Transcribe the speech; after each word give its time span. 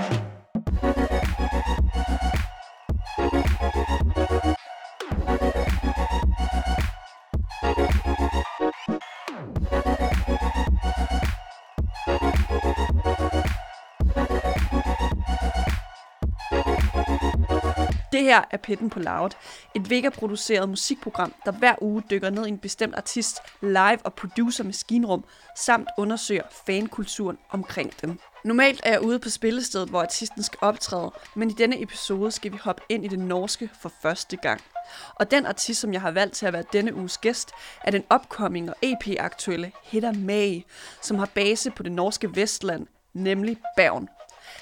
Thank 0.00 0.12
you. 0.14 0.29
Det 18.20 18.28
her 18.28 18.44
er 18.50 18.56
Pitten 18.56 18.90
på 18.90 18.98
Loud, 18.98 19.30
et 19.74 19.90
Vega-produceret 19.90 20.68
musikprogram, 20.68 21.34
der 21.44 21.52
hver 21.52 21.74
uge 21.80 22.02
dykker 22.10 22.30
ned 22.30 22.46
i 22.46 22.48
en 22.48 22.58
bestemt 22.58 22.94
artist, 22.94 23.38
live 23.62 23.98
og 24.04 24.14
producer 24.14 24.64
maskinrum, 24.64 25.24
samt 25.56 25.88
undersøger 25.98 26.42
fankulturen 26.66 27.38
omkring 27.50 28.00
dem. 28.00 28.18
Normalt 28.44 28.80
er 28.84 28.90
jeg 28.90 29.02
ude 29.02 29.18
på 29.18 29.28
spillestedet, 29.28 29.88
hvor 29.88 30.02
artisten 30.02 30.42
skal 30.42 30.58
optræde, 30.62 31.10
men 31.34 31.50
i 31.50 31.52
denne 31.52 31.82
episode 31.82 32.30
skal 32.30 32.52
vi 32.52 32.56
hoppe 32.56 32.82
ind 32.88 33.04
i 33.04 33.08
det 33.08 33.18
norske 33.18 33.70
for 33.82 33.92
første 34.02 34.36
gang. 34.36 34.60
Og 35.14 35.30
den 35.30 35.46
artist, 35.46 35.80
som 35.80 35.92
jeg 35.92 36.00
har 36.00 36.10
valgt 36.10 36.34
til 36.34 36.46
at 36.46 36.52
være 36.52 36.64
denne 36.72 36.94
uges 36.94 37.18
gæst, 37.18 37.50
er 37.84 37.90
den 37.90 38.04
opkommende 38.10 38.72
og 38.72 38.78
EP-aktuelle 38.82 39.72
Hedda 39.82 40.12
May, 40.12 40.62
som 41.02 41.18
har 41.18 41.28
base 41.34 41.70
på 41.70 41.82
det 41.82 41.92
norske 41.92 42.36
Vestland, 42.36 42.86
nemlig 43.14 43.56
Bergen. 43.76 44.08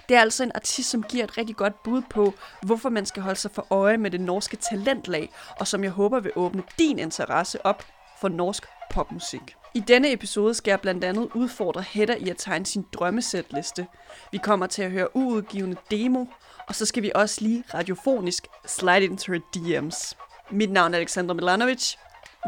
Det 0.09 0.17
er 0.17 0.21
altså 0.21 0.43
en 0.43 0.53
artist, 0.55 0.91
som 0.91 1.03
giver 1.03 1.25
et 1.25 1.39
rigtig 1.39 1.57
godt 1.57 1.83
bud 1.83 2.03
på, 2.11 2.35
hvorfor 2.63 2.89
man 2.89 3.07
skal 3.07 3.23
holde 3.23 3.41
sig 3.41 3.51
for 3.51 3.67
øje 3.71 3.97
med 3.97 4.11
det 4.11 4.21
norske 4.21 4.57
talentlag, 4.57 5.31
og 5.61 5.67
som 5.67 5.85
jeg 5.85 5.91
håber 5.91 6.21
vil 6.21 6.33
åbne 6.37 6.63
din 6.79 6.99
interesse 6.99 7.67
op 7.67 7.85
for 8.21 8.29
norsk 8.29 8.67
popmusik. 8.91 9.55
I 9.75 9.81
denne 9.81 10.13
episode 10.13 10.55
skal 10.55 10.71
jeg 10.71 10.81
blandt 10.81 11.05
andet 11.05 11.31
udfordre 11.35 11.83
Hedda 11.83 12.15
i 12.15 12.29
at 12.29 12.37
tegne 12.39 12.67
sin 12.67 12.85
drømmesætliste. 12.93 13.87
Vi 14.33 14.39
kommer 14.39 14.67
til 14.67 14.83
at 14.83 14.91
høre 14.91 15.17
uudgivende 15.17 15.77
demo, 15.91 16.25
og 16.69 16.75
så 16.75 16.87
skal 16.87 17.03
vi 17.03 17.13
også 17.15 17.41
lige 17.41 17.65
radiofonisk 17.75 18.47
slide 18.67 19.05
into 19.05 19.33
her 19.33 19.41
DM's. 19.57 20.15
Mit 20.51 20.71
navn 20.71 20.95
er 20.95 20.99
Alexander 20.99 21.35
Milanovic. 21.35 21.95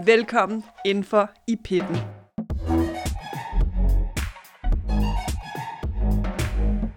Velkommen 0.05 0.65
indenfor 0.85 1.31
i 1.47 1.57
pitten. 1.65 1.97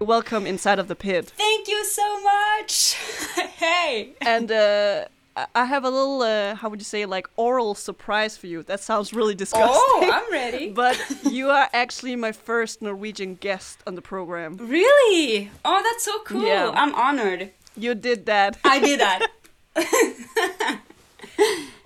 Welcome 0.04 0.46
inside 0.46 0.78
of 0.78 0.88
the 0.88 0.94
pit. 0.94 1.32
Thank 1.36 1.66
you 1.66 1.82
so 1.84 2.22
much. 2.22 2.94
hey. 3.56 4.12
And 4.20 4.52
uh, 4.52 5.06
I- 5.54 5.64
have 5.64 5.84
a 5.84 5.88
little, 5.90 6.20
uh, 6.20 6.54
how 6.56 6.68
would 6.68 6.78
you 6.78 6.84
say, 6.84 7.06
like 7.06 7.26
oral 7.36 7.74
surprise 7.74 8.36
for 8.36 8.46
you. 8.46 8.62
That 8.62 8.80
sounds 8.80 9.14
really 9.14 9.34
disgusting. 9.34 9.70
Oh, 9.74 10.10
I'm 10.12 10.30
ready. 10.30 10.70
but 10.74 11.00
you 11.30 11.48
are 11.48 11.68
actually 11.72 12.16
my 12.16 12.32
first 12.32 12.82
Norwegian 12.82 13.36
guest 13.36 13.80
on 13.86 13.94
the 13.94 14.02
program. 14.02 14.56
really? 14.58 15.50
Oh, 15.64 15.80
that's 15.82 16.04
so 16.04 16.18
cool. 16.26 16.44
Yeah. 16.46 16.70
I'm 16.74 16.94
honored. 16.94 17.50
You 17.76 17.94
did 17.94 18.26
that. 18.26 18.58
I 18.62 18.78
did 18.80 19.00
that. 19.00 19.28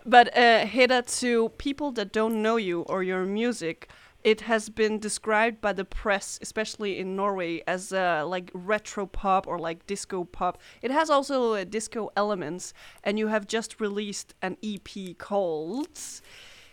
But 0.05 0.35
uh, 0.37 0.65
Hedda, 0.67 1.03
to 1.21 1.51
people 1.59 1.93
that 1.93 2.13
don't 2.13 2.41
know 2.43 2.57
you 2.57 2.81
or 2.83 3.03
your 3.03 3.25
music, 3.27 3.89
it 4.29 4.43
has 4.43 4.69
been 4.69 4.99
described 4.99 5.59
by 5.59 5.73
the 5.73 5.87
press, 5.87 6.39
especially 6.43 6.99
in 6.99 7.17
Norway, 7.17 7.63
as 7.67 7.95
uh, 7.95 8.27
like 8.27 8.51
retro 8.53 9.07
pop 9.07 9.47
or 9.47 9.59
like 9.59 9.87
disco 9.87 10.25
pop. 10.25 10.61
It 10.83 10.91
has 10.91 11.09
also 11.09 11.55
uh, 11.55 11.65
disco 11.65 12.11
elements, 12.15 12.75
and 13.03 13.19
you 13.19 13.29
have 13.29 13.47
just 13.47 13.81
released 13.81 14.35
an 14.43 14.59
EP 14.63 15.17
called 15.17 15.99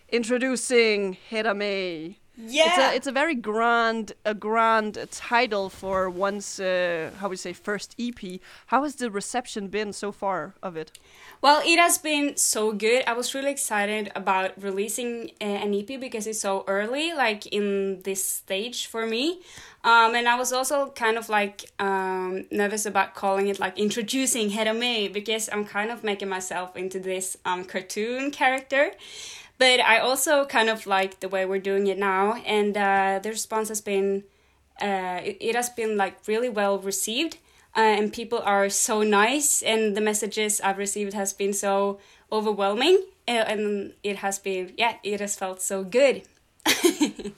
"Introducing 0.10 1.16
May." 1.32 2.18
Yeah. 2.38 2.68
It's 2.68 2.78
a 2.78 2.96
it's 2.96 3.08
a 3.08 3.12
very 3.12 3.36
grand 3.36 4.14
a 4.26 4.34
grand 4.34 4.98
title 5.12 5.70
for 5.70 6.10
one's 6.10 6.60
uh, 6.60 7.12
how 7.20 7.30
we 7.30 7.38
say 7.38 7.54
first 7.54 7.96
EP. 8.00 8.40
How 8.68 8.84
has 8.84 8.96
the 8.96 9.10
reception 9.10 9.68
been 9.68 9.94
so 9.94 10.12
far 10.12 10.54
of 10.62 10.76
it? 10.76 10.92
Well, 11.42 11.62
it 11.66 11.80
has 11.80 11.98
been 11.98 12.38
so 12.38 12.72
good. 12.72 13.04
I 13.08 13.14
was 13.14 13.34
really 13.34 13.52
excited 13.52 14.12
about 14.16 14.52
releasing 14.62 15.32
uh, 15.40 15.46
an 15.46 15.74
EP 15.74 16.00
because 16.00 16.28
it's 16.28 16.40
so 16.40 16.64
early, 16.68 17.14
like 17.14 17.46
in 17.48 18.02
this 18.04 18.24
stage 18.26 18.88
for 18.88 19.06
me. 19.06 19.42
Um, 19.84 20.16
and 20.16 20.28
I 20.28 20.36
was 20.36 20.52
also 20.52 20.90
kind 20.90 21.18
of 21.18 21.30
like 21.30 21.70
um, 21.78 22.46
nervous 22.52 22.88
about 22.88 23.14
calling 23.14 23.48
it 23.48 23.60
like 23.60 23.78
introducing 23.78 24.50
Hedda 24.50 24.74
Mae 24.74 25.08
because 25.08 25.48
I'm 25.54 25.64
kind 25.64 25.92
of 25.92 26.04
making 26.04 26.28
myself 26.28 26.76
into 26.76 27.00
this 27.00 27.38
um, 27.46 27.64
cartoon 27.64 28.32
character. 28.32 28.92
But 29.58 29.80
I 29.80 30.00
also 30.00 30.46
kind 30.46 30.70
of 30.70 30.86
like 30.86 31.20
the 31.22 31.30
way 31.30 31.46
we're 31.46 31.60
doing 31.60 31.88
it 31.88 31.98
now, 31.98 32.36
and 32.46 32.76
uh, 32.76 33.20
the 33.24 33.30
response 33.30 33.70
has 33.70 33.82
been 33.82 34.24
uh, 34.82 35.22
it, 35.24 35.38
it 35.40 35.56
has 35.56 35.70
been 35.70 35.98
like 35.98 36.18
really 36.28 36.50
well 36.50 36.80
received 36.80 37.38
uh, 37.76 37.80
and 37.80 38.12
people 38.12 38.40
are 38.40 38.70
so 38.70 39.04
nice 39.04 39.62
and 39.62 39.96
the 39.96 40.02
messages 40.02 40.60
i've 40.62 40.78
received 40.78 41.14
has 41.14 41.32
been 41.34 41.54
so 41.54 42.00
overwhelming 42.32 43.02
uh, 43.28 43.32
and 43.32 43.94
it 44.04 44.18
has 44.18 44.40
been 44.40 44.74
yeah 44.78 44.96
it 45.04 45.20
has 45.20 45.36
felt 45.36 45.62
so 45.62 45.84
good. 45.84 46.24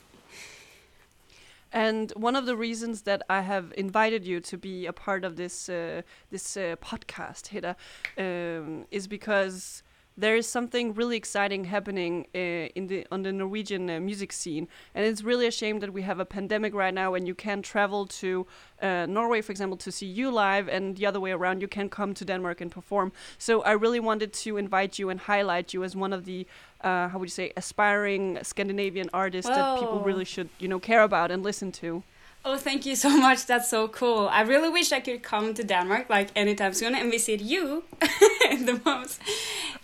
And 1.74 2.12
one 2.16 2.36
of 2.36 2.46
the 2.46 2.56
reasons 2.56 3.02
that 3.04 3.24
I 3.30 3.42
have 3.42 3.74
invited 3.78 4.26
you 4.26 4.40
to 4.40 4.58
be 4.58 4.86
a 4.86 4.94
part 4.94 5.26
of 5.26 5.36
this 5.36 5.68
uh, 5.68 6.02
this 6.32 6.56
uh, 6.56 6.78
podcast, 6.82 7.48
Hedda, 7.48 7.76
um, 8.18 8.86
is 8.90 9.08
because 9.08 9.84
there 10.18 10.36
is 10.36 10.48
something 10.48 10.94
really 10.94 11.16
exciting 11.16 11.66
happening 11.66 12.26
uh, 12.34 12.40
in 12.76 12.88
the 12.88 13.06
on 13.12 13.22
the 13.22 13.32
Norwegian 13.32 13.90
uh, 13.90 14.00
music 14.00 14.34
scene, 14.34 14.68
and 14.96 15.06
it's 15.06 15.24
really 15.24 15.46
a 15.48 15.52
shame 15.52 15.80
that 15.80 15.94
we 15.94 16.02
have 16.02 16.20
a 16.20 16.26
pandemic 16.26 16.74
right 16.74 16.94
now, 16.94 17.14
and 17.14 17.28
you 17.28 17.36
can't 17.36 17.64
travel 17.64 18.08
to 18.08 18.48
uh, 18.82 19.06
Norway, 19.08 19.42
for 19.42 19.52
example, 19.52 19.78
to 19.78 19.92
see 19.92 20.08
you 20.08 20.32
live, 20.32 20.68
and 20.68 20.98
the 20.98 21.06
other 21.06 21.20
way 21.20 21.32
around, 21.32 21.62
you 21.62 21.68
can 21.68 21.88
come 21.90 22.14
to 22.16 22.26
Denmark 22.26 22.62
and 22.62 22.72
perform. 22.72 23.12
So 23.38 23.62
I 23.62 23.74
really 23.74 24.00
wanted 24.00 24.34
to 24.34 24.58
invite 24.58 24.98
you 24.98 25.10
and 25.10 25.20
highlight 25.20 25.74
you 25.74 25.84
as 25.84 25.96
one 25.96 26.14
of 26.14 26.26
the 26.26 26.48
uh, 26.82 27.08
how 27.10 27.20
would 27.20 27.28
you 27.28 27.32
say 27.32 27.54
aspiring 27.56 28.40
Scandinavian 28.42 29.10
artists 29.14 29.50
that 29.50 29.80
people 29.80 30.00
really 30.00 30.26
should 30.26 30.50
you 30.60 30.68
know 30.68 30.80
care 30.80 31.04
about 31.04 31.32
and 31.32 31.44
listen 31.44 31.72
to. 31.74 32.04
Oh 32.46 32.58
thank 32.58 32.86
you 32.86 32.96
so 32.96 33.10
much. 33.18 33.46
That's 33.46 33.70
so 33.70 33.88
cool. 33.88 34.28
I 34.30 34.42
really 34.42 34.70
wish 34.70 34.92
i 34.92 35.00
could 35.00 35.24
come 35.24 35.54
to 35.54 35.64
denmark 35.64 36.10
like 36.10 36.30
anytime 36.36 36.74
soon 36.74 36.96
and 36.96 37.12
visit 37.12 37.42
you 37.42 37.84
the 38.00 38.82
most. 38.86 39.22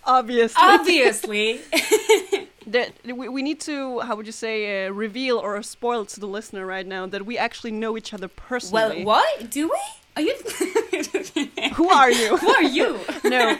Obviously, 0.05 0.61
obviously. 0.61 1.61
That 2.65 2.93
we, 3.03 3.27
we 3.27 3.41
need 3.41 3.59
to 3.61 3.99
how 3.99 4.15
would 4.15 4.25
you 4.25 4.31
say 4.31 4.87
uh, 4.87 4.91
reveal 4.91 5.37
or 5.37 5.61
spoil 5.63 6.05
to 6.05 6.19
the 6.19 6.27
listener 6.27 6.65
right 6.65 6.87
now 6.87 7.05
that 7.07 7.25
we 7.25 7.37
actually 7.37 7.71
know 7.71 7.97
each 7.97 8.13
other 8.13 8.29
personally. 8.29 9.03
well 9.03 9.17
what? 9.17 9.51
Do 9.51 9.67
we? 9.67 9.81
Are 10.15 10.21
you 10.21 10.33
Who 11.73 11.89
are 11.89 12.11
you? 12.11 12.37
who 12.37 12.49
are 12.49 12.63
you? 12.63 12.99
No, 13.23 13.57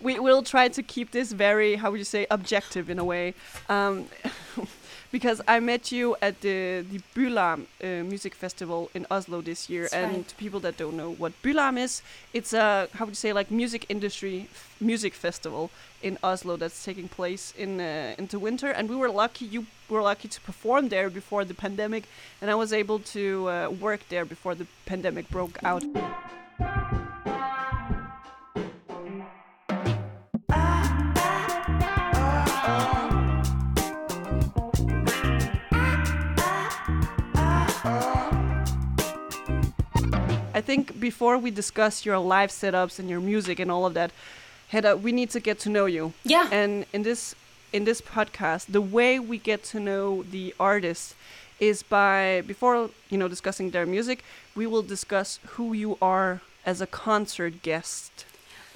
we 0.00 0.18
will 0.18 0.42
try 0.42 0.68
to 0.68 0.82
keep 0.82 1.12
this 1.12 1.32
very 1.32 1.76
how 1.76 1.90
would 1.92 1.98
you 1.98 2.04
say 2.04 2.26
objective 2.30 2.90
in 2.90 2.98
a 2.98 3.04
way. 3.04 3.34
Um, 3.68 4.06
Because 5.10 5.40
I 5.48 5.58
met 5.60 5.90
you 5.90 6.16
at 6.20 6.40
the 6.42 6.84
the 6.92 7.00
Bylarm 7.14 7.60
uh, 7.82 8.04
music 8.04 8.34
festival 8.34 8.90
in 8.94 9.06
Oslo 9.10 9.40
this 9.40 9.70
year, 9.70 9.82
That's 9.84 9.94
and 9.94 10.12
right. 10.16 10.28
to 10.28 10.34
people 10.36 10.60
that 10.60 10.76
don't 10.76 10.96
know 10.96 11.12
what 11.22 11.32
Bylarm 11.42 11.78
is, 11.78 12.02
it's 12.32 12.52
a 12.52 12.88
how 12.92 13.04
would 13.06 13.12
you 13.12 13.22
say 13.26 13.32
like 13.32 13.50
music 13.50 13.86
industry 13.88 14.48
f- 14.52 14.76
music 14.80 15.14
festival 15.14 15.70
in 16.02 16.18
Oslo 16.22 16.56
that's 16.56 16.84
taking 16.84 17.08
place 17.08 17.54
in 17.56 17.80
uh, 17.80 18.14
into 18.18 18.38
winter. 18.38 18.70
And 18.70 18.88
we 18.88 18.96
were 18.96 19.10
lucky 19.10 19.44
you 19.46 19.64
were 19.88 20.02
lucky 20.02 20.28
to 20.28 20.40
perform 20.42 20.88
there 20.88 21.08
before 21.10 21.44
the 21.46 21.54
pandemic, 21.54 22.04
and 22.42 22.50
I 22.50 22.54
was 22.54 22.72
able 22.72 22.98
to 23.14 23.48
uh, 23.48 23.70
work 23.80 24.00
there 24.08 24.24
before 24.26 24.54
the 24.54 24.66
pandemic 24.84 25.30
broke 25.30 25.58
out. 25.64 25.84
I 40.58 40.60
think 40.60 40.98
before 40.98 41.38
we 41.38 41.50
discuss 41.52 42.04
your 42.04 42.18
live 42.18 42.50
setups 42.50 42.98
and 42.98 43.08
your 43.08 43.20
music 43.20 43.60
and 43.60 43.70
all 43.70 43.86
of 43.86 43.94
that, 43.94 44.10
Hedda, 44.72 44.96
we 44.96 45.12
need 45.12 45.30
to 45.30 45.40
get 45.48 45.56
to 45.60 45.68
know 45.76 45.86
you. 45.86 46.04
yeah 46.34 46.48
And 46.50 46.84
in 46.92 47.02
this 47.08 47.22
in 47.76 47.82
this 47.84 48.00
podcast, 48.00 48.62
the 48.78 48.84
way 48.96 49.20
we 49.20 49.36
get 49.50 49.60
to 49.72 49.78
know 49.88 50.24
the 50.36 50.46
artist 50.58 51.14
is 51.70 51.76
by 51.98 52.42
before 52.52 52.90
you 53.12 53.18
know 53.20 53.28
discussing 53.28 53.70
their 53.70 53.86
music, 53.86 54.18
we 54.60 54.66
will 54.72 54.86
discuss 54.96 55.28
who 55.52 55.66
you 55.82 55.96
are 56.02 56.40
as 56.70 56.80
a 56.80 56.88
concert 57.06 57.54
guest. 57.62 58.10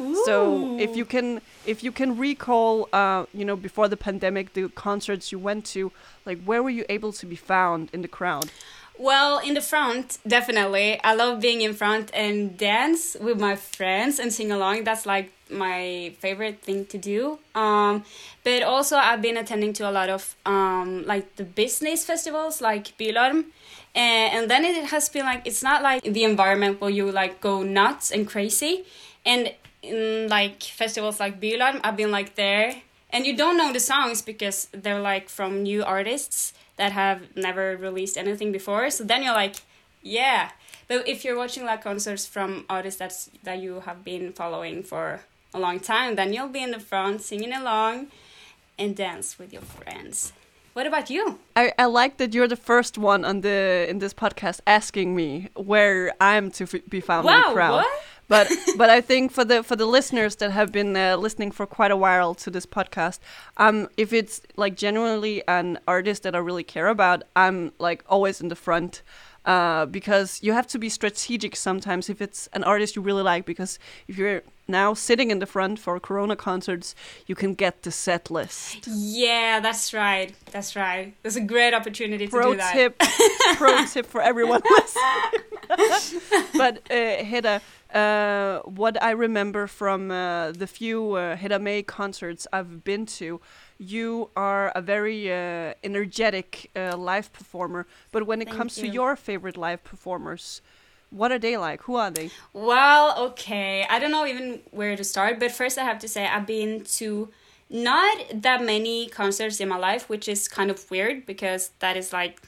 Ooh. 0.01 0.25
So 0.25 0.35
if 0.79 0.97
you 0.99 1.05
can 1.15 1.41
if 1.73 1.79
you 1.87 1.93
can 2.01 2.11
recall, 2.29 2.73
uh, 2.93 3.27
you 3.39 3.45
know, 3.49 3.57
before 3.69 3.89
the 3.89 4.01
pandemic, 4.09 4.45
the 4.59 4.69
concerts 4.89 5.25
you 5.33 5.39
went 5.49 5.63
to, 5.75 5.91
like 6.29 6.39
where 6.49 6.63
were 6.63 6.75
you 6.79 6.85
able 6.97 7.13
to 7.21 7.27
be 7.27 7.37
found 7.55 7.83
in 7.93 8.03
the 8.07 8.13
crowd? 8.19 8.51
Well, 9.03 9.41
in 9.41 9.55
the 9.55 9.61
front, 9.61 10.19
definitely. 10.29 11.01
I 11.03 11.15
love 11.15 11.41
being 11.41 11.61
in 11.61 11.75
front 11.75 12.13
and 12.15 12.57
dance 12.57 13.17
with 13.21 13.41
my 13.41 13.57
friends 13.57 14.21
and 14.21 14.33
sing 14.33 14.53
along. 14.53 14.85
That's 14.85 15.07
like 15.07 15.33
my 15.51 16.15
favorite 16.21 16.63
thing 16.63 16.87
to 16.87 16.99
do. 16.99 17.41
Um, 17.53 18.05
but 18.45 18.63
also, 18.63 18.95
I've 18.97 19.21
been 19.21 19.37
attending 19.37 19.73
to 19.73 19.91
a 19.91 19.91
lot 19.91 20.09
of 20.09 20.37
um, 20.47 21.05
like 21.05 21.35
the 21.35 21.43
business 21.43 22.05
festivals, 22.05 22.61
like 22.61 22.97
Bylarm. 22.97 23.47
And, 23.93 24.35
and 24.35 24.49
then 24.49 24.65
it 24.65 24.85
has 24.85 25.09
been 25.09 25.25
like, 25.25 25.49
it's 25.49 25.65
not 25.65 25.83
like 25.83 26.05
the 26.05 26.23
environment 26.23 26.81
where 26.81 26.89
you 26.91 27.11
like 27.11 27.41
go 27.41 27.65
nuts 27.65 28.13
and 28.13 28.25
crazy. 28.25 28.85
And 29.27 29.53
in 29.83 30.29
like 30.29 30.63
festivals 30.63 31.19
like 31.19 31.41
Bylarm, 31.41 31.81
I've 31.83 31.97
been 31.97 32.13
like 32.13 32.37
there. 32.37 32.77
And 33.11 33.27
you 33.27 33.37
don't 33.37 33.57
know 33.59 33.73
the 33.73 33.81
songs 33.81 34.23
because 34.23 34.69
they're 34.71 35.01
like 35.01 35.29
from 35.29 35.65
new 35.65 35.83
artists 35.83 36.53
that 36.77 36.93
have 36.93 37.37
never 37.37 37.77
released 37.77 38.17
anything 38.17 38.53
before. 38.53 38.91
So 38.91 39.05
then 39.05 39.23
you're 39.23 39.35
like, 39.35 39.57
yeah. 40.03 40.51
But 40.89 41.09
if 41.09 41.25
you're 41.25 41.37
watching 41.37 41.65
like 41.65 41.83
concerts 41.83 42.27
from 42.27 42.65
artists 42.69 42.99
that's 42.99 43.31
that 43.45 43.59
you 43.59 43.81
have 43.81 44.05
been 44.05 44.33
following 44.33 44.83
for 44.83 45.21
a 45.55 45.59
long 45.59 45.81
time, 45.81 46.17
then 46.17 46.33
you'll 46.33 46.49
be 46.49 46.63
in 46.63 46.71
the 46.71 46.81
front 46.81 47.23
singing 47.23 47.53
along 47.53 48.09
and 48.79 48.97
dance 48.97 49.39
with 49.39 49.53
your 49.53 49.63
friends. 49.63 50.33
What 50.73 50.87
about 50.87 51.11
you? 51.11 51.39
I, 51.55 51.73
I 51.79 51.85
like 51.85 52.17
that 52.17 52.33
you're 52.33 52.49
the 52.49 52.57
first 52.57 52.97
one 52.97 53.25
on 53.27 53.43
the 53.43 53.87
in 53.89 53.99
this 53.99 54.15
podcast 54.15 54.61
asking 54.67 55.15
me 55.15 55.49
where 55.55 56.13
I'm 56.19 56.51
to 56.53 56.65
f- 56.65 56.89
be 56.89 57.01
found 57.01 57.27
wow, 57.27 57.37
in 57.37 57.43
the 57.43 57.55
crowd. 57.55 57.75
What? 57.75 58.03
But 58.29 58.51
but 58.77 58.91
I 58.91 59.01
think 59.01 59.33
for 59.33 59.45
the 59.45 59.63
for 59.63 59.77
the 59.77 59.87
listeners 59.87 60.37
that 60.37 60.51
have 60.51 60.73
been 60.73 60.97
uh, 60.97 61.17
listening 61.17 61.51
for 61.51 61.67
quite 61.67 61.91
a 61.91 61.97
while 61.97 62.35
to 62.37 62.51
this 62.51 62.67
podcast, 62.67 63.19
um, 63.57 63.89
if 63.97 64.13
it's 64.13 64.41
like 64.57 64.77
genuinely 64.77 65.47
an 65.49 65.79
artist 65.87 66.23
that 66.23 66.35
I 66.35 66.39
really 66.39 66.65
care 66.65 66.89
about, 66.89 67.23
I'm 67.37 67.73
like 67.79 68.05
always 68.09 68.41
in 68.41 68.49
the 68.49 68.57
front. 68.57 69.03
Uh, 69.45 69.87
because 69.87 70.41
you 70.41 70.53
have 70.53 70.69
to 70.69 70.79
be 70.79 70.89
strategic 70.89 71.57
sometimes 71.57 72.09
if 72.09 72.23
it's 72.23 72.49
an 72.53 72.63
artist 72.63 72.95
you 72.95 73.03
really 73.03 73.25
like. 73.25 73.45
Because 73.45 73.79
if 74.07 74.17
you're 74.17 74.43
now 74.69 74.95
sitting 74.95 75.31
in 75.31 75.41
the 75.41 75.47
front 75.47 75.79
for 75.79 75.99
Corona 75.99 76.37
concerts, 76.37 76.95
you 77.27 77.35
can 77.35 77.55
get 77.55 77.83
the 77.83 77.91
set 77.91 78.31
list. 78.31 78.87
Yeah, 78.87 79.61
that's 79.61 79.93
right. 79.93 80.33
That's 80.53 80.77
right. 80.77 81.15
There's 81.23 81.37
a 81.37 81.41
great 81.41 81.75
opportunity 81.75 82.27
to 82.27 82.31
pro 82.31 82.53
do 82.53 82.59
that. 82.59 82.73
tip, 82.73 82.99
pro 83.57 83.85
tip 83.87 84.07
for 84.07 84.21
everyone 84.21 84.63
but 86.55 86.91
uh, 86.91 87.25
Hedda, 87.25 87.61
uh, 87.95 88.61
what 88.61 89.03
I 89.03 89.11
remember 89.11 89.67
from 89.67 90.11
uh, 90.11 90.53
the 90.53 90.67
few 90.67 91.13
uh, 91.13 91.37
Hedda 91.37 91.59
Mae 91.59 91.83
concerts 91.83 92.47
I've 92.53 92.85
been 92.85 93.07
to, 93.07 93.41
you 93.83 94.31
are 94.37 94.73
a 94.75 94.81
very 94.81 95.33
uh, 95.33 95.75
energetic 95.83 96.71
uh, 96.77 96.97
live 96.97 97.33
performer. 97.33 97.87
But 98.13 98.27
when 98.27 98.41
it 98.41 98.47
Thank 98.47 98.57
comes 98.59 98.75
to 98.77 98.87
your 98.87 99.17
favorite 99.17 99.57
live 99.57 99.83
performers, 99.85 100.63
what 101.11 101.31
are 101.33 101.39
they 101.39 101.57
like? 101.57 101.83
Who 101.83 101.97
are 101.97 102.11
they? 102.11 102.31
Well, 102.53 103.19
okay. 103.29 103.87
I 103.89 103.99
don't 103.99 104.11
know 104.11 104.27
even 104.27 104.61
where 104.71 104.97
to 104.97 105.05
start, 105.05 105.39
but 105.39 105.53
first 105.53 105.79
I 105.79 105.85
have 105.85 105.99
to 106.01 106.09
say 106.09 106.27
I've 106.27 106.47
been 106.47 106.85
to 106.99 107.29
not 107.69 108.19
that 108.35 108.63
many 108.63 109.09
concerts 109.09 109.61
in 109.61 109.69
my 109.69 109.77
life, 109.77 110.09
which 110.09 110.29
is 110.29 110.49
kind 110.49 110.71
of 110.71 110.91
weird 110.91 111.27
because 111.27 111.71
that 111.81 111.97
is 111.97 112.13
like, 112.13 112.41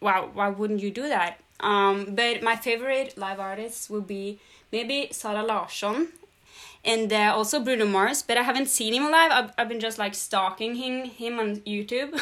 wow, 0.00 0.30
why 0.32 0.48
wouldn't 0.48 0.80
you 0.80 0.90
do 0.90 1.08
that? 1.08 1.40
Um, 1.60 2.14
but 2.14 2.42
my 2.42 2.56
favorite 2.56 3.16
live 3.16 3.40
artists 3.40 3.90
would 3.90 4.06
be 4.06 4.38
maybe 4.70 5.08
Zara 5.12 5.42
Larsson 5.42 6.08
and 6.84 7.12
uh, 7.12 7.32
also 7.34 7.60
Bruno 7.60 7.86
Mars, 7.86 8.22
but 8.22 8.36
I 8.36 8.42
haven't 8.42 8.68
seen 8.68 8.94
him 8.94 9.10
live. 9.10 9.30
I've, 9.32 9.52
I've 9.58 9.68
been 9.68 9.80
just 9.80 9.98
like 9.98 10.14
stalking 10.14 10.76
him, 10.76 11.04
him 11.04 11.38
on 11.38 11.56
YouTube, 11.58 12.18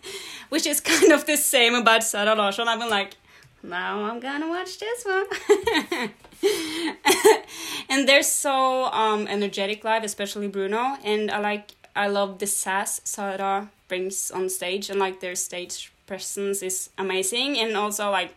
which 0.48 0.66
is 0.66 0.80
kind 0.80 1.12
of 1.12 1.26
the 1.26 1.36
same 1.36 1.74
about 1.74 2.02
Zara 2.02 2.34
Larsson. 2.34 2.68
I've 2.68 2.80
been 2.80 2.90
like, 2.90 3.16
now 3.62 4.04
I'm 4.04 4.20
gonna 4.20 4.48
watch 4.48 4.78
this 4.78 5.04
one. 5.04 6.10
and 7.88 8.08
they're 8.08 8.22
so 8.22 8.84
um, 8.86 9.26
energetic 9.28 9.84
live, 9.84 10.04
especially 10.04 10.48
Bruno. 10.48 10.96
And 11.04 11.30
I 11.30 11.38
like, 11.38 11.72
I 11.94 12.08
love 12.08 12.38
the 12.38 12.46
sass 12.46 13.00
Zara 13.04 13.70
brings 13.88 14.30
on 14.30 14.48
stage, 14.48 14.88
and 14.88 14.98
like 14.98 15.20
their 15.20 15.34
stage 15.34 15.92
presence 16.06 16.62
is 16.62 16.88
amazing. 16.96 17.58
And 17.58 17.76
also 17.76 18.10
like, 18.10 18.34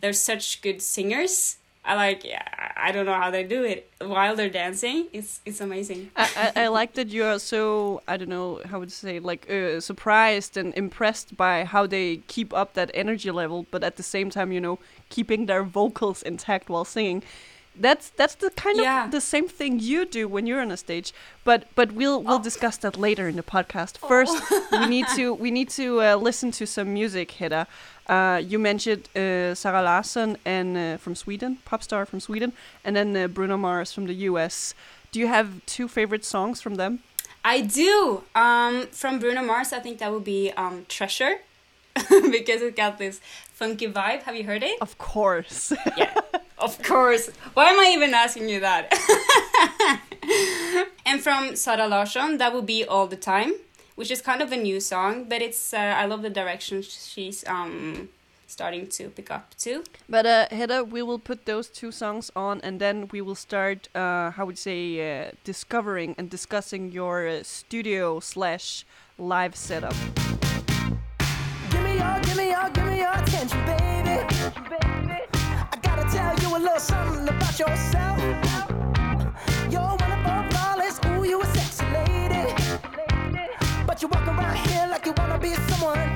they're 0.00 0.12
such 0.12 0.62
good 0.62 0.82
singers. 0.82 1.58
I 1.86 1.94
like, 1.94 2.24
yeah, 2.24 2.42
I 2.76 2.90
don't 2.92 3.06
know 3.06 3.14
how 3.14 3.30
they 3.30 3.44
do 3.44 3.62
it 3.62 3.88
while 4.00 4.34
they're 4.36 4.50
dancing. 4.50 5.06
It's 5.12 5.40
it's 5.46 5.60
amazing. 5.60 6.10
I, 6.16 6.52
I, 6.56 6.62
I 6.64 6.66
like 6.68 6.94
that 6.94 7.08
you 7.08 7.22
are 7.24 7.38
so 7.38 8.02
I 8.08 8.16
don't 8.16 8.28
know 8.28 8.60
how 8.68 8.80
would 8.80 8.88
you 8.90 9.00
say 9.08 9.20
like 9.20 9.48
uh, 9.48 9.80
surprised 9.80 10.56
and 10.56 10.74
impressed 10.74 11.36
by 11.36 11.64
how 11.64 11.86
they 11.86 12.16
keep 12.26 12.52
up 12.52 12.74
that 12.74 12.90
energy 12.92 13.30
level, 13.30 13.66
but 13.70 13.84
at 13.84 13.96
the 13.96 14.02
same 14.02 14.30
time, 14.30 14.50
you 14.52 14.60
know, 14.60 14.78
keeping 15.10 15.46
their 15.46 15.62
vocals 15.62 16.22
intact 16.22 16.68
while 16.68 16.84
singing. 16.84 17.22
That's 17.78 18.08
that's 18.16 18.36
the 18.36 18.50
kind 18.50 18.78
Yeah. 18.78 19.04
of 19.04 19.10
the 19.10 19.20
same 19.20 19.48
thing 19.48 19.78
you 19.80 20.06
do 20.06 20.26
when 20.28 20.46
you're 20.46 20.62
on 20.62 20.70
a 20.70 20.76
stage. 20.78 21.12
But 21.44 21.60
but 21.74 21.92
we'll 21.92 22.22
we'll 22.22 22.38
discuss 22.42 22.78
that 22.78 22.96
later 22.96 23.28
in 23.28 23.36
the 23.36 23.42
podcast. 23.42 23.98
First, 23.98 24.34
we 24.72 24.86
need 24.86 25.06
to 25.14 25.34
we 25.34 25.50
need 25.50 25.68
to 25.76 26.00
uh, 26.00 26.16
listen 26.16 26.50
to 26.52 26.66
some 26.66 26.94
music, 26.94 27.32
Hedda. 27.32 27.66
Uh, 28.08 28.40
you 28.44 28.58
mentioned 28.58 29.08
uh, 29.16 29.54
Zara 29.54 29.82
Larsson 29.82 30.36
and 30.44 30.76
uh, 30.76 30.96
from 30.96 31.14
Sweden, 31.14 31.58
pop 31.64 31.82
star 31.82 32.06
from 32.06 32.20
Sweden, 32.20 32.52
and 32.84 32.94
then 32.94 33.16
uh, 33.16 33.26
Bruno 33.26 33.56
Mars 33.56 33.92
from 33.92 34.06
the 34.06 34.14
U.S. 34.30 34.74
Do 35.10 35.18
you 35.18 35.26
have 35.26 35.64
two 35.66 35.88
favorite 35.88 36.24
songs 36.24 36.60
from 36.60 36.76
them? 36.76 37.00
I 37.44 37.60
do. 37.60 38.22
Um, 38.34 38.88
from 38.88 39.18
Bruno 39.18 39.42
Mars, 39.42 39.72
I 39.72 39.78
think 39.78 39.98
that 39.98 40.12
would 40.12 40.24
be 40.24 40.50
um, 40.56 40.84
Treasure 40.88 41.38
because 41.94 42.60
it 42.62 42.76
got 42.76 42.98
this 42.98 43.20
funky 43.52 43.86
vibe. 43.86 44.22
Have 44.22 44.36
you 44.36 44.44
heard 44.44 44.62
it? 44.62 44.80
Of 44.80 44.98
course. 44.98 45.72
yeah, 45.96 46.20
of 46.58 46.82
course. 46.82 47.30
Why 47.54 47.70
am 47.70 47.78
I 47.78 47.92
even 47.94 48.14
asking 48.14 48.48
you 48.48 48.60
that? 48.60 48.92
and 51.06 51.20
from 51.20 51.56
Zara 51.56 51.86
Larsson, 51.86 52.38
that 52.38 52.52
would 52.52 52.66
be 52.66 52.84
All 52.84 53.06
the 53.06 53.16
Time, 53.16 53.54
which 53.96 54.10
is 54.10 54.22
kind 54.22 54.40
of 54.40 54.52
a 54.52 54.56
new 54.56 54.78
song, 54.80 55.24
but 55.28 55.42
it's 55.42 55.74
uh, 55.74 55.78
I 56.02 56.06
love 56.06 56.22
the 56.22 56.30
direction 56.30 56.82
she's 56.82 57.44
um 57.48 58.08
starting 58.46 58.86
to 58.86 59.08
pick 59.08 59.28
up 59.30 59.54
too. 59.58 59.82
but 60.08 60.24
uh, 60.24 60.46
Hedda, 60.52 60.84
we 60.84 61.02
will 61.02 61.18
put 61.18 61.46
those 61.46 61.68
two 61.68 61.90
songs 61.90 62.30
on, 62.36 62.60
and 62.62 62.78
then 62.80 63.08
we 63.10 63.20
will 63.20 63.34
start. 63.34 63.88
Uh, 63.94 64.30
how 64.30 64.46
would 64.46 64.54
you 64.54 64.70
say 64.70 64.82
uh, 65.26 65.30
discovering 65.42 66.14
and 66.16 66.30
discussing 66.30 66.92
your 66.92 67.26
uh, 67.26 67.42
studio 67.42 68.20
slash 68.20 68.84
live 69.18 69.56
setup. 69.56 69.94
Give 71.70 71.82
me 71.82 71.96
your, 71.96 72.20
give 72.22 72.36
me 72.36 72.50
your, 72.50 72.70
give 72.70 72.86
me 72.86 72.98
your 72.98 73.12
attention, 73.12 73.64
baby. 73.64 74.20
I 75.72 75.78
gotta 75.82 76.04
tell 76.14 76.38
you 76.38 76.56
a 76.56 76.58
little 76.58 76.78
something 76.78 77.28
about 77.28 77.58
yourself. 77.58 78.45
But 83.96 84.02
you 84.02 84.08
walk 84.08 84.28
around 84.28 84.56
here 84.68 84.86
like 84.90 85.06
you 85.06 85.14
wanna 85.16 85.38
be 85.38 85.54
someone 85.54 86.15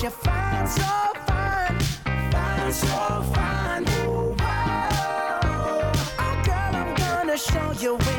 but 0.00 0.02
you're 0.02 0.10
fine, 0.10 0.66
so 0.66 0.82
fine, 1.26 1.78
fine, 2.30 2.72
so 2.72 3.22
fine. 3.34 3.82
Ooh, 4.06 4.34
wow. 4.38 5.92
Oh, 6.18 6.42
girl, 6.44 6.74
I'm 6.74 6.94
gonna 6.94 7.36
show 7.36 7.72
you 7.78 8.09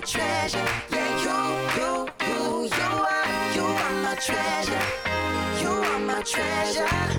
treasure. 0.00 0.64
You, 0.90 0.98
you, 1.26 2.08
you, 2.26 2.64
you 2.64 2.88
are, 3.12 3.54
you 3.54 3.62
are 3.62 4.02
my 4.02 4.14
treasure. 4.20 4.84
You 5.60 5.70
are 5.70 5.98
my 5.98 6.22
treasure. 6.22 7.17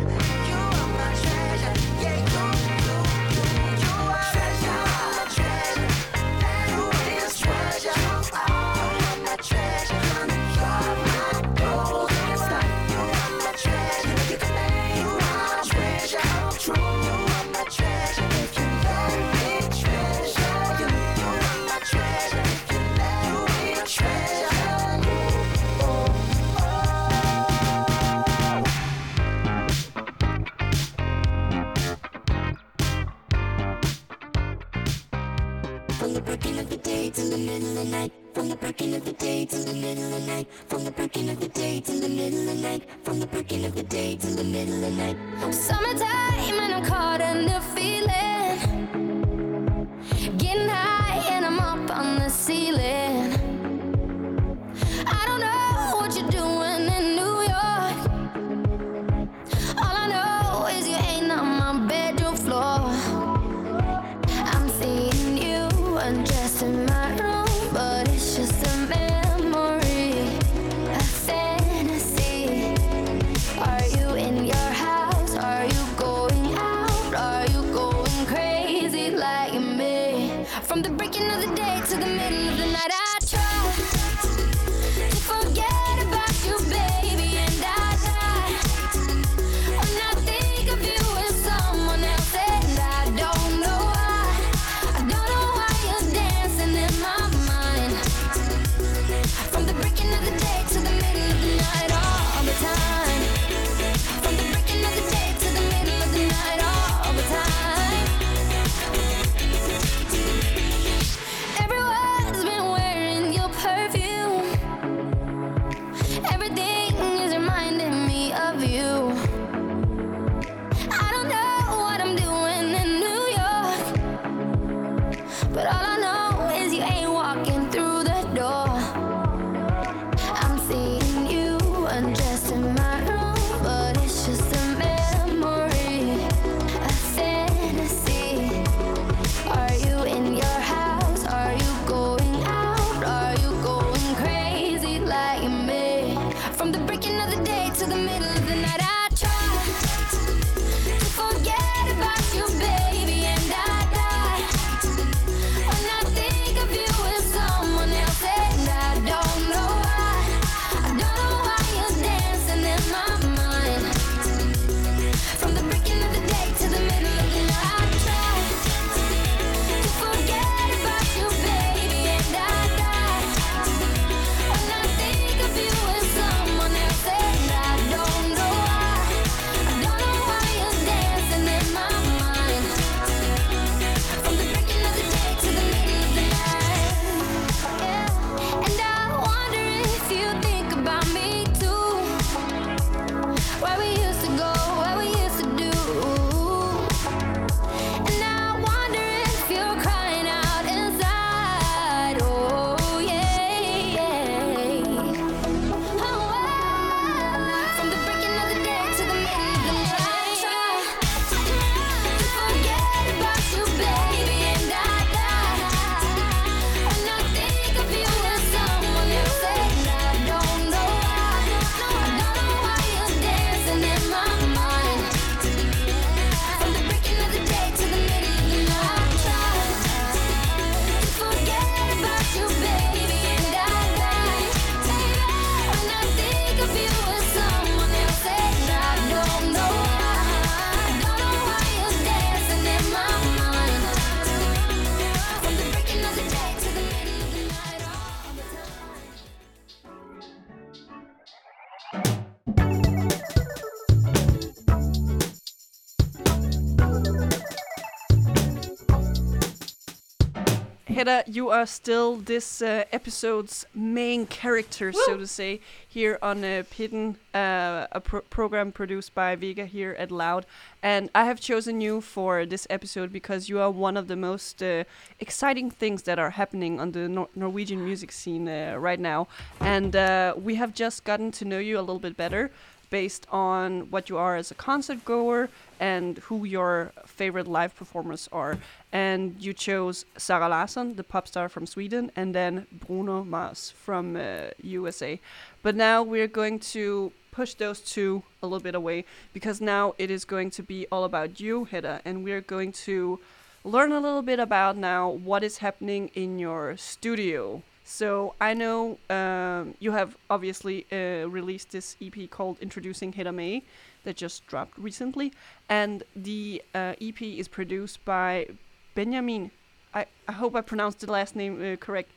you 261.40 261.50
are 261.50 261.66
still 261.66 262.18
this 262.18 262.62
uh, 262.62 262.84
episode's 262.92 263.66
main 263.74 264.26
character, 264.26 264.88
Woo! 264.94 265.02
so 265.06 265.16
to 265.16 265.26
say, 265.26 265.62
here 265.88 266.16
on 266.22 266.44
uh, 266.44 266.64
Pitten 266.70 267.16
uh, 267.34 267.88
a 268.00 268.02
pro 268.02 268.20
program 268.38 268.74
produced 268.74 269.12
by 269.16 269.30
Vega 269.38 269.66
here 269.66 269.96
at 270.04 270.10
Loud. 270.12 270.46
And 270.84 271.04
I 271.16 271.24
have 271.30 271.40
chosen 271.40 271.76
you 271.80 272.02
for 272.02 272.46
this 272.46 272.68
episode 272.70 273.10
because 273.20 273.42
you 273.50 273.58
are 273.64 273.72
one 273.72 273.96
of 274.02 274.06
the 274.12 274.18
most 274.30 274.62
uh, 274.62 274.84
exciting 275.26 275.72
things 275.72 276.00
that 276.08 276.18
are 276.20 276.32
happening 276.42 276.74
on 276.82 276.92
the 276.92 277.08
Nor 277.08 277.28
Norwegian 277.36 277.82
music 277.90 278.12
scene 278.12 278.48
uh, 278.50 278.76
right 278.88 279.02
now. 279.14 279.20
And 279.62 279.96
uh, 279.96 280.34
we 280.48 280.56
have 280.56 280.72
just 280.74 280.98
gotten 281.10 281.32
to 281.40 281.44
know 281.46 281.60
you 281.60 281.76
a 281.80 281.86
little 281.88 282.04
bit 282.08 282.18
better 282.18 282.52
based 282.90 283.28
on 283.32 283.90
what 283.92 284.10
you 284.10 284.18
are 284.18 284.36
as 284.36 284.52
a 284.52 284.56
concert 284.56 285.04
goer 285.06 285.50
and 285.80 286.18
who 286.20 286.46
your 286.46 286.92
favorite 287.06 287.48
live 287.48 287.76
performers 287.76 288.28
are. 288.32 288.58
And 288.92 289.36
you 289.40 289.54
chose 289.54 290.06
Zara 290.18 290.50
Larsson, 290.50 290.96
the 290.96 291.04
pop 291.04 291.28
star 291.28 291.50
from 291.50 291.66
Sweden, 291.66 292.12
and 292.16 292.34
then 292.34 292.66
Bruno 292.72 293.24
Mars 293.24 293.72
from 293.72 294.16
uh, 294.16 294.50
USA. 294.64 295.20
But 295.62 295.76
now 295.76 296.04
we're 296.04 296.28
going 296.28 296.60
to 296.60 297.12
push 297.32 297.54
those 297.54 297.80
two 297.80 298.24
a 298.42 298.48
little 298.48 298.64
bit 298.64 298.76
away 298.76 299.06
because 299.34 299.62
now 299.62 299.94
it 299.98 300.10
is 300.10 300.26
going 300.26 300.50
to 300.52 300.64
be 300.64 300.88
all 300.92 301.04
about 301.04 301.40
you, 301.40 301.66
Hedda, 301.66 302.02
and 302.04 302.24
we're 302.24 302.42
going 302.42 302.72
to 302.88 303.20
learn 303.64 303.92
a 303.92 304.00
little 304.00 304.22
bit 304.22 304.40
about 304.40 304.78
now 304.78 305.10
what 305.10 305.44
is 305.44 305.58
happening 305.58 306.10
in 306.14 306.40
your 306.40 306.78
studio. 306.78 307.62
So 307.84 308.36
I 308.40 308.54
know 308.54 309.00
um, 309.10 309.74
you 309.80 309.92
have 309.92 310.16
obviously 310.30 310.86
uh, 310.92 311.28
released 311.28 311.72
this 311.72 311.96
EP 312.02 312.30
called 312.30 312.60
Introducing 312.62 313.14
Hedda 313.14 313.32
Mae 313.32 313.64
that 314.04 314.16
just 314.16 314.46
dropped 314.46 314.78
recently, 314.78 315.34
and 315.68 316.04
the 316.16 316.62
uh, 316.76 316.94
EP 317.02 317.22
is 317.22 317.48
produced 317.48 318.06
by 318.06 318.48
Benjamin. 318.94 319.52
I, 319.94 320.06
I 320.28 320.34
hope 320.34 320.56
I 320.56 320.62
pronounced 320.62 321.00
the 321.00 321.12
last 321.12 321.36
name 321.36 321.60
uh, 321.62 321.76
correct. 321.78 322.12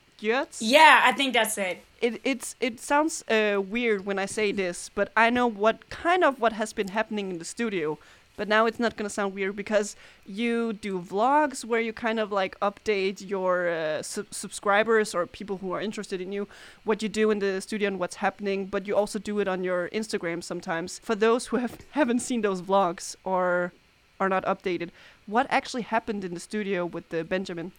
Yeah, 0.60 1.00
I 1.04 1.12
think 1.12 1.32
that's 1.32 1.58
it. 1.58 1.82
It 2.00 2.20
it's 2.22 2.54
it 2.60 2.78
sounds 2.78 3.24
uh, 3.28 3.60
weird 3.60 4.06
when 4.06 4.18
I 4.18 4.26
say 4.26 4.52
this, 4.52 4.90
but 4.94 5.10
I 5.16 5.30
know 5.30 5.46
what 5.46 5.90
kind 5.90 6.22
of 6.22 6.38
what 6.38 6.52
has 6.52 6.72
been 6.72 6.88
happening 6.88 7.30
in 7.30 7.38
the 7.38 7.44
studio. 7.44 7.98
But 8.36 8.48
now 8.48 8.66
it's 8.66 8.78
not 8.78 8.96
gonna 8.96 9.10
sound 9.10 9.34
weird 9.34 9.56
because 9.56 9.96
you 10.24 10.72
do 10.72 11.00
vlogs 11.00 11.64
where 11.64 11.80
you 11.80 11.92
kind 11.92 12.18
of 12.18 12.32
like 12.32 12.58
update 12.60 13.28
your 13.28 13.68
uh, 13.68 14.02
sub- 14.02 14.32
subscribers 14.32 15.14
or 15.14 15.26
people 15.26 15.58
who 15.58 15.72
are 15.72 15.80
interested 15.80 16.20
in 16.20 16.32
you 16.32 16.48
what 16.84 17.02
you 17.02 17.08
do 17.08 17.30
in 17.30 17.38
the 17.40 17.60
studio 17.60 17.88
and 17.88 17.98
what's 17.98 18.16
happening. 18.16 18.66
But 18.66 18.86
you 18.86 18.96
also 18.96 19.18
do 19.18 19.38
it 19.40 19.48
on 19.48 19.62
your 19.64 19.88
Instagram 19.90 20.42
sometimes. 20.42 20.98
For 20.98 21.14
those 21.14 21.46
who 21.46 21.56
have 21.58 21.78
haven't 21.90 22.20
seen 22.20 22.40
those 22.40 22.62
vlogs 22.62 23.16
or 23.24 23.72
are 24.18 24.28
not 24.28 24.44
updated, 24.44 24.90
what 25.26 25.46
actually 25.50 25.82
happened 25.82 26.24
in 26.24 26.34
the 26.34 26.40
studio 26.40 26.86
with 26.86 27.08
the 27.10 27.24
Benjamin? 27.24 27.72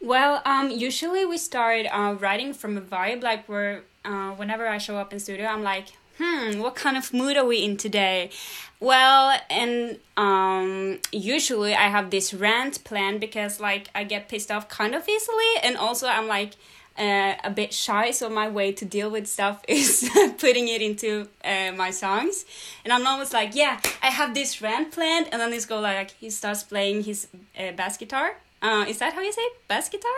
Well, 0.00 0.42
um, 0.44 0.70
usually 0.70 1.24
we 1.24 1.38
start 1.38 1.86
uh, 1.90 2.14
writing 2.18 2.52
from 2.54 2.76
a 2.76 2.80
vibe, 2.80 3.22
like 3.22 3.48
where 3.48 3.82
uh, 4.04 4.30
whenever 4.32 4.66
I 4.68 4.78
show 4.78 4.96
up 4.96 5.12
in 5.12 5.18
studio, 5.18 5.46
I'm 5.46 5.62
like, 5.62 5.88
hmm, 6.18 6.58
what 6.58 6.74
kind 6.74 6.96
of 6.96 7.12
mood 7.12 7.36
are 7.36 7.44
we 7.44 7.64
in 7.64 7.76
today? 7.76 8.30
Well, 8.80 9.38
and 9.50 9.98
um, 10.16 10.98
usually 11.10 11.74
I 11.74 11.88
have 11.88 12.10
this 12.10 12.32
rant 12.32 12.84
plan 12.84 13.18
because 13.18 13.60
like 13.60 13.88
I 13.94 14.04
get 14.04 14.28
pissed 14.28 14.50
off 14.50 14.68
kind 14.68 14.94
of 14.94 15.08
easily, 15.08 15.52
and 15.62 15.76
also 15.76 16.06
I'm 16.06 16.28
like. 16.28 16.54
Uh, 17.00 17.36
a 17.44 17.50
bit 17.50 17.72
shy, 17.72 18.10
so 18.10 18.28
my 18.28 18.48
way 18.48 18.72
to 18.72 18.84
deal 18.84 19.08
with 19.08 19.28
stuff 19.28 19.62
is 19.68 20.10
putting 20.38 20.66
it 20.66 20.82
into 20.82 21.28
uh, 21.44 21.70
my 21.76 21.92
songs. 21.92 22.44
And 22.82 22.92
I'm 22.92 23.06
always 23.06 23.32
like, 23.32 23.54
yeah, 23.54 23.78
I 24.02 24.08
have 24.08 24.34
this 24.34 24.60
rant 24.60 24.90
planned, 24.90 25.28
and 25.30 25.40
then 25.40 25.52
this 25.52 25.64
go 25.64 25.78
like 25.78 26.10
he 26.18 26.28
starts 26.28 26.64
playing 26.64 27.04
his 27.04 27.28
uh, 27.56 27.70
bass 27.76 27.98
guitar. 27.98 28.38
Uh, 28.60 28.84
is 28.88 28.98
that 28.98 29.12
how 29.12 29.20
you 29.20 29.32
say 29.32 29.42
it? 29.42 29.68
bass 29.68 29.88
guitar? 29.88 30.10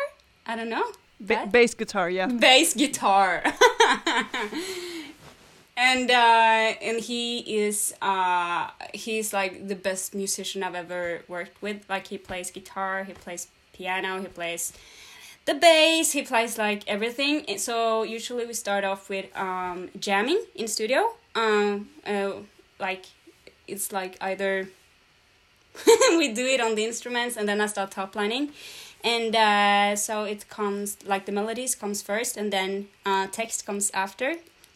I 0.47 0.57
don't 0.57 0.71
know. 0.71 0.87
Ba- 1.21 1.47
bass 1.53 1.75
guitar, 1.75 2.09
yeah. 2.09 2.29
bass 2.29 2.73
guitar. 2.73 3.45
and 5.81 6.11
uh, 6.11 6.75
and 6.83 7.01
he 7.01 7.39
is 7.65 7.95
uh, 8.03 8.69
he's 8.93 9.33
like 9.33 9.67
the 9.67 9.75
best 9.75 10.15
musician 10.15 10.63
I've 10.63 10.75
ever 10.75 11.23
worked 11.27 11.63
with. 11.63 11.89
Like 11.89 12.09
he 12.09 12.19
plays 12.19 12.51
guitar, 12.51 13.05
he 13.05 13.15
plays 13.15 13.49
piano, 13.73 14.21
he 14.21 14.27
plays 14.29 14.75
the 15.47 15.55
bass, 15.55 16.13
he 16.13 16.23
plays 16.23 16.59
like 16.59 16.87
everything. 16.87 17.47
And 17.49 17.59
so 17.59 18.03
usually 18.03 18.45
we 18.45 18.53
start 18.53 18.85
off 18.85 19.09
with 19.09 19.35
um, 19.35 19.89
jamming 19.99 20.45
in 20.55 20.69
studio. 20.69 21.01
Um, 21.35 21.89
uh, 22.07 22.33
like 22.79 23.07
it's 23.67 23.91
like 23.91 24.19
either 24.21 24.69
we 26.11 26.31
do 26.35 26.45
it 26.45 26.61
on 26.61 26.75
the 26.75 26.85
instruments 26.85 27.39
and 27.39 27.49
then 27.49 27.59
I 27.59 27.67
start 27.67 27.93
top 27.93 28.15
lining. 28.15 28.51
And 29.03 29.35
uh, 29.35 29.97
so 29.97 30.25
it 30.25 30.51
comes 30.51 30.99
like 31.07 31.25
the 31.25 31.33
melodies 31.33 31.75
comes 31.75 32.03
first 32.03 32.37
and 32.37 32.53
then 32.53 32.89
uh, 33.07 33.29
text 33.29 33.65
comes 33.65 33.91
after. 33.95 34.35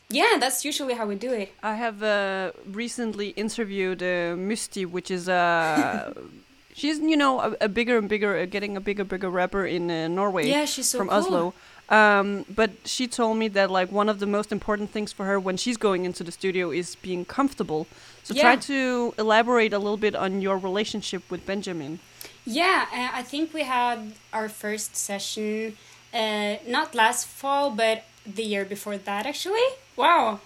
Yeah, 0.09 0.37
that's 0.38 0.64
usually 0.64 0.95
how 0.95 1.07
we 1.07 1.17
do 1.17 1.33
it. 1.33 1.53
I 1.62 1.75
have 1.75 2.03
uh, 2.03 2.53
recently 2.67 3.29
interviewed 3.31 4.03
uh, 4.03 4.37
Misty, 4.37 4.85
which 4.85 5.11
is 5.11 5.29
uh, 5.29 6.12
she's 6.75 6.99
you 6.99 7.17
know 7.17 7.40
a, 7.40 7.57
a 7.62 7.69
bigger 7.69 7.99
and 7.99 8.09
bigger, 8.09 8.37
uh, 8.37 8.47
getting 8.47 8.77
a 8.77 8.81
bigger 8.81 9.05
bigger 9.05 9.31
rapper 9.31 9.67
in 9.67 9.90
uh, 9.90 10.09
Norway. 10.09 10.49
Yeah, 10.49 10.67
she's 10.67 10.88
so 10.88 10.99
from 10.99 11.09
cool. 11.09 11.19
Oslo. 11.19 11.55
Um, 11.88 12.47
but 12.49 12.71
she 12.85 13.07
told 13.07 13.37
me 13.37 13.49
that 13.49 13.71
like 13.71 13.93
one 13.93 14.09
of 14.09 14.19
the 14.19 14.27
most 14.27 14.53
important 14.53 14.90
things 14.90 15.12
for 15.12 15.27
her 15.27 15.38
when 15.38 15.57
she's 15.59 15.77
going 15.77 16.07
into 16.07 16.25
the 16.25 16.33
studio 16.33 16.71
is 16.71 16.97
being 16.97 17.25
comfortable. 17.25 17.87
So 18.23 18.35
try 18.35 18.57
to 18.57 19.14
elaborate 19.19 19.75
a 19.75 19.79
little 19.79 19.99
bit 19.99 20.14
on 20.14 20.40
your 20.40 20.57
relationship 20.57 21.31
with 21.31 21.45
Benjamin. 21.45 22.01
Yeah, 22.47 22.87
uh, 22.90 23.19
I 23.19 23.23
think 23.23 23.53
we 23.53 23.64
had 23.64 24.12
our 24.33 24.49
first 24.49 24.97
session 24.97 25.77
uh, 26.14 26.57
not 26.67 26.95
last 26.95 27.27
fall, 27.27 27.71
but 27.71 28.05
the 28.25 28.43
year 28.43 28.64
before 28.64 28.97
that 28.97 29.27
actually. 29.27 29.69
Wow, 29.96 30.40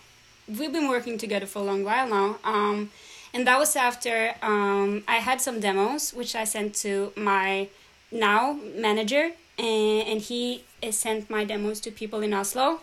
we've 0.46 0.72
been 0.72 0.88
working 0.88 1.16
together 1.16 1.46
for 1.46 1.60
a 1.60 1.62
long 1.62 1.82
while 1.82 2.06
now. 2.06 2.38
Um, 2.44 2.90
and 3.32 3.46
that 3.46 3.58
was 3.58 3.76
after 3.76 4.34
um, 4.42 5.04
I 5.08 5.16
had 5.16 5.40
some 5.40 5.58
demos, 5.58 6.12
which 6.12 6.34
I 6.34 6.44
sent 6.44 6.74
to 6.76 7.12
my 7.16 7.68
now 8.12 8.58
manager, 8.76 9.32
and, 9.58 10.08
and 10.08 10.20
he 10.20 10.64
uh, 10.82 10.90
sent 10.90 11.30
my 11.30 11.44
demos 11.44 11.80
to 11.80 11.90
people 11.90 12.20
in 12.20 12.34
Oslo. 12.34 12.80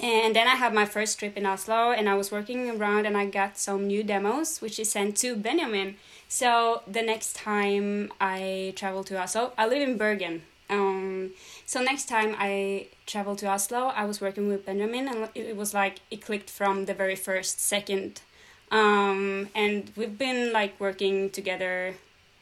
And 0.00 0.34
then 0.34 0.46
I 0.48 0.56
had 0.56 0.74
my 0.74 0.84
first 0.84 1.18
trip 1.20 1.36
in 1.36 1.46
Oslo, 1.46 1.92
and 1.92 2.08
I 2.08 2.14
was 2.14 2.32
working 2.32 2.68
around, 2.70 3.06
and 3.06 3.16
I 3.16 3.26
got 3.26 3.56
some 3.56 3.86
new 3.86 4.02
demos, 4.02 4.60
which 4.60 4.78
is 4.80 4.90
sent 4.90 5.16
to 5.18 5.36
Benjamin. 5.36 5.96
So 6.28 6.82
the 6.86 7.02
next 7.02 7.36
time 7.36 8.12
I 8.20 8.72
travel 8.76 9.04
to 9.04 9.20
Oslo, 9.20 9.52
I 9.56 9.66
live 9.66 9.88
in 9.88 9.96
Bergen. 9.96 10.42
Um, 10.70 11.30
so 11.68 11.82
next 11.82 12.08
time 12.08 12.34
I 12.38 12.86
traveled 13.04 13.36
to 13.40 13.46
Oslo, 13.46 13.92
I 13.94 14.06
was 14.06 14.22
working 14.22 14.48
with 14.48 14.64
Benjamin, 14.64 15.06
and 15.06 15.28
it 15.34 15.54
was 15.54 15.74
like 15.74 15.98
it 16.10 16.22
clicked 16.24 16.48
from 16.48 16.86
the 16.86 16.94
very 16.94 17.14
first 17.14 17.60
second. 17.60 18.22
Um, 18.70 19.50
and 19.54 19.92
we've 19.94 20.16
been 20.16 20.50
like 20.50 20.80
working 20.80 21.28
together 21.28 21.96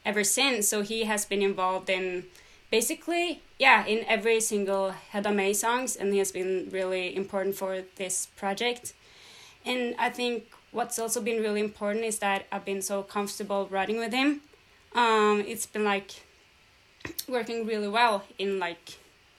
ever 0.04 0.22
since. 0.22 0.68
So 0.68 0.82
he 0.82 1.06
has 1.06 1.24
been 1.24 1.42
involved 1.42 1.90
in 1.90 2.26
basically, 2.70 3.42
yeah, 3.58 3.84
in 3.84 4.04
every 4.06 4.40
single 4.40 4.92
Hedda 4.92 5.32
Mae 5.32 5.54
songs, 5.54 5.96
and 5.96 6.12
he 6.12 6.20
has 6.20 6.30
been 6.30 6.68
really 6.70 7.16
important 7.16 7.56
for 7.56 7.82
this 7.96 8.26
project. 8.36 8.92
And 9.64 9.96
I 9.98 10.08
think 10.08 10.44
what's 10.70 11.00
also 11.00 11.20
been 11.20 11.42
really 11.42 11.60
important 11.60 12.04
is 12.04 12.20
that 12.20 12.46
I've 12.52 12.64
been 12.64 12.80
so 12.80 13.02
comfortable 13.02 13.66
writing 13.72 13.98
with 13.98 14.12
him. 14.12 14.42
Um, 14.94 15.42
it's 15.48 15.66
been 15.66 15.82
like 15.82 16.12
working 17.26 17.66
really 17.66 17.88
well 17.88 18.22
in 18.38 18.60
like 18.60 18.98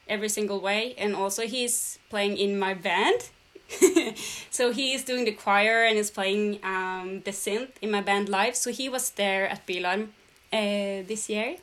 every 0.09 0.29
single 0.29 0.59
way, 0.59 0.95
and 0.97 1.15
also 1.15 1.47
he's 1.47 1.99
playing 2.09 2.37
in 2.37 2.57
my 2.59 2.73
band. 2.73 3.29
so 4.49 4.71
he 4.71 4.93
is 4.93 5.03
doing 5.03 5.25
the 5.25 5.31
choir 5.31 5.83
and 5.83 5.97
is 5.97 6.09
playing 6.09 6.59
um, 6.63 7.21
the 7.25 7.31
synth 7.31 7.71
in 7.81 7.91
my 7.91 8.01
band 8.01 8.29
live. 8.29 8.55
So 8.55 8.71
he 8.71 8.87
was 8.87 9.11
there 9.11 9.47
at 9.47 9.67
Bylarm 9.67 10.09
uh, 10.53 11.03
this 11.07 11.29
year, 11.29 11.57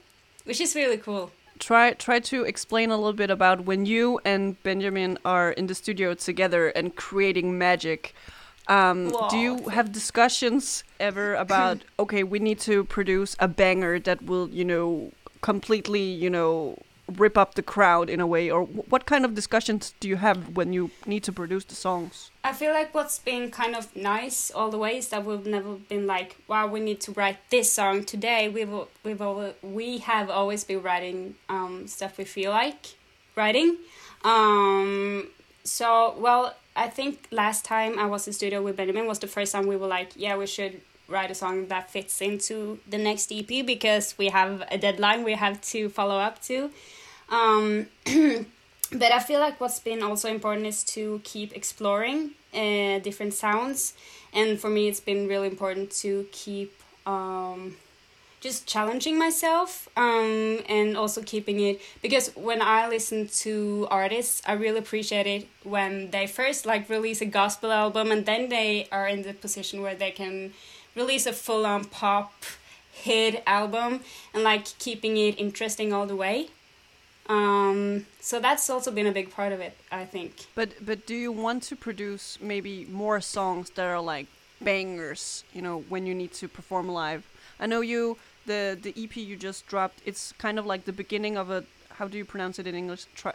which 0.44 0.60
is 0.60 0.74
really 0.74 0.98
cool. 0.98 1.30
Try 1.58 1.92
try 1.92 2.18
to 2.20 2.44
explain 2.44 2.90
a 2.90 2.96
little 2.96 3.12
bit 3.12 3.30
about 3.30 3.64
when 3.64 3.86
you 3.86 4.20
and 4.24 4.60
Benjamin 4.62 5.18
are 5.24 5.52
in 5.52 5.66
the 5.66 5.74
studio 5.74 6.14
together 6.14 6.68
and 6.68 6.94
creating 6.96 7.56
magic. 7.56 8.14
Um, 8.66 9.12
do 9.30 9.36
you 9.36 9.68
have 9.68 9.92
discussions 9.92 10.84
ever 10.98 11.34
about 11.46 11.78
okay, 11.98 12.22
we 12.22 12.38
need 12.38 12.58
to 12.60 12.84
produce 12.84 13.36
a 13.38 13.48
banger 13.48 13.98
that 14.00 14.22
will 14.22 14.48
you 14.48 14.64
know 14.64 15.12
completely 15.42 16.02
you 16.02 16.28
know 16.28 16.76
rip 17.16 17.36
up 17.36 17.54
the 17.54 17.62
crowd 17.62 18.08
in 18.08 18.20
a 18.20 18.26
way, 18.26 18.50
or 18.50 18.64
what 18.64 19.06
kind 19.06 19.24
of 19.24 19.34
discussions 19.34 19.94
do 20.00 20.08
you 20.08 20.16
have 20.16 20.56
when 20.56 20.72
you 20.72 20.90
need 21.06 21.22
to 21.24 21.32
produce 21.32 21.64
the 21.64 21.74
songs? 21.74 22.30
I 22.42 22.52
feel 22.52 22.72
like 22.72 22.94
what's 22.94 23.18
been 23.18 23.50
kind 23.50 23.76
of 23.76 23.94
nice 23.94 24.50
all 24.50 24.70
the 24.70 24.78
way 24.78 24.98
is 24.98 25.08
that 25.08 25.24
we've 25.24 25.46
never 25.46 25.74
been 25.74 26.06
like, 26.06 26.36
wow, 26.48 26.66
we 26.66 26.80
need 26.80 27.00
to 27.02 27.12
write 27.12 27.38
this 27.50 27.72
song 27.72 28.04
today. 28.04 28.48
We've 28.48 28.72
we've 29.02 29.20
always, 29.20 29.54
we 29.62 29.98
have 29.98 30.30
always 30.30 30.64
been 30.64 30.82
writing 30.82 31.34
um, 31.48 31.86
stuff 31.86 32.18
we 32.18 32.24
feel 32.24 32.50
like 32.50 32.96
writing. 33.36 33.76
Um, 34.24 35.28
so 35.62 36.14
well, 36.18 36.54
I 36.76 36.88
think 36.88 37.28
last 37.30 37.64
time 37.64 37.98
I 37.98 38.06
was 38.06 38.26
in 38.26 38.32
studio 38.32 38.62
with 38.62 38.76
Benjamin 38.76 39.06
was 39.06 39.18
the 39.18 39.26
first 39.26 39.52
time 39.52 39.66
we 39.66 39.76
were 39.76 39.86
like, 39.86 40.12
yeah, 40.16 40.36
we 40.36 40.46
should 40.46 40.80
write 41.08 41.30
a 41.30 41.34
song 41.34 41.66
that 41.68 41.90
fits 41.90 42.20
into 42.20 42.78
the 42.88 42.98
next 42.98 43.32
EP 43.32 43.64
because 43.66 44.14
we 44.18 44.28
have 44.28 44.62
a 44.70 44.78
deadline 44.78 45.24
we 45.24 45.34
have 45.34 45.60
to 45.60 45.88
follow 45.88 46.18
up 46.18 46.40
to. 46.42 46.70
Um, 47.28 47.86
but 48.92 49.12
I 49.12 49.18
feel 49.18 49.40
like 49.40 49.60
what's 49.60 49.80
been 49.80 50.02
also 50.02 50.28
important 50.30 50.66
is 50.66 50.84
to 50.84 51.20
keep 51.24 51.54
exploring 51.56 52.30
uh, 52.54 52.98
different 53.00 53.34
sounds, 53.34 53.94
and 54.32 54.58
for 54.58 54.70
me, 54.70 54.88
it's 54.88 55.00
been 55.00 55.28
really 55.28 55.48
important 55.48 55.90
to 56.02 56.26
keep 56.32 56.72
um, 57.06 57.76
just 58.44 58.66
challenging 58.66 59.18
myself 59.18 59.88
um, 59.96 60.60
and 60.68 60.98
also 60.98 61.22
keeping 61.22 61.60
it 61.60 61.80
because 62.02 62.28
when 62.36 62.60
I 62.60 62.88
listen 62.88 63.26
to 63.40 63.88
artists, 63.90 64.42
I 64.46 64.52
really 64.52 64.80
appreciate 64.80 65.26
it 65.26 65.48
when 65.62 66.10
they 66.10 66.26
first 66.26 66.66
like 66.66 66.90
release 66.90 67.22
a 67.22 67.24
gospel 67.24 67.72
album 67.72 68.10
and 68.12 68.26
then 68.26 68.50
they 68.50 68.86
are 68.92 69.08
in 69.08 69.22
the 69.22 69.32
position 69.32 69.80
where 69.80 69.94
they 69.94 70.10
can 70.10 70.52
release 70.94 71.26
a 71.26 71.32
full 71.32 71.66
on 71.66 71.84
pop 71.84 72.32
hit 72.92 73.42
album 73.46 74.00
and 74.32 74.42
like 74.44 74.78
keeping 74.78 75.16
it 75.16 75.38
interesting 75.38 75.92
all 75.92 76.06
the 76.06 76.16
way. 76.16 76.48
Um, 77.26 78.06
so 78.20 78.38
that's 78.38 78.68
also 78.68 78.90
been 78.90 79.06
a 79.06 79.12
big 79.12 79.30
part 79.30 79.52
of 79.52 79.60
it, 79.60 79.76
I 79.90 80.04
think. 80.04 80.46
But 80.54 80.84
but 80.84 81.06
do 81.06 81.14
you 81.14 81.32
want 81.32 81.62
to 81.64 81.76
produce 81.76 82.38
maybe 82.40 82.86
more 82.90 83.20
songs 83.20 83.70
that 83.70 83.86
are 83.86 84.00
like 84.00 84.26
bangers? 84.60 85.44
You 85.52 85.62
know, 85.62 85.84
when 85.88 86.06
you 86.06 86.14
need 86.14 86.32
to 86.34 86.48
perform 86.48 86.88
live. 86.88 87.26
I 87.58 87.66
know 87.66 87.80
you 87.80 88.18
the 88.46 88.78
the 88.80 88.94
EP 88.96 89.16
you 89.16 89.36
just 89.36 89.66
dropped. 89.66 90.00
It's 90.04 90.32
kind 90.32 90.58
of 90.58 90.66
like 90.66 90.84
the 90.84 90.92
beginning 90.92 91.36
of 91.36 91.50
a 91.50 91.64
how 91.98 92.08
do 92.08 92.18
you 92.18 92.24
pronounce 92.24 92.58
it 92.58 92.66
in 92.66 92.74
English? 92.74 93.06
Tri, 93.14 93.32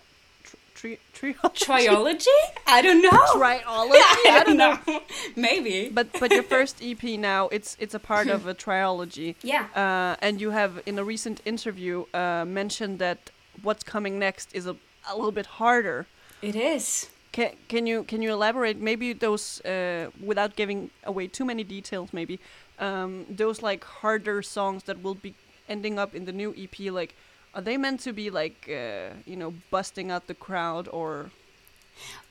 tri, 0.79 0.97
tri, 1.13 1.33
Triology? 1.33 2.39
I 2.65 2.81
don't 2.81 3.01
know. 3.01 3.09
triology. 3.09 4.01
I 4.37 4.43
don't 4.45 4.57
know. 4.57 5.01
Maybe. 5.35 5.89
But 5.89 6.07
but 6.19 6.31
your 6.31 6.43
first 6.55 6.81
EP 6.81 7.03
now 7.19 7.49
it's 7.49 7.75
it's 7.79 7.93
a 7.93 7.99
part 7.99 8.27
of 8.27 8.47
a 8.47 8.55
triology. 8.65 9.35
Yeah. 9.41 9.65
Uh, 9.75 10.15
and 10.25 10.39
you 10.41 10.51
have 10.51 10.81
in 10.85 10.97
a 10.97 11.03
recent 11.03 11.41
interview 11.45 12.05
uh, 12.13 12.45
mentioned 12.45 12.99
that 12.99 13.31
what's 13.61 13.83
coming 13.83 14.19
next 14.19 14.55
is 14.55 14.65
a, 14.67 14.75
a 15.09 15.15
little 15.15 15.31
bit 15.31 15.47
harder. 15.59 16.05
It 16.41 16.55
is. 16.55 17.09
Can, 17.31 17.51
can 17.67 17.85
you 17.85 18.03
can 18.03 18.21
you 18.21 18.31
elaborate 18.31 18.79
maybe 18.79 19.13
those 19.13 19.61
uh, 19.65 20.09
without 20.23 20.55
giving 20.55 20.89
away 21.03 21.27
too 21.27 21.45
many 21.45 21.63
details 21.63 22.09
maybe 22.11 22.39
um, 22.79 23.25
those 23.29 23.61
like 23.61 23.83
harder 24.01 24.41
songs 24.41 24.83
that 24.83 25.03
will 25.03 25.13
be 25.13 25.35
ending 25.67 25.99
up 25.99 26.15
in 26.15 26.25
the 26.25 26.31
new 26.31 26.55
EP 26.57 26.91
like 26.91 27.13
are 27.59 27.61
they 27.61 27.77
meant 27.77 27.99
to 27.99 28.13
be 28.13 28.29
like 28.29 28.69
uh, 28.69 29.09
you 29.25 29.35
know 29.35 29.53
busting 29.69 30.09
out 30.11 30.27
the 30.27 30.33
crowd 30.47 30.87
or? 30.87 31.31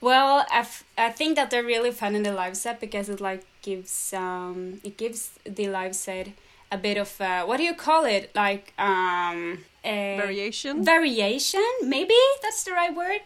Well, 0.01 0.47
I, 0.51 0.67
I 0.97 1.11
think 1.11 1.37
that 1.37 1.51
they're 1.51 1.71
really 1.75 1.91
fun 1.91 2.15
in 2.15 2.23
the 2.23 2.33
live 2.33 2.57
set 2.57 2.81
because 2.81 3.11
it 3.11 3.21
like 3.21 3.45
gives 3.61 4.13
um 4.15 4.81
it 4.89 4.97
gives 4.97 5.21
the 5.45 5.67
live 5.69 5.95
set 5.95 6.29
a 6.73 6.79
bit 6.79 6.97
of 6.97 7.11
uh, 7.21 7.45
what 7.45 7.59
do 7.59 7.65
you 7.71 7.75
call 7.75 8.07
it? 8.17 8.25
Like 8.35 8.73
um 8.79 9.59
uh, 9.85 10.17
variation? 10.25 10.83
Variation 10.83 11.71
maybe? 11.83 12.21
That's 12.43 12.65
the 12.65 12.73
right 12.73 12.95
word? 13.03 13.21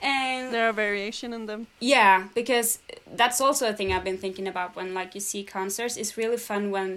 And 0.00 0.54
there 0.54 0.68
are 0.68 0.76
variation 0.86 1.32
in 1.32 1.46
them. 1.46 1.66
Yeah 1.80 2.28
because 2.38 2.78
that's 3.20 3.40
also 3.40 3.68
a 3.68 3.74
thing 3.78 3.92
i've 3.92 4.04
been 4.10 4.18
thinking 4.18 4.46
about 4.46 4.76
when 4.76 4.94
like 4.94 5.10
you 5.16 5.20
see 5.20 5.42
concerts. 5.42 5.96
It's 5.96 6.16
really 6.16 6.40
fun 6.50 6.70
when 6.70 6.90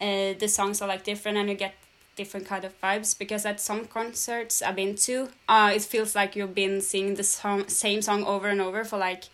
uh, 0.00 0.32
the 0.42 0.48
songs 0.48 0.80
are 0.82 0.88
like 0.88 1.04
different 1.04 1.36
and 1.38 1.48
you 1.50 1.56
get 1.66 1.74
different 2.16 2.46
kind 2.46 2.64
of 2.64 2.78
vibes 2.80 3.16
because 3.18 3.44
at 3.46 3.60
some 3.60 3.84
concerts 3.86 4.62
i've 4.62 4.76
been 4.76 4.94
to 4.94 5.28
uh, 5.48 5.72
it 5.74 5.82
feels 5.82 6.14
like 6.14 6.34
you've 6.34 6.54
been 6.54 6.80
singing 6.80 7.14
the 7.14 7.22
song, 7.22 7.68
same 7.68 8.02
song 8.02 8.24
over 8.24 8.48
and 8.48 8.60
over 8.60 8.84
for 8.84 8.98
like 8.98 9.24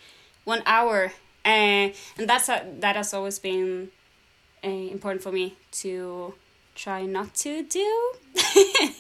one 0.44 0.62
hour 0.66 1.12
uh, 1.44 1.48
and 1.48 1.94
that's 2.18 2.48
a, 2.48 2.64
that 2.80 2.96
has 2.96 3.14
always 3.14 3.38
been 3.38 3.88
uh, 4.64 4.68
important 4.68 5.22
for 5.22 5.32
me 5.32 5.56
to 5.70 6.34
try 6.74 7.04
not 7.04 7.34
to 7.34 7.62
do 7.62 8.12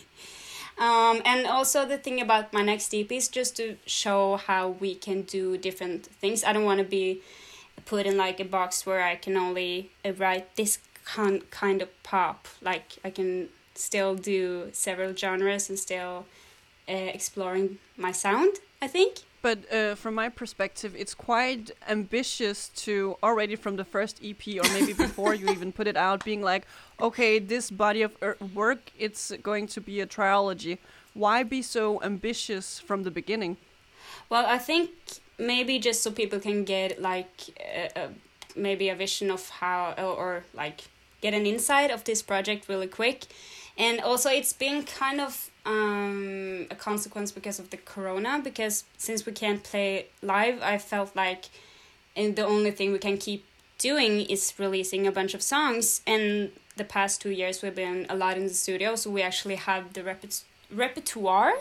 Um, 0.78 1.22
and 1.24 1.46
also 1.46 1.86
the 1.86 1.98
thing 1.98 2.20
about 2.20 2.52
my 2.52 2.62
next 2.62 2.92
EP 2.92 3.10
is 3.12 3.28
just 3.28 3.56
to 3.56 3.76
show 3.86 4.36
how 4.36 4.70
we 4.70 4.96
can 4.96 5.22
do 5.22 5.56
different 5.56 6.06
things. 6.06 6.42
I 6.42 6.52
don't 6.52 6.64
want 6.64 6.78
to 6.78 6.84
be 6.84 7.20
put 7.84 8.04
in 8.06 8.16
like 8.16 8.40
a 8.40 8.44
box 8.44 8.84
where 8.84 9.02
I 9.02 9.16
can 9.16 9.36
only 9.36 9.90
uh, 10.04 10.12
write 10.14 10.56
this 10.56 10.78
con- 11.04 11.42
kind 11.50 11.82
of 11.82 12.02
pop. 12.02 12.48
Like 12.60 12.98
I 13.04 13.10
can 13.10 13.50
still 13.74 14.14
do 14.14 14.70
several 14.72 15.14
genres 15.14 15.68
and 15.68 15.78
still 15.78 16.26
uh, 16.88 16.92
exploring 16.92 17.78
my 17.96 18.12
sound. 18.12 18.58
I 18.80 18.88
think. 18.88 19.18
But 19.42 19.72
uh, 19.72 19.96
from 19.96 20.14
my 20.14 20.28
perspective, 20.28 20.94
it's 20.96 21.14
quite 21.14 21.72
ambitious 21.88 22.68
to 22.84 23.16
already 23.22 23.56
from 23.56 23.74
the 23.76 23.84
first 23.84 24.20
EP 24.22 24.40
or 24.48 24.68
maybe 24.72 24.92
before 25.06 25.34
you 25.34 25.48
even 25.50 25.72
put 25.72 25.88
it 25.88 25.96
out, 25.96 26.24
being 26.24 26.42
like, 26.42 26.64
okay, 27.00 27.40
this 27.40 27.70
body 27.70 28.02
of 28.02 28.16
er- 28.22 28.36
work, 28.54 28.92
it's 28.96 29.32
going 29.42 29.66
to 29.68 29.80
be 29.80 30.00
a 30.00 30.06
trilogy. 30.06 30.78
Why 31.14 31.42
be 31.42 31.60
so 31.60 32.00
ambitious 32.02 32.78
from 32.78 33.02
the 33.02 33.10
beginning? 33.10 33.56
Well, 34.30 34.46
I 34.46 34.58
think 34.58 34.90
maybe 35.38 35.80
just 35.80 36.02
so 36.02 36.12
people 36.12 36.38
can 36.38 36.64
get 36.64 37.02
like 37.02 37.50
a, 37.58 37.90
a, 37.96 38.08
maybe 38.56 38.88
a 38.88 38.94
vision 38.94 39.30
of 39.30 39.48
how 39.48 39.94
or, 39.98 40.04
or 40.04 40.44
like 40.54 40.82
get 41.20 41.34
an 41.34 41.46
insight 41.46 41.90
of 41.90 42.04
this 42.04 42.22
project 42.22 42.68
really 42.68 42.86
quick, 42.86 43.26
and 43.82 44.00
also 44.00 44.28
it's 44.30 44.52
been 44.64 44.78
kind 45.00 45.20
of 45.26 45.32
um, 45.66 46.66
a 46.70 46.74
consequence 46.88 47.30
because 47.38 47.58
of 47.62 47.66
the 47.70 47.76
corona. 47.92 48.32
Because 48.48 48.84
since 49.06 49.20
we 49.26 49.32
can't 49.42 49.62
play 49.70 50.06
live, 50.34 50.56
I 50.62 50.78
felt 50.78 51.10
like 51.24 51.42
and 52.16 52.36
the 52.36 52.44
only 52.54 52.70
thing 52.78 52.92
we 52.92 52.98
can 52.98 53.16
keep 53.26 53.42
doing 53.78 54.14
is 54.34 54.42
releasing 54.58 55.06
a 55.06 55.12
bunch 55.18 55.32
of 55.34 55.42
songs. 55.42 56.02
And 56.06 56.26
the 56.76 56.84
past 56.84 57.20
two 57.22 57.30
years 57.40 57.62
we've 57.62 57.74
been 57.86 58.06
a 58.08 58.16
lot 58.24 58.34
in 58.36 58.44
the 58.50 58.54
studio, 58.66 58.96
so 58.96 59.10
we 59.10 59.22
actually 59.30 59.56
have 59.56 59.92
the 59.96 60.02
repet- 60.02 60.44
repertoire. 60.82 61.54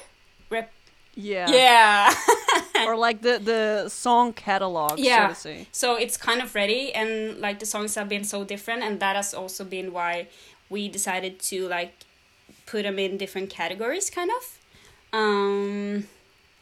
Rep- 0.49 0.71
Yeah. 1.15 1.47
yeah. 1.49 2.13
or 2.87 2.95
like 3.07 3.19
the 3.27 3.35
the 3.51 3.89
song 3.89 4.33
catalog, 4.33 4.91
so 4.97 5.03
Yeah. 5.11 5.27
to 5.27 5.35
say. 5.35 5.57
So 5.71 5.87
it's 6.03 6.17
kind 6.17 6.41
of 6.41 6.55
ready, 6.55 6.83
and 6.99 7.37
like 7.45 7.57
the 7.59 7.65
songs 7.65 7.95
have 7.95 8.07
been 8.15 8.23
so 8.23 8.43
different, 8.53 8.81
and 8.83 8.99
that 8.99 9.15
has 9.15 9.33
also 9.33 9.63
been 9.75 9.87
why 9.97 10.27
we 10.69 10.87
decided 10.97 11.33
to 11.51 11.67
like 11.77 11.93
put 12.71 12.83
them 12.83 12.97
in 12.97 13.17
different 13.17 13.49
categories, 13.49 14.09
kind 14.09 14.31
of. 14.39 14.59
Um, 15.13 16.07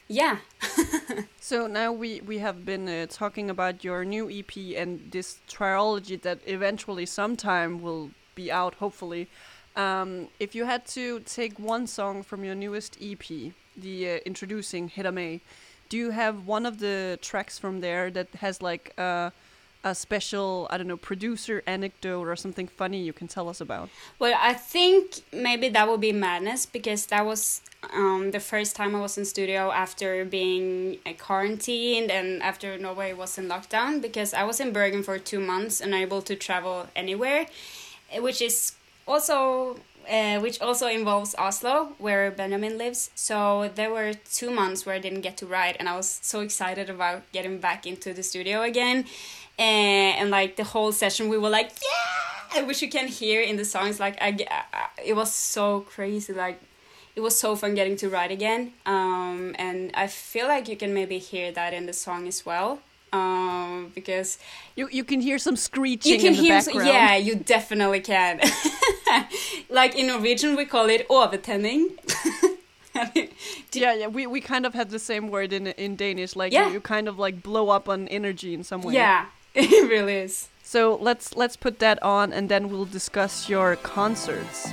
yeah. 0.08 0.38
So 1.50 1.66
now 1.66 1.92
we 1.92 2.22
we 2.22 2.38
have 2.38 2.64
been 2.64 2.88
uh, 2.88 3.08
talking 3.10 3.50
about 3.50 3.84
your 3.84 4.06
new 4.06 4.30
EP 4.30 4.54
and 4.78 5.10
this 5.10 5.40
trilogy 5.48 6.16
that 6.18 6.38
eventually 6.46 7.08
sometime 7.08 7.82
will 7.82 8.12
be 8.36 8.52
out, 8.52 8.76
hopefully. 8.76 9.28
Um, 9.76 10.28
if 10.40 10.54
you 10.54 10.66
had 10.66 10.86
to 10.98 11.22
take 11.22 11.58
one 11.58 11.88
song 11.88 12.22
from 12.22 12.44
your 12.44 12.54
newest 12.54 12.98
EP, 13.02 13.26
the 13.76 13.96
uh, 14.10 14.20
introducing 14.28 14.90
Hedda 14.90 15.12
Mae, 15.12 15.42
do 15.90 15.98
you 15.98 16.12
have 16.12 16.46
one 16.46 16.68
of 16.68 16.78
the 16.78 17.18
tracks 17.20 17.58
from 17.58 17.82
there 17.82 18.12
that 18.12 18.28
has 18.36 18.62
like 18.62 18.94
a 19.00 19.32
a 19.84 19.96
special 19.96 20.68
I 20.70 20.78
don't 20.78 20.88
know 20.88 20.98
producer 20.98 21.64
anecdote 21.66 22.28
or 22.28 22.36
something 22.36 22.68
funny 22.68 23.02
you 23.02 23.14
can 23.14 23.28
tell 23.28 23.48
us 23.48 23.62
about? 23.62 23.90
Well, 24.20 24.38
I 24.40 24.54
think 24.54 25.22
maybe 25.32 25.70
that 25.70 25.88
would 25.88 26.02
be 26.02 26.12
Madness 26.12 26.66
because 26.66 27.06
that 27.08 27.26
was 27.26 27.62
um, 27.94 28.32
the 28.32 28.40
first 28.40 28.76
time 28.76 28.96
I 28.96 29.00
was 29.00 29.18
in 29.18 29.26
studio 29.26 29.72
after 29.72 30.26
being 30.26 30.98
quarantined 31.18 32.12
and 32.12 32.44
after 32.44 32.78
Norway 32.78 33.14
was 33.14 33.38
in 33.38 33.48
lockdown 33.48 34.02
because 34.02 34.34
I 34.34 34.44
was 34.44 34.60
in 34.60 34.74
Bergen 34.74 35.04
for 35.04 35.18
two 35.18 35.40
months 35.40 35.80
and 35.80 35.94
able 35.94 36.22
to 36.24 36.36
travel 36.36 36.88
anywhere, 36.96 37.48
eh, 38.12 38.20
which 38.20 38.42
is 38.42 38.74
also 39.08 39.78
uh, 40.10 40.40
which 40.40 40.60
also 40.60 40.88
involves 40.88 41.36
Oslo, 41.38 41.94
where 42.00 42.32
Benjamin 42.32 42.78
lives. 42.78 43.12
So 43.14 43.70
there 43.76 43.92
were 43.92 44.14
two 44.14 44.50
months 44.50 44.86
where 44.86 44.96
I 44.96 45.00
didn't 45.00 45.22
get 45.22 45.38
to 45.38 45.46
write, 45.46 45.76
and 45.80 45.88
I 45.88 45.96
was 45.96 46.20
so 46.24 46.40
excited 46.40 46.90
about 46.90 47.32
getting 47.32 47.60
back 47.60 47.86
into 47.86 48.12
the 48.14 48.24
studio 48.24 48.64
again. 48.64 49.06
And, 49.60 50.18
and 50.20 50.30
like 50.32 50.56
the 50.56 50.64
whole 50.64 50.92
session, 50.94 51.28
we 51.30 51.38
were 51.38 51.50
like, 51.50 51.72
yeah, 52.56 52.64
which 52.64 52.82
you 52.82 52.90
can 52.90 53.08
hear 53.08 53.42
in 53.42 53.58
the 53.58 53.66
songs. 53.66 54.00
Like 54.00 54.16
I, 54.22 54.30
I, 54.50 54.88
it 55.06 55.16
was 55.16 55.32
so 55.34 55.82
crazy. 55.82 56.34
Like 56.34 56.60
it 57.16 57.22
was 57.22 57.38
so 57.38 57.56
fun 57.56 57.76
getting 57.76 57.98
to 57.98 58.10
write 58.10 58.32
again. 58.32 58.72
Um, 58.86 59.56
and 59.60 59.92
I 59.94 60.08
feel 60.08 60.48
like 60.48 60.70
you 60.70 60.78
can 60.78 60.94
maybe 60.94 61.18
hear 61.20 61.52
that 61.52 61.74
in 61.74 61.86
the 61.86 61.94
song 61.94 62.28
as 62.28 62.46
well. 62.46 62.80
Um, 63.12 63.92
because 63.96 64.38
You 64.76 64.88
you 64.92 65.04
can 65.04 65.20
hear 65.20 65.40
some 65.40 65.56
screeching 65.56 66.14
you 66.14 66.20
can 66.20 66.28
in 66.28 66.34
the 66.36 66.72
hear 66.72 66.84
yeah 66.84 67.16
you 67.16 67.34
definitely 67.56 68.02
can 68.02 68.40
like 69.80 69.96
in 69.98 70.06
norwegian 70.08 70.56
we 70.56 70.66
call 70.66 70.88
it 70.90 71.08
overtenning 71.10 71.88
yeah, 73.74 73.94
yeah. 73.94 74.08
We, 74.08 74.28
we 74.28 74.42
kind 74.42 74.66
of 74.66 74.74
had 74.74 74.90
the 74.90 75.00
same 75.00 75.30
word 75.30 75.54
in 75.54 75.68
in 75.68 75.96
Danish. 75.96 76.36
Like 76.36 76.54
Yeah. 76.54 76.68
you, 76.68 76.74
you 76.74 76.82
kind 76.82 77.08
of 77.08 77.18
like 77.18 77.42
blow 77.42 77.70
up 77.70 77.88
on 77.90 78.08
energy 78.10 78.54
in 78.54 78.64
some 78.64 78.82
way. 78.82 78.94
yeah 78.94 79.26
it 79.56 79.90
really 79.90 80.16
is 80.16 80.50
So 80.64 80.98
let's 81.02 81.36
let's 81.36 81.58
put 81.58 81.80
that 81.80 81.98
on, 82.04 82.32
and 82.32 82.48
then 82.48 82.70
we'll 82.70 82.86
discuss 82.86 83.50
your 83.50 83.76
concerts. 83.78 84.70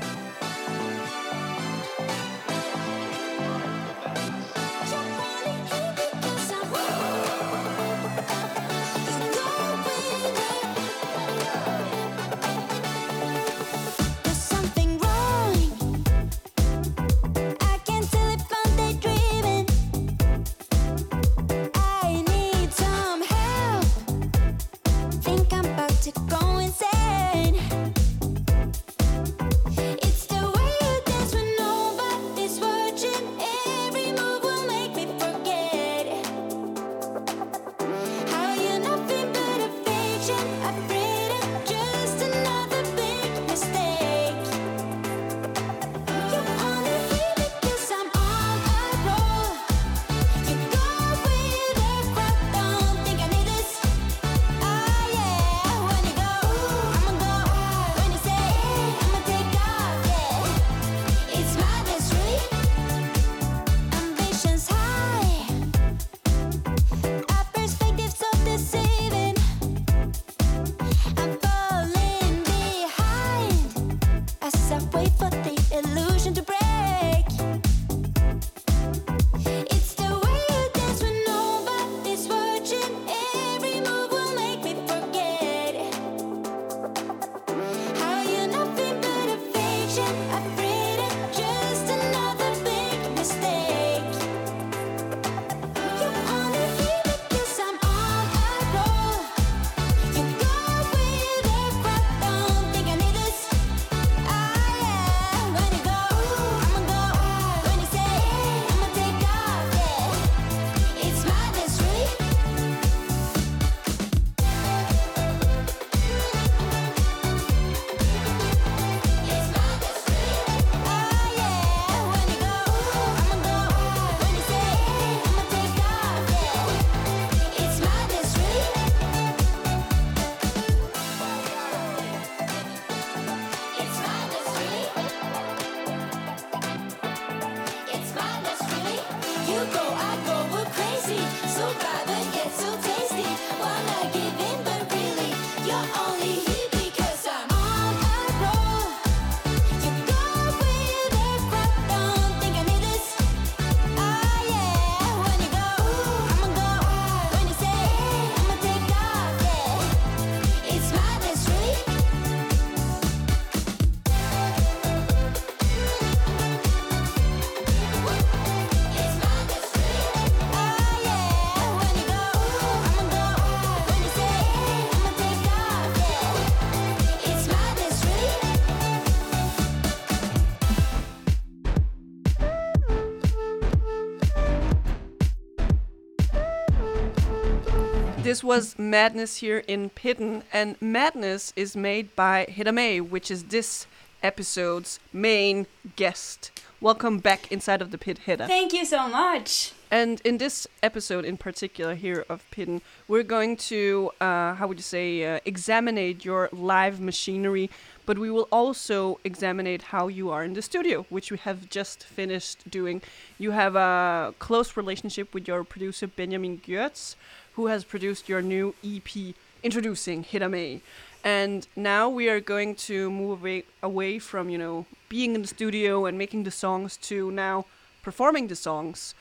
This 188.37 188.44
was 188.44 188.79
Madness 188.79 189.38
here 189.38 189.64
in 189.66 189.88
Pitten, 189.88 190.42
and 190.53 190.77
Madness 190.79 191.55
is 191.57 191.75
made 191.75 192.14
by 192.14 192.44
Hedda 192.55 192.70
Mae, 192.70 193.01
which 193.01 193.31
is 193.31 193.44
this 193.44 193.87
episode's 194.22 195.01
main 195.11 195.66
guest. 195.96 196.51
Welcome 196.79 197.20
back 197.20 197.51
inside 197.51 197.81
of 197.81 197.92
the 197.92 197.96
pit, 197.96 198.18
Hedda. 198.27 198.46
Thank 198.46 198.75
you 198.75 198.85
so 198.85 199.09
much. 199.09 199.72
And 199.90 200.20
in 200.20 200.37
this 200.37 200.66
episode 200.83 201.25
in 201.25 201.38
particular 201.38 201.94
here 201.94 202.27
of 202.29 202.44
Pitten, 202.51 202.83
we're 203.09 203.22
going 203.22 203.57
to, 203.57 204.11
uh, 204.20 204.53
how 204.55 204.66
would 204.66 204.77
you 204.77 204.83
say, 204.83 205.25
uh, 205.25 205.40
examine 205.46 205.96
your 206.20 206.51
live 206.53 207.01
machinery, 207.01 207.70
but 208.05 208.18
we 208.18 208.31
will 208.31 208.49
also 208.53 209.18
examine 209.25 209.81
how 209.81 210.09
you 210.09 210.29
are 210.29 210.44
in 210.44 210.53
the 210.53 210.61
studio, 210.61 211.07
which 211.09 211.31
we 211.31 211.38
have 211.38 211.70
just 211.70 212.05
finished 212.05 212.70
doing. 212.70 213.01
You 213.38 213.53
have 213.53 213.77
a 213.77 214.35
close 214.38 214.77
relationship 214.77 215.33
with 215.33 215.49
your 215.49 215.64
producer 215.64 216.07
Benjamin 216.07 216.59
Goertz, 216.59 217.16
who 217.57 217.66
has 217.66 217.85
produced 217.85 218.29
your 218.29 218.42
new 218.42 218.75
EP 218.85 219.35
introducing 219.62 220.23
Hedda 220.23 220.49
Mae. 220.49 220.81
And 221.25 221.66
now 221.75 222.09
we 222.09 222.29
are 222.29 222.38
going 222.38 222.77
to 222.77 223.11
move 223.11 223.40
away, 223.40 223.64
away 223.83 224.19
from, 224.19 224.49
you 224.49 224.59
know, 224.59 224.87
being 225.09 225.35
in 225.35 225.42
the 225.42 225.49
studio 225.49 226.07
and 226.07 226.16
making 226.16 226.45
the 226.45 226.51
songs 226.51 226.97
to 226.99 227.31
now 227.33 227.64
performing 228.03 228.47
the 228.47 228.55
songs. 228.55 229.14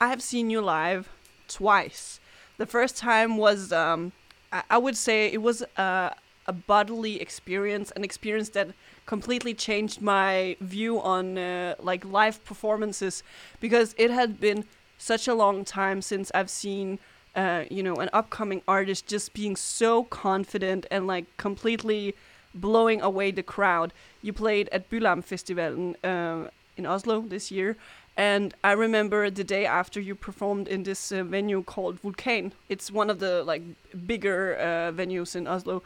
I 0.00 0.08
have 0.08 0.20
seen 0.22 0.50
you 0.50 0.60
live 0.60 1.08
twice. 1.48 2.20
The 2.58 2.66
first 2.66 2.96
time 2.96 3.36
was, 3.36 3.72
um, 3.72 4.12
I, 4.52 4.62
I 4.68 4.78
would 4.78 4.96
say, 4.96 5.32
it 5.32 5.40
was 5.40 5.62
a, 5.76 6.14
a 6.46 6.52
bodily 6.52 7.20
experience, 7.20 7.92
an 7.92 8.04
experience 8.04 8.50
that 8.50 8.68
completely 9.06 9.54
changed 9.54 10.02
my 10.02 10.56
view 10.60 11.00
on 11.00 11.38
uh, 11.38 11.76
like 11.78 12.04
live 12.04 12.44
performances 12.44 13.22
because 13.60 13.94
it 13.96 14.10
had 14.10 14.40
been 14.40 14.64
such 14.98 15.26
a 15.26 15.34
long 15.34 15.64
time 15.64 16.02
since 16.02 16.30
I've 16.34 16.50
seen. 16.50 16.98
Uh, 17.34 17.64
you 17.70 17.82
know, 17.82 17.94
an 17.96 18.10
upcoming 18.12 18.60
artist 18.68 19.06
just 19.06 19.32
being 19.32 19.56
so 19.56 20.04
confident 20.04 20.86
and 20.90 21.06
like 21.06 21.24
completely 21.38 22.14
blowing 22.54 23.00
away 23.00 23.30
the 23.30 23.42
crowd. 23.42 23.92
You 24.20 24.32
played 24.34 24.68
at 24.70 24.90
Bylarm 24.90 25.24
Festival 25.24 25.94
uh, 26.04 26.48
in 26.76 26.84
Oslo 26.86 27.22
this 27.22 27.50
year, 27.50 27.76
and 28.16 28.54
I 28.62 28.72
remember 28.72 29.30
the 29.30 29.44
day 29.44 29.64
after 29.64 30.00
you 30.00 30.14
performed 30.14 30.68
in 30.68 30.82
this 30.82 31.12
uh, 31.12 31.24
venue 31.24 31.62
called 31.62 32.02
Vulkan. 32.02 32.52
It's 32.68 32.90
one 32.90 33.08
of 33.08 33.18
the 33.18 33.42
like 33.44 33.62
bigger 34.06 34.56
uh, 34.56 34.92
venues 34.92 35.34
in 35.34 35.46
Oslo. 35.46 35.82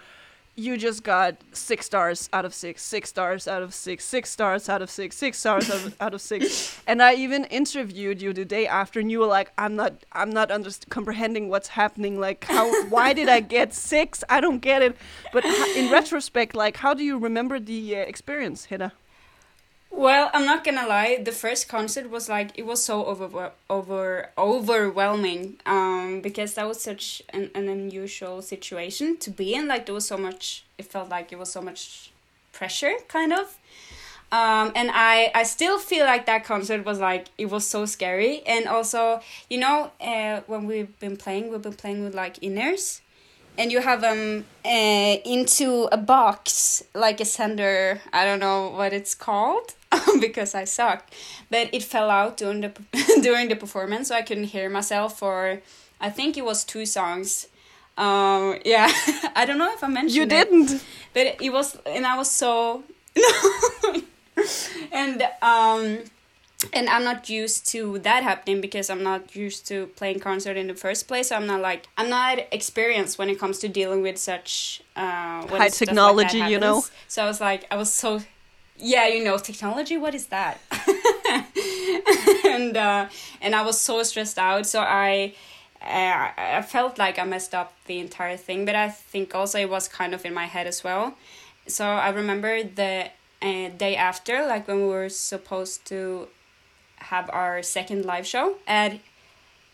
You 0.58 0.78
just 0.78 1.02
got 1.04 1.36
six 1.52 1.84
stars 1.84 2.30
out 2.32 2.46
of 2.46 2.54
six, 2.54 2.82
six 2.82 3.10
stars 3.10 3.46
out 3.46 3.62
of 3.62 3.74
six, 3.74 4.06
six 4.06 4.30
stars 4.30 4.70
out 4.70 4.80
of 4.80 4.88
six, 4.88 5.14
six 5.14 5.38
stars 5.38 5.68
out 5.68 5.84
of, 5.84 5.96
out 6.00 6.14
of 6.14 6.20
six. 6.22 6.80
And 6.86 7.02
I 7.02 7.14
even 7.14 7.44
interviewed 7.46 8.22
you 8.22 8.32
the 8.32 8.46
day 8.46 8.66
after, 8.66 8.98
and 8.98 9.10
you 9.10 9.18
were 9.20 9.26
like, 9.26 9.52
"I'm 9.58 9.76
not, 9.76 9.92
I'm 10.12 10.30
not 10.30 10.48
underst- 10.48 10.88
comprehending 10.88 11.50
what's 11.50 11.68
happening. 11.68 12.18
Like, 12.18 12.44
how, 12.44 12.66
why 12.88 13.12
did 13.12 13.28
I 13.28 13.40
get 13.40 13.74
six? 13.74 14.24
I 14.30 14.40
don't 14.40 14.60
get 14.60 14.80
it." 14.82 14.96
But 15.32 15.44
h- 15.44 15.76
in 15.76 15.92
retrospect, 15.92 16.54
like, 16.54 16.78
how 16.78 16.94
do 16.94 17.04
you 17.04 17.18
remember 17.18 17.60
the 17.60 17.96
uh, 17.96 17.98
experience, 17.98 18.64
Hedda? 18.66 18.92
Well, 19.90 20.30
I'm 20.34 20.44
not 20.44 20.62
gonna 20.64 20.86
lie. 20.86 21.20
The 21.22 21.32
first 21.32 21.68
concert 21.68 22.10
was 22.10 22.28
like 22.28 22.50
it 22.58 22.66
was 22.66 22.84
so 22.84 23.04
over 23.06 23.52
over 23.70 24.30
overwhelming. 24.36 25.58
Um, 25.64 26.20
because 26.20 26.54
that 26.54 26.66
was 26.68 26.82
such 26.82 27.22
an, 27.30 27.50
an 27.54 27.68
unusual 27.68 28.42
situation 28.42 29.16
to 29.18 29.30
be 29.30 29.54
in. 29.54 29.68
Like 29.68 29.86
there 29.86 29.94
was 29.94 30.06
so 30.06 30.18
much. 30.18 30.64
It 30.76 30.86
felt 30.86 31.08
like 31.08 31.32
it 31.32 31.38
was 31.38 31.50
so 31.50 31.62
much 31.62 32.10
pressure, 32.52 32.94
kind 33.08 33.32
of. 33.32 33.56
Um, 34.32 34.72
and 34.74 34.90
I 34.92 35.30
I 35.34 35.44
still 35.44 35.78
feel 35.78 36.04
like 36.04 36.26
that 36.26 36.44
concert 36.44 36.84
was 36.84 36.98
like 36.98 37.28
it 37.38 37.46
was 37.46 37.66
so 37.66 37.86
scary. 37.86 38.42
And 38.46 38.66
also, 38.66 39.20
you 39.48 39.58
know, 39.58 39.92
uh, 40.00 40.40
when 40.46 40.66
we've 40.66 40.98
been 40.98 41.16
playing, 41.16 41.50
we've 41.50 41.62
been 41.62 41.74
playing 41.74 42.04
with 42.04 42.14
like 42.14 42.36
inners 42.40 43.00
and 43.58 43.72
you 43.72 43.80
have 43.80 44.00
them 44.00 44.44
uh, 44.64 45.16
into 45.24 45.88
a 45.92 45.96
box 45.96 46.82
like 46.94 47.20
a 47.20 47.24
sender 47.24 48.00
i 48.12 48.24
don't 48.24 48.40
know 48.40 48.70
what 48.70 48.92
it's 48.92 49.14
called 49.14 49.74
because 50.20 50.54
i 50.54 50.64
suck 50.64 51.08
but 51.50 51.68
it 51.72 51.82
fell 51.82 52.10
out 52.10 52.36
during 52.36 52.60
the 52.60 52.72
during 53.22 53.48
the 53.48 53.56
performance 53.56 54.08
so 54.08 54.14
i 54.14 54.22
couldn't 54.22 54.44
hear 54.44 54.68
myself 54.68 55.18
for 55.18 55.60
i 56.00 56.10
think 56.10 56.36
it 56.36 56.44
was 56.44 56.64
two 56.64 56.84
songs 56.86 57.48
um 57.98 58.58
yeah 58.64 58.90
i 59.36 59.44
don't 59.46 59.58
know 59.58 59.72
if 59.72 59.82
i 59.82 59.88
mentioned 59.88 60.14
You 60.16 60.26
didn't. 60.26 60.82
but 61.14 61.36
it 61.40 61.52
was 61.52 61.76
and 61.86 62.06
i 62.06 62.16
was 62.16 62.30
so 62.30 62.82
and 64.92 65.22
um 65.42 65.98
and 66.72 66.88
I'm 66.88 67.04
not 67.04 67.28
used 67.28 67.66
to 67.72 67.98
that 67.98 68.22
happening 68.22 68.60
because 68.60 68.88
I'm 68.88 69.02
not 69.02 69.36
used 69.36 69.66
to 69.68 69.88
playing 69.88 70.20
concert 70.20 70.56
in 70.56 70.68
the 70.68 70.74
first 70.74 71.06
place. 71.06 71.28
So 71.28 71.36
I'm 71.36 71.46
not 71.46 71.60
like 71.60 71.86
I'm 71.98 72.08
not 72.08 72.38
experienced 72.50 73.18
when 73.18 73.28
it 73.28 73.38
comes 73.38 73.58
to 73.58 73.68
dealing 73.68 74.02
with 74.02 74.16
such 74.16 74.82
uh, 74.96 75.00
High 75.46 75.58
like 75.58 75.72
technology, 75.72 76.38
that 76.38 76.50
you 76.50 76.58
know? 76.58 76.84
So 77.08 77.22
I 77.22 77.26
was 77.26 77.40
like, 77.40 77.66
I 77.70 77.76
was 77.76 77.92
so 77.92 78.20
yeah, 78.78 79.06
you 79.06 79.24
know, 79.24 79.38
technology. 79.38 79.96
What 79.96 80.14
is 80.14 80.26
that? 80.26 80.60
and 82.44 82.76
uh, 82.76 83.08
and 83.40 83.54
I 83.54 83.62
was 83.62 83.78
so 83.78 84.02
stressed 84.02 84.38
out. 84.38 84.66
So 84.66 84.80
I. 84.80 85.34
Uh, 85.82 86.30
I 86.36 86.62
felt 86.62 86.98
like 86.98 87.16
I 87.18 87.24
messed 87.24 87.54
up 87.54 87.72
the 87.84 88.00
entire 88.00 88.36
thing, 88.36 88.64
but 88.64 88.74
I 88.74 88.88
think 88.88 89.34
also 89.34 89.60
it 89.60 89.70
was 89.70 89.86
kind 89.86 90.14
of 90.14 90.24
in 90.24 90.34
my 90.34 90.46
head 90.46 90.66
as 90.66 90.82
well. 90.82 91.14
So 91.68 91.84
I 91.84 92.08
remember 92.08 92.64
the 92.64 93.10
uh, 93.42 93.68
day 93.68 93.94
after, 93.94 94.46
like 94.46 94.66
when 94.66 94.78
we 94.78 94.88
were 94.88 95.10
supposed 95.10 95.84
to 95.88 96.28
have 96.96 97.30
our 97.32 97.62
second 97.62 98.04
live 98.04 98.26
show 98.26 98.56
at 98.66 98.98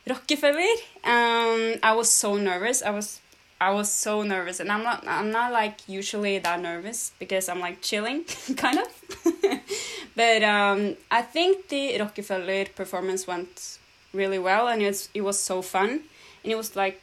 Rockefeller. 0.08 0.74
Um, 1.04 1.74
I 1.82 1.94
was 1.96 2.10
so 2.10 2.36
nervous. 2.36 2.82
I 2.82 2.90
was 2.90 3.20
I 3.60 3.70
was 3.70 3.92
so 3.92 4.22
nervous, 4.22 4.58
and 4.58 4.72
I'm 4.72 4.82
not 4.82 5.06
I'm 5.06 5.30
not 5.30 5.52
like 5.52 5.88
usually 5.88 6.38
that 6.38 6.60
nervous 6.60 7.12
because 7.18 7.48
I'm 7.48 7.60
like 7.60 7.80
chilling, 7.80 8.24
kind 8.56 8.78
of. 8.78 8.88
but 10.16 10.42
um, 10.42 10.96
I 11.10 11.22
think 11.22 11.68
the 11.68 11.98
Rockefeller 11.98 12.64
performance 12.66 13.26
went 13.26 13.78
really 14.12 14.38
well, 14.38 14.66
and 14.66 14.82
it's 14.82 15.08
it 15.14 15.20
was 15.20 15.38
so 15.38 15.62
fun, 15.62 15.90
and 16.42 16.52
it 16.52 16.56
was 16.56 16.74
like 16.74 17.02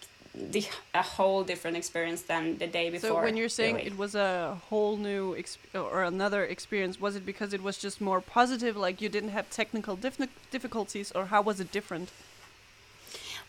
the 0.51 0.65
a 0.93 1.01
whole 1.01 1.43
different 1.43 1.77
experience 1.77 2.21
than 2.23 2.57
the 2.57 2.67
day 2.67 2.89
before. 2.89 3.09
So 3.09 3.21
when 3.21 3.35
you're 3.37 3.49
saying 3.49 3.75
really. 3.75 3.87
it 3.87 3.97
was 3.97 4.15
a 4.15 4.57
whole 4.69 4.97
new 4.97 5.35
exp- 5.35 5.73
or 5.73 6.03
another 6.03 6.43
experience, 6.45 6.99
was 6.99 7.15
it 7.15 7.25
because 7.25 7.53
it 7.53 7.61
was 7.61 7.77
just 7.77 7.99
more 7.99 8.21
positive, 8.21 8.77
like 8.77 9.01
you 9.01 9.09
didn't 9.09 9.29
have 9.29 9.49
technical 9.49 9.95
dif- 9.95 10.29
difficulties, 10.51 11.11
or 11.11 11.25
how 11.25 11.41
was 11.41 11.59
it 11.59 11.71
different? 11.71 12.09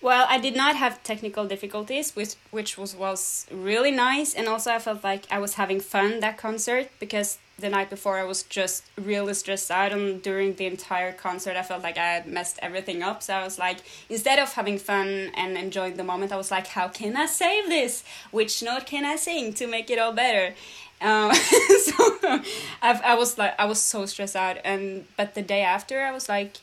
Well, 0.02 0.26
I 0.30 0.38
did 0.38 0.56
not 0.56 0.76
have 0.76 1.02
technical 1.02 1.44
difficulties, 1.46 2.16
which 2.16 2.34
which 2.50 2.78
was 2.78 2.96
was 2.96 3.46
really 3.50 3.90
nice, 3.90 4.34
and 4.34 4.48
also 4.48 4.72
I 4.72 4.78
felt 4.78 5.04
like 5.04 5.26
I 5.30 5.38
was 5.38 5.54
having 5.54 5.78
fun 5.80 6.20
that 6.20 6.38
concert 6.38 6.88
because 6.98 7.38
the 7.58 7.68
night 7.68 7.90
before 7.90 8.16
I 8.18 8.24
was 8.24 8.42
just 8.44 8.84
really 8.96 9.34
stressed 9.34 9.70
out, 9.70 9.92
and 9.92 10.22
during 10.22 10.54
the 10.54 10.64
entire 10.64 11.12
concert 11.12 11.54
I 11.54 11.62
felt 11.62 11.82
like 11.82 11.98
I 11.98 12.12
had 12.14 12.26
messed 12.26 12.58
everything 12.62 13.02
up. 13.02 13.22
So 13.22 13.34
I 13.34 13.44
was 13.44 13.58
like, 13.58 13.78
instead 14.08 14.38
of 14.38 14.54
having 14.54 14.78
fun 14.78 15.32
and 15.34 15.58
enjoying 15.58 15.96
the 15.96 16.04
moment, 16.04 16.32
I 16.32 16.36
was 16.36 16.50
like, 16.50 16.68
how 16.68 16.88
can 16.88 17.14
I 17.14 17.26
save 17.26 17.68
this? 17.68 18.02
Which 18.30 18.62
note 18.62 18.86
can 18.86 19.04
I 19.04 19.16
sing 19.16 19.52
to 19.54 19.66
make 19.66 19.90
it 19.90 19.98
all 19.98 20.12
better? 20.14 20.54
Um, 21.02 21.34
so 21.86 21.94
I 22.82 23.00
I 23.04 23.14
was 23.14 23.36
like 23.36 23.54
I 23.58 23.66
was 23.66 23.80
so 23.80 24.06
stressed 24.06 24.36
out, 24.36 24.56
and 24.64 25.04
but 25.18 25.34
the 25.34 25.42
day 25.42 25.60
after 25.62 26.00
I 26.00 26.10
was 26.12 26.26
like. 26.28 26.56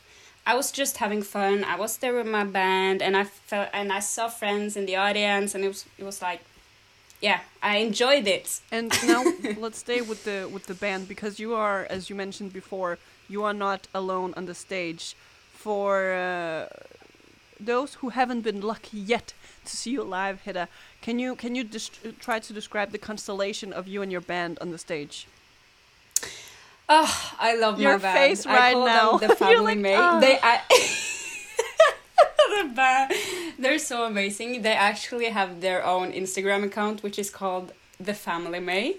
I 0.48 0.54
was 0.54 0.72
just 0.72 0.96
having 0.96 1.20
fun. 1.20 1.62
I 1.62 1.76
was 1.76 1.98
there 1.98 2.14
with 2.14 2.26
my 2.26 2.42
band, 2.42 3.02
and 3.02 3.14
I 3.14 3.24
felt 3.24 3.68
and 3.74 3.92
I 3.92 4.00
saw 4.00 4.28
friends 4.28 4.78
in 4.78 4.86
the 4.86 4.96
audience, 4.96 5.54
and 5.54 5.62
it 5.62 5.68
was 5.68 5.84
it 5.98 6.04
was 6.04 6.22
like, 6.22 6.40
yeah, 7.20 7.40
I 7.62 7.76
enjoyed 7.88 8.26
it. 8.26 8.60
And 8.72 8.90
now 9.06 9.22
let's 9.58 9.78
stay 9.78 10.00
with 10.00 10.24
the 10.24 10.48
with 10.50 10.64
the 10.64 10.72
band 10.72 11.06
because 11.06 11.38
you 11.38 11.54
are, 11.54 11.86
as 11.90 12.08
you 12.08 12.16
mentioned 12.16 12.54
before, 12.54 12.96
you 13.28 13.44
are 13.44 13.52
not 13.52 13.88
alone 13.94 14.32
on 14.38 14.46
the 14.46 14.54
stage. 14.54 15.14
For 15.52 16.14
uh, 16.14 16.66
those 17.60 17.94
who 18.00 18.08
haven't 18.08 18.40
been 18.40 18.62
lucky 18.62 18.96
yet 18.96 19.34
to 19.66 19.76
see 19.76 19.90
you 19.90 20.02
live, 20.02 20.40
Hedda, 20.46 20.68
can 21.02 21.18
you 21.18 21.36
can 21.36 21.56
you 21.56 21.64
try 22.26 22.38
to 22.38 22.52
describe 22.54 22.92
the 22.92 22.98
constellation 23.10 23.70
of 23.70 23.86
you 23.86 24.00
and 24.00 24.10
your 24.10 24.22
band 24.22 24.56
on 24.62 24.70
the 24.70 24.78
stage? 24.78 25.26
Oh, 26.88 27.32
I 27.38 27.54
love 27.56 27.78
Your 27.80 27.92
my 27.92 27.98
band. 27.98 28.18
face 28.18 28.46
I 28.46 28.56
right 28.56 28.76
now. 28.76 29.18
Them 29.18 29.28
the 29.28 29.36
family 29.44 29.74
like. 29.76 29.94
"Ah." 29.98 30.20
They 30.20 30.38
I, 30.42 30.60
the 32.62 32.68
band. 32.74 33.12
They're 33.58 33.78
so 33.78 34.04
amazing. 34.04 34.62
They 34.62 34.72
actually 34.72 35.26
have 35.26 35.60
their 35.60 35.84
own 35.84 36.12
Instagram 36.12 36.64
account, 36.64 37.02
which 37.02 37.18
is 37.18 37.30
called 37.30 37.72
the 38.00 38.14
Family 38.14 38.60
Mae. 38.60 38.96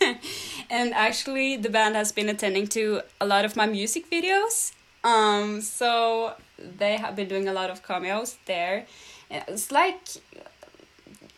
and 0.70 0.94
actually, 0.94 1.56
the 1.56 1.68
band 1.68 1.96
has 1.96 2.12
been 2.12 2.28
attending 2.28 2.66
to 2.68 3.02
a 3.20 3.26
lot 3.26 3.44
of 3.44 3.56
my 3.56 3.66
music 3.66 4.10
videos. 4.10 4.72
Um, 5.04 5.60
so 5.60 6.34
they 6.78 6.96
have 6.96 7.14
been 7.16 7.28
doing 7.28 7.48
a 7.48 7.52
lot 7.52 7.70
of 7.70 7.82
cameos 7.82 8.36
there. 8.46 8.86
It's 9.30 9.70
like 9.70 10.00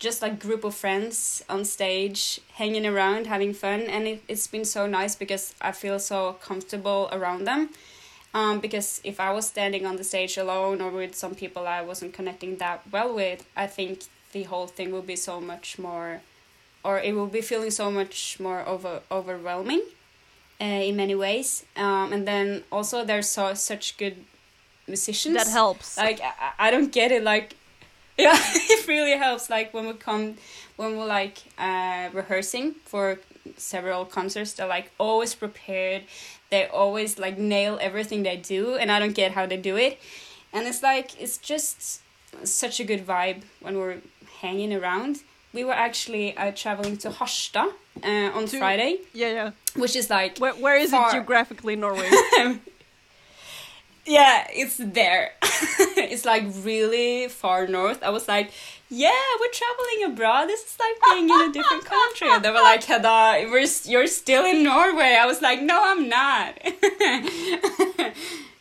just 0.01 0.23
like 0.23 0.41
group 0.41 0.65
of 0.65 0.75
friends 0.75 1.45
on 1.49 1.65
stage 1.65 2.41
hanging 2.55 2.85
around 2.87 3.27
having 3.29 3.55
fun 3.55 3.83
and 3.83 4.09
it, 4.09 4.23
it's 4.27 4.49
been 4.49 4.65
so 4.65 4.87
nice 4.87 5.15
because 5.15 5.55
i 5.61 5.71
feel 5.71 5.99
so 5.99 6.37
comfortable 6.43 7.09
around 7.13 7.45
them 7.47 7.69
um, 8.35 8.61
because 8.61 9.01
if 9.05 9.21
i 9.21 9.31
was 9.33 9.47
standing 9.47 9.87
on 9.87 9.97
the 9.97 10.05
stage 10.05 10.37
alone 10.37 10.81
or 10.81 10.91
with 10.91 11.15
some 11.15 11.35
people 11.35 11.67
i 11.67 11.81
wasn't 11.81 12.13
connecting 12.13 12.57
that 12.57 12.81
well 12.91 13.15
with 13.15 13.47
i 13.57 13.67
think 13.67 14.01
the 14.33 14.45
whole 14.45 14.67
thing 14.67 14.93
will 14.93 15.03
be 15.03 15.17
so 15.17 15.41
much 15.41 15.79
more, 15.79 16.21
or 16.85 16.99
it 16.99 17.15
will 17.15 17.27
be 17.27 17.41
feeling 17.41 17.71
so 17.71 17.91
much 17.91 18.39
more 18.41 18.67
over 18.67 19.01
overwhelming, 19.11 19.83
uh, 20.61 20.65
in 20.65 20.97
many 20.97 21.15
ways. 21.15 21.65
Um, 21.77 22.13
and 22.13 22.27
then 22.27 22.65
also 22.71 23.05
there's 23.05 23.29
so 23.29 23.55
such 23.55 23.97
good 23.97 24.17
musicians 24.87 25.37
That 25.37 25.49
helps. 25.49 25.97
like 25.97 26.21
I, 26.21 26.69
I 26.69 26.71
don't 26.71 26.93
get 26.93 27.13
it 27.13 27.23
like 27.23 27.57
yeah 28.27 28.37
it 28.75 28.87
really 28.87 29.17
helps 29.27 29.49
like 29.51 29.73
when 29.75 29.87
we 29.87 29.93
come 29.95 30.37
when 30.77 30.97
we're 30.97 31.07
like 31.21 31.39
uh 31.59 32.09
rehearsing 32.13 32.75
for 32.85 33.19
several 33.57 34.05
concerts 34.05 34.53
they're 34.55 34.67
like 34.79 34.91
always 34.99 35.35
prepared 35.35 36.03
they 36.51 36.67
always 36.67 37.19
like 37.19 37.37
nail 37.39 37.79
everything 37.81 38.23
they 38.23 38.37
do 38.37 38.77
and 38.81 38.91
i 38.93 38.99
don't 38.99 39.15
get 39.15 39.33
how 39.33 39.47
they 39.47 39.57
do 39.57 39.77
it 39.77 39.99
and 40.53 40.67
it's 40.67 40.83
like 40.83 41.09
it's 41.21 41.39
just 41.39 42.01
such 42.45 42.81
a 42.81 42.85
good 42.85 43.07
vibe 43.07 43.43
when 43.61 43.77
we're 43.79 43.99
hanging 44.41 44.73
around 44.73 45.21
we 45.53 45.65
were 45.65 45.73
actually 45.89 46.37
uh, 46.37 46.53
traveling 46.53 46.97
to 46.99 47.11
Harstad 47.11 47.73
uh, 48.05 48.37
on 48.39 48.47
To- 48.47 48.59
Friday, 48.59 48.99
yeah, 49.13 49.33
yeah. 49.39 49.51
which 49.75 49.97
is 49.97 50.09
like 50.09 50.39
Where, 50.39 50.55
where 50.55 50.77
is 50.77 50.93
far. 50.93 51.09
it 51.09 51.13
geographically, 51.13 51.75
Norway? 51.75 52.09
Yeah, 54.11 54.49
it's 54.53 54.77
there. 54.79 55.35
it's 55.43 56.25
like 56.25 56.43
really 56.65 57.29
far 57.29 57.69
north. 57.69 58.03
I 58.03 58.11
was 58.11 58.27
like, 58.27 58.51
yeah, 58.89 59.23
we're 59.39 59.53
traveling 59.53 60.13
abroad. 60.13 60.47
This 60.47 60.63
is 60.63 60.77
like 60.81 60.97
being 61.15 61.31
in 61.31 61.51
a 61.51 61.53
different 61.53 61.85
country. 61.85 62.29
And 62.29 62.45
they 62.45 62.51
were 62.51 62.57
like, 62.57 62.83
Hedda, 62.83 63.47
we're, 63.49 63.65
you're 63.85 64.09
still 64.09 64.45
in 64.45 64.65
Norway. 64.65 65.17
I 65.17 65.27
was 65.27 65.41
like, 65.41 65.63
no, 65.63 65.79
I'm 65.81 66.09
not. 66.09 66.59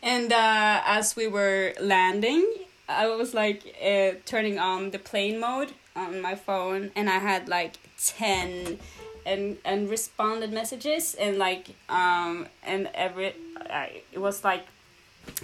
and 0.03 0.31
uh, 0.31 0.81
as 0.85 1.15
we 1.15 1.25
were 1.25 1.73
landing, 1.81 2.45
I 2.87 3.07
was 3.07 3.33
like 3.33 3.75
uh, 3.83 4.19
turning 4.27 4.59
on 4.59 4.91
the 4.91 4.99
plane 4.99 5.39
mode 5.39 5.73
on 5.95 6.21
my 6.21 6.35
phone, 6.35 6.91
and 6.95 7.09
I 7.09 7.17
had 7.17 7.49
like 7.49 7.79
10 7.97 8.77
and 9.25 9.57
and 9.65 9.89
responded 9.89 10.51
messages 10.51 11.13
and 11.15 11.37
like 11.37 11.75
um 11.89 12.47
and 12.63 12.89
every 12.93 13.33
I, 13.69 14.01
it 14.13 14.19
was 14.19 14.45
like 14.45 14.65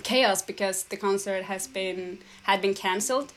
chaos 0.03 0.41
because 0.41 0.83
the 0.83 0.97
concert 0.97 1.43
has 1.43 1.67
been 1.67 2.19
had 2.43 2.61
been 2.61 2.73
cancelled 2.73 3.33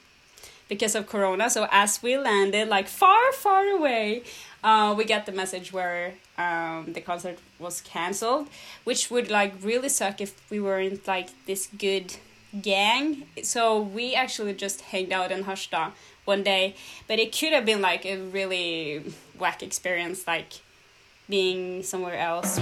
because 0.68 0.94
of 0.94 1.06
corona. 1.06 1.48
So 1.50 1.66
as 1.70 2.02
we 2.02 2.16
landed 2.16 2.68
like 2.68 2.88
far 2.88 3.32
far 3.32 3.66
away 3.66 4.22
uh, 4.62 4.94
we 4.96 5.04
got 5.04 5.26
the 5.26 5.32
message 5.32 5.72
where 5.72 6.14
um, 6.36 6.92
the 6.92 7.00
concert 7.00 7.38
was 7.58 7.80
cancelled 7.80 8.48
which 8.84 9.10
would 9.10 9.30
like 9.30 9.54
really 9.62 9.88
suck 9.88 10.20
if 10.20 10.50
we 10.50 10.60
weren't 10.60 11.06
like 11.06 11.30
this 11.46 11.68
good 11.78 12.16
gang. 12.60 13.24
So 13.42 13.80
we 13.80 14.14
actually 14.14 14.54
just 14.54 14.80
hanged 14.80 15.12
out 15.12 15.30
in 15.32 15.44
Harstad 15.44 15.92
one 16.24 16.42
day 16.42 16.74
but 17.06 17.18
it 17.18 17.36
could 17.36 17.52
have 17.52 17.64
been 17.64 17.80
like 17.80 18.04
a 18.04 18.16
really 18.18 19.12
whack 19.38 19.62
experience 19.62 20.26
like 20.26 20.60
being 21.28 21.82
somewhere 21.82 22.18
else 22.18 22.60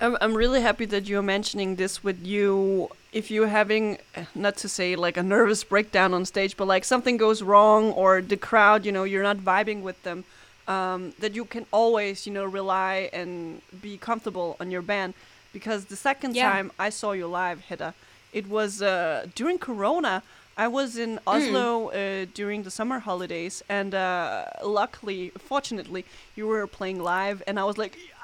I'm, 0.00 0.16
I'm 0.20 0.34
really 0.34 0.60
happy 0.60 0.84
that 0.86 1.06
you're 1.08 1.22
mentioning 1.22 1.76
this 1.76 2.04
with 2.04 2.24
you. 2.26 2.88
If 3.12 3.30
you're 3.30 3.48
having, 3.48 3.98
not 4.34 4.56
to 4.58 4.68
say 4.68 4.94
like 4.96 5.16
a 5.16 5.22
nervous 5.22 5.64
breakdown 5.64 6.14
on 6.14 6.24
stage, 6.24 6.56
but 6.56 6.66
like 6.66 6.84
something 6.84 7.16
goes 7.16 7.42
wrong 7.42 7.92
or 7.92 8.20
the 8.20 8.36
crowd, 8.36 8.84
you 8.84 8.92
know, 8.92 9.04
you're 9.04 9.22
not 9.22 9.38
vibing 9.38 9.82
with 9.82 10.00
them, 10.02 10.24
um, 10.68 11.14
that 11.18 11.34
you 11.34 11.44
can 11.44 11.64
always, 11.72 12.26
you 12.26 12.32
know, 12.32 12.44
rely 12.44 13.08
and 13.12 13.62
be 13.82 13.96
comfortable 13.96 14.56
on 14.60 14.70
your 14.70 14.82
band. 14.82 15.14
Because 15.52 15.86
the 15.86 15.96
second 15.96 16.36
Yeah. 16.36 16.50
time 16.50 16.70
I 16.78 16.90
saw 16.90 17.12
you 17.12 17.26
live, 17.26 17.60
Hedda, 17.68 17.94
it 18.32 18.48
was 18.48 18.82
uh, 18.82 19.26
during 19.34 19.58
Corona. 19.58 20.22
I 20.58 20.68
was 20.68 20.96
in 20.98 21.18
Oslo 21.26 21.88
uh, 21.90 22.26
during 22.34 22.64
the 22.64 22.70
summer 22.70 22.98
holidays, 22.98 23.62
and 23.68 23.94
uh, 23.94 24.44
luckily, 24.64 25.30
fortunately, 25.38 26.04
you 26.36 26.46
were 26.48 26.66
playing 26.66 27.00
live, 27.00 27.42
and 27.46 27.58
I 27.60 27.64
was 27.64 27.78
like, 27.78 27.96
"I- 27.96 28.17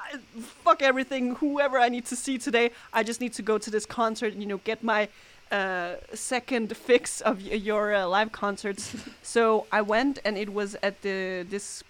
"Fuck 0.63 0.81
everything! 0.81 1.35
Whoever 1.35 1.77
I 1.79 1.89
need 1.89 2.05
to 2.05 2.15
see 2.15 2.37
today, 2.37 2.71
I 2.93 3.03
just 3.03 3.19
need 3.21 3.33
to 3.33 3.41
go 3.41 3.57
to 3.57 3.69
this 3.71 3.85
concert. 3.85 4.33
and, 4.33 4.41
You 4.41 4.47
know, 4.47 4.61
get 4.63 4.83
my 4.83 5.09
uh, 5.51 5.95
second 6.13 6.75
fix 6.75 7.21
of 7.21 7.37
y- 7.43 7.53
your 7.53 7.93
uh, 7.93 8.07
live 8.07 8.31
concerts." 8.31 8.95
so 9.23 9.65
I 9.71 9.81
went, 9.81 10.19
and 10.25 10.37
it 10.37 10.49
was 10.53 10.75
at 10.81 11.01
the 11.01 11.45
this 11.49 11.83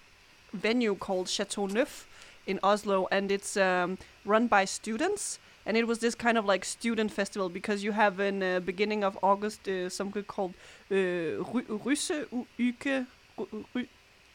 venue 0.52 0.94
called 0.94 1.28
Chateau 1.28 1.66
Neuf 1.66 2.06
in 2.46 2.58
Oslo, 2.62 3.08
and 3.10 3.30
it's 3.30 3.56
um, 3.56 3.98
run 4.24 4.46
by 4.48 4.64
students. 4.66 5.38
And 5.68 5.76
it 5.76 5.86
was 5.88 5.98
this 5.98 6.14
kind 6.14 6.38
of 6.38 6.44
like 6.44 6.64
student 6.64 7.10
festival 7.10 7.48
because 7.48 7.82
you 7.82 7.90
have 7.92 8.20
in 8.20 8.40
uh, 8.40 8.60
beginning 8.60 9.02
of 9.02 9.18
August 9.20 9.66
uh, 9.68 9.88
something 9.90 10.22
called 10.22 10.54
uh, 10.92 11.42
Russe 11.84 12.12
Uke. 12.56 13.06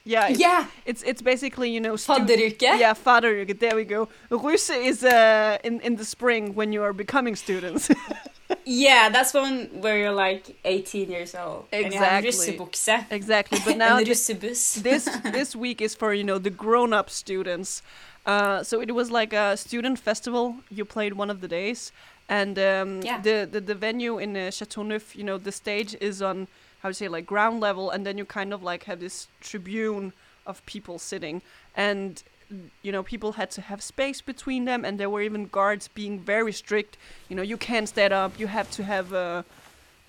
Yeah, 0.04 0.30
it's, 0.30 0.39
yeah 0.39 0.66
it's 0.86 1.04
it's 1.04 1.22
basically 1.22 1.70
you 1.70 1.80
know 1.80 1.93
Fadderuke. 1.95 2.62
Yeah, 2.62 2.93
fadderuke. 2.93 3.60
There 3.60 3.76
we 3.76 3.86
go. 3.86 4.08
Russe 4.30 4.70
is 4.70 5.04
uh, 5.04 5.58
in 5.64 5.80
in 5.82 5.95
the 5.95 6.06
spring 6.06 6.56
when 6.56 6.74
you 6.74 6.84
are 6.84 6.93
becoming 6.93 7.36
students. 7.36 7.89
Yeah, 8.66 9.10
that's 9.10 9.34
one 9.34 9.70
where 9.82 9.97
you're 9.97 10.12
like 10.28 10.56
18 10.66 11.10
years 11.10 11.36
old. 11.36 11.66
And 11.72 11.93
you 11.93 11.99
have 11.99 12.24
Exactly. 12.26 12.58
exactly. 13.10 13.60
But 13.66 13.78
now 13.86 13.97
and 13.97 14.06
thi- 14.06 14.12
this 14.84 15.06
this 15.32 15.56
week 15.56 15.82
is 15.82 15.95
for 15.95 16.14
you 16.14 16.24
know 16.24 16.38
the 16.38 16.49
grown-up 16.49 17.10
students 17.10 17.82
uh, 18.26 18.62
so 18.64 18.82
it 18.82 18.91
was 18.93 19.10
like 19.10 19.34
a 19.34 19.56
student 19.58 19.97
festival 19.99 20.56
you 20.70 20.86
played 20.86 21.14
one 21.14 21.30
of 21.32 21.39
the 21.41 21.47
days 21.47 21.91
and 22.30 22.58
um, 22.60 23.02
Yeah. 23.02 23.22
the, 23.22 23.47
the 23.52 23.62
the 23.62 23.76
venue 23.76 24.20
in 24.20 24.36
uh, 24.38 24.52
Chateauneuf 24.52 25.16
you 25.16 25.24
know 25.24 25.38
the 25.39 25.52
stage 25.52 25.95
is 26.02 26.22
on 26.22 26.47
how 26.82 26.89
to 26.89 26.93
say 26.93 27.07
like 27.07 27.25
ground 27.25 27.59
level 27.59 27.89
and 27.89 28.05
then 28.05 28.17
you 28.17 28.25
kind 28.25 28.53
of 28.53 28.63
like 28.63 28.84
have 28.84 28.99
this 28.99 29.27
tribune 29.39 30.13
of 30.45 30.65
people 30.65 30.97
sitting 30.97 31.41
and 31.75 32.23
you 32.82 32.91
know 32.91 33.01
people 33.01 33.34
had 33.34 33.49
to 33.49 33.61
have 33.61 33.82
space 33.82 34.19
between 34.21 34.65
them 34.65 34.84
and 34.84 34.99
there 34.99 35.09
were 35.09 35.21
even 35.21 35.45
guards 35.47 35.88
being 35.88 36.19
very 36.19 36.51
strict 36.51 36.97
you 37.29 37.36
know 37.36 37.41
you 37.41 37.57
can't 37.57 37.88
stand 37.88 38.11
up 38.11 38.38
you 38.39 38.47
have 38.47 38.69
to 38.71 38.84
have 38.84 39.13
uh, 39.13 39.43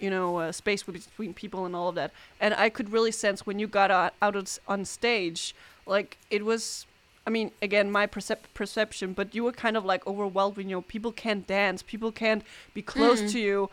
you 0.02 0.10
know, 0.10 0.38
uh, 0.38 0.52
space 0.52 0.82
between 0.82 1.32
people 1.32 1.64
and 1.64 1.76
all 1.76 1.88
of 1.88 1.94
that. 1.94 2.10
And 2.40 2.52
I 2.54 2.68
could 2.68 2.90
really 2.92 3.12
sense 3.12 3.46
when 3.46 3.60
you 3.60 3.68
got 3.68 3.90
out, 3.90 4.12
out 4.20 4.58
on 4.66 4.84
stage, 4.84 5.54
like 5.86 6.18
it 6.28 6.44
was. 6.44 6.86
I 7.24 7.30
mean, 7.30 7.52
again, 7.62 7.92
my 7.92 8.08
percep- 8.08 8.52
perception, 8.52 9.12
but 9.12 9.32
you 9.32 9.44
were 9.44 9.52
kind 9.52 9.76
of 9.76 9.84
like 9.84 10.04
overwhelmed. 10.08 10.58
You 10.58 10.64
know, 10.64 10.82
people 10.82 11.12
can't 11.12 11.46
dance, 11.46 11.80
people 11.80 12.10
can't 12.10 12.42
be 12.74 12.82
close 12.82 13.30
to 13.30 13.38
you. 13.38 13.70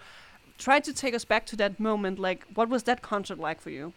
Try 0.60 0.82
to 0.82 0.94
take 0.94 1.16
us 1.16 1.26
back 1.26 1.46
to 1.48 1.56
that 1.56 1.80
moment. 1.80 2.20
Like, 2.20 2.46
what 2.54 2.70
was 2.70 2.84
that 2.84 3.02
concert 3.02 3.40
like 3.40 3.60
for 3.62 3.72
you? 3.72 3.94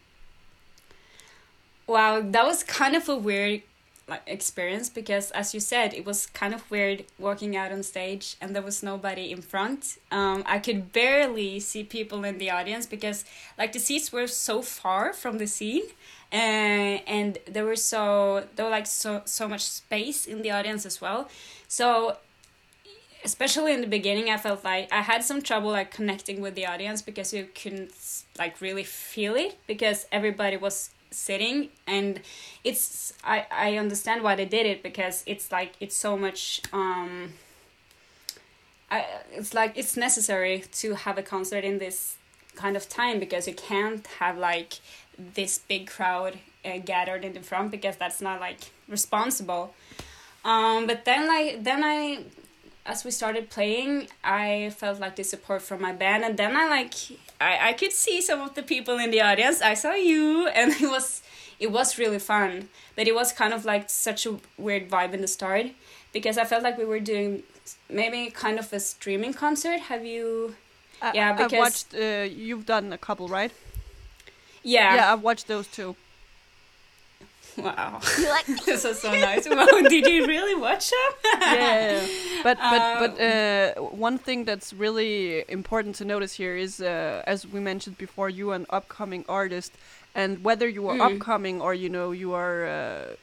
Wow, 1.87 2.23
that 2.23 2.47
was 2.47 2.63
kind 2.63 2.95
of 2.97 3.09
a 3.09 3.17
weird 3.17 3.63
like 4.09 4.23
experience 4.27 4.89
because 4.89 5.31
as 5.33 5.55
you 5.55 5.61
said, 5.61 5.93
it 5.95 6.05
was 6.05 6.27
kind 6.27 6.55
of 6.55 6.69
weird 6.71 7.05
walking 7.19 7.57
out 7.57 7.71
on 7.73 7.83
stage 7.83 8.37
and 8.41 8.55
there 8.55 8.63
was 8.63 8.83
nobody 8.83 9.31
in 9.31 9.43
front. 9.43 9.99
Um, 10.11 10.43
I 10.47 10.59
could 10.59 10.93
barely 10.93 11.61
see 11.61 11.85
people 11.85 12.25
in 12.25 12.39
the 12.39 12.51
audience 12.51 12.87
because 12.87 13.25
like 13.59 13.73
the 13.73 13.79
seats 13.79 14.13
were 14.13 14.27
so 14.27 14.63
far 14.63 15.13
from 15.13 15.39
the 15.39 15.47
scene. 15.47 15.85
Uh, 16.33 17.03
and 17.07 17.39
there 17.47 17.65
were 17.65 17.77
so 17.77 18.47
there 18.57 18.65
were 18.65 18.71
like 18.71 18.87
so 18.87 19.23
so 19.25 19.47
much 19.47 19.65
space 19.65 20.27
in 20.27 20.41
the 20.41 20.51
audience 20.51 20.87
as 20.87 20.99
well 20.99 21.29
so 21.69 22.17
especially 23.25 23.73
in 23.73 23.81
the 23.81 23.87
beginning 23.87 24.31
i 24.31 24.37
felt 24.37 24.65
like 24.65 24.93
i 24.93 25.01
had 25.01 25.23
some 25.23 25.41
trouble 25.41 25.71
like 25.71 25.91
connecting 25.91 26.41
with 26.41 26.55
the 26.55 26.67
audience 26.67 27.03
because 27.03 27.33
you 27.33 27.49
couldn't 27.55 27.93
like 28.39 28.61
really 28.61 28.85
feel 28.85 29.35
it 29.35 29.57
because 29.67 30.07
everybody 30.11 30.57
was 30.57 30.91
sitting 31.11 31.69
and 31.87 32.21
it's 32.65 33.13
i 33.25 33.47
i 33.51 33.77
understand 33.77 34.23
why 34.23 34.35
they 34.35 34.45
did 34.45 34.67
it 34.67 34.83
because 34.83 35.23
it's 35.27 35.53
like 35.53 35.73
it's 35.81 35.97
so 35.97 36.17
much 36.17 36.61
um 36.73 37.33
I, 38.91 39.07
it's 39.33 39.55
like 39.55 39.73
it's 39.77 39.97
necessary 39.97 40.65
to 40.73 40.95
have 40.95 41.17
a 41.17 41.23
concert 41.23 41.65
in 41.65 41.79
this 41.79 42.17
kind 42.57 42.77
of 42.77 42.91
time 42.91 43.19
because 43.19 43.49
you 43.49 43.55
can't 43.55 44.07
have 44.19 44.37
like 44.37 44.81
this 45.19 45.59
big 45.59 45.87
crowd 45.87 46.39
uh, 46.65 46.79
gathered 46.85 47.25
in 47.25 47.33
the 47.33 47.41
front 47.41 47.71
because 47.71 47.97
that's 47.97 48.21
not 48.21 48.39
like 48.39 48.59
responsible. 48.89 49.75
Um 50.45 50.87
but 50.87 51.05
then 51.05 51.27
like 51.27 51.65
then 51.65 51.83
i 51.85 52.25
as 52.85 53.05
we 53.05 53.11
started 53.11 53.49
playing 53.51 54.09
i 54.25 54.71
felt 54.77 54.99
like 55.01 55.17
the 55.17 55.23
support 55.23 55.63
from 55.63 55.81
my 55.81 55.93
band 55.93 56.25
and 56.25 56.37
then 56.37 56.57
i 56.57 56.69
like 56.69 56.95
i 57.41 57.69
i 57.69 57.73
could 57.73 57.93
see 57.93 58.21
some 58.21 58.41
of 58.41 58.55
the 58.55 58.63
people 58.63 58.99
in 58.99 59.11
the 59.11 59.21
audience 59.21 59.61
i 59.63 59.75
saw 59.75 59.93
you 59.93 60.49
and 60.55 60.73
it 60.73 60.91
was 60.91 61.23
it 61.61 61.71
was 61.71 61.99
really 61.99 62.19
fun 62.19 62.69
but 62.97 63.07
it 63.07 63.15
was 63.15 63.33
kind 63.33 63.53
of 63.55 63.65
like 63.65 63.89
such 63.89 64.27
a 64.27 64.39
weird 64.59 64.91
vibe 64.91 65.13
in 65.13 65.21
the 65.21 65.29
start 65.29 65.67
because 66.13 66.37
i 66.39 66.45
felt 66.45 66.63
like 66.63 66.77
we 66.77 66.85
were 66.85 67.01
doing 67.01 67.43
maybe 67.89 68.31
kind 68.31 68.59
of 68.59 68.73
a 68.73 68.81
streaming 68.81 69.33
concert 69.33 69.79
have 69.81 70.05
you 70.05 70.55
I, 71.03 71.13
Yeah, 71.15 71.37
I've 71.37 71.53
watched. 71.53 71.95
Uh, 71.95 72.29
you've 72.31 72.65
done 72.65 72.93
a 72.93 72.99
couple, 72.99 73.27
right? 73.29 73.53
yeah 74.63 74.95
Yeah, 74.95 75.13
I've 75.13 75.23
watched 75.23 75.49
those 75.49 75.67
too. 75.67 75.97
Wow. 77.57 78.01
You 78.17 78.29
like 78.29 78.47
this 78.65 78.85
is 78.85 79.01
so 79.01 79.17
nice. 79.17 79.47
Wow, 79.49 79.67
did 79.87 80.07
you 80.07 80.27
really 80.27 80.55
watch 80.55 80.91
them? 80.91 81.13
yeah, 81.45 82.09
but 82.43 82.69
but 82.69 82.83
Um, 82.93 82.99
but 82.99 83.19
uh, 83.21 83.75
one 83.81 84.19
thing 84.19 84.45
that's 84.45 84.73
really 84.73 85.45
important 85.49 85.95
to 85.97 86.05
notice 86.05 86.35
here 86.35 86.57
is, 86.57 86.81
uh, 86.81 87.23
as 87.27 87.47
we 87.47 87.61
mentioned 87.61 87.99
before, 87.99 88.29
you 88.29 88.51
are 88.51 88.55
an 88.57 88.67
upcoming 88.71 89.25
artist, 89.29 89.73
and 90.15 90.45
whether 90.45 90.69
you 90.69 90.89
are 90.89 90.97
Mm. 90.97 91.07
upcoming 91.13 91.61
or 91.61 91.75
you 91.75 91.89
know 91.89 92.13
you 92.13 92.33
are 92.33 92.65
uh, 92.67 93.17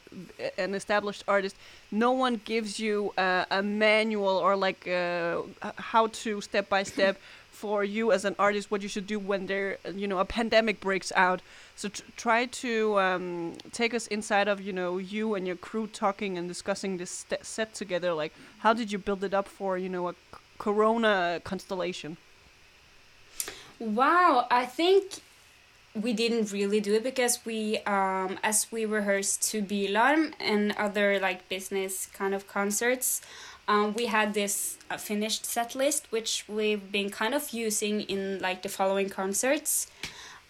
an 0.58 0.74
established 0.74 1.24
artist, 1.28 1.56
no 1.90 2.12
one 2.12 2.40
gives 2.44 2.78
you 2.78 3.12
uh, 3.18 3.44
a 3.50 3.62
manual 3.62 4.36
or 4.38 4.56
like 4.56 4.86
uh, 4.88 5.42
how 5.78 6.06
to 6.08 6.40
step 6.40 6.68
by 6.68 6.82
step 6.84 7.16
for 7.60 7.84
you 7.84 8.10
as 8.16 8.24
an 8.24 8.34
artist 8.38 8.70
what 8.70 8.80
you 8.82 8.88
should 8.88 9.06
do 9.06 9.18
when 9.18 9.46
there 9.46 9.78
you 9.94 10.08
know 10.10 10.18
a 10.18 10.24
pandemic 10.38 10.80
breaks 10.80 11.10
out. 11.26 11.40
So 11.76 11.88
tr- 11.88 12.02
try 12.16 12.40
to 12.64 12.72
um, 13.06 13.54
take 13.72 13.92
us 13.98 14.06
inside 14.16 14.48
of 14.48 14.56
you 14.66 14.72
know 14.72 14.98
you 14.98 15.34
and 15.36 15.46
your 15.46 15.56
crew 15.56 15.86
talking 15.86 16.38
and 16.38 16.48
discussing 16.48 16.96
this 16.96 17.26
set 17.42 17.74
together. 17.74 18.10
Like, 18.22 18.32
how 18.64 18.72
did 18.72 18.90
you 18.92 18.98
build 18.98 19.22
it 19.28 19.34
up 19.34 19.48
for 19.48 19.76
you 19.76 19.90
know 19.94 20.08
a 20.08 20.14
Corona 20.58 21.40
constellation? 21.44 22.16
Wow, 23.78 24.46
I 24.50 24.66
think 24.66 25.04
we 25.94 26.12
didn't 26.12 26.52
really 26.52 26.80
do 26.80 26.94
it 26.94 27.02
because 27.02 27.40
we, 27.44 27.78
um, 27.78 28.38
as 28.42 28.66
we 28.70 28.84
rehearsed 28.84 29.42
to 29.50 29.60
be 29.60 29.88
Bylarm 29.88 30.32
and 30.38 30.72
other 30.76 31.18
like 31.18 31.48
business 31.48 32.06
kind 32.06 32.34
of 32.34 32.46
concerts, 32.46 33.22
um, 33.70 33.94
we 33.94 34.06
had 34.06 34.34
this 34.34 34.76
uh, 34.90 34.96
finished 34.96 35.46
set 35.46 35.74
list 35.76 36.08
which 36.10 36.44
we've 36.48 36.90
been 36.90 37.08
kind 37.08 37.34
of 37.34 37.50
using 37.50 38.00
in 38.02 38.40
like 38.40 38.62
the 38.62 38.68
following 38.68 39.08
concerts. 39.08 39.86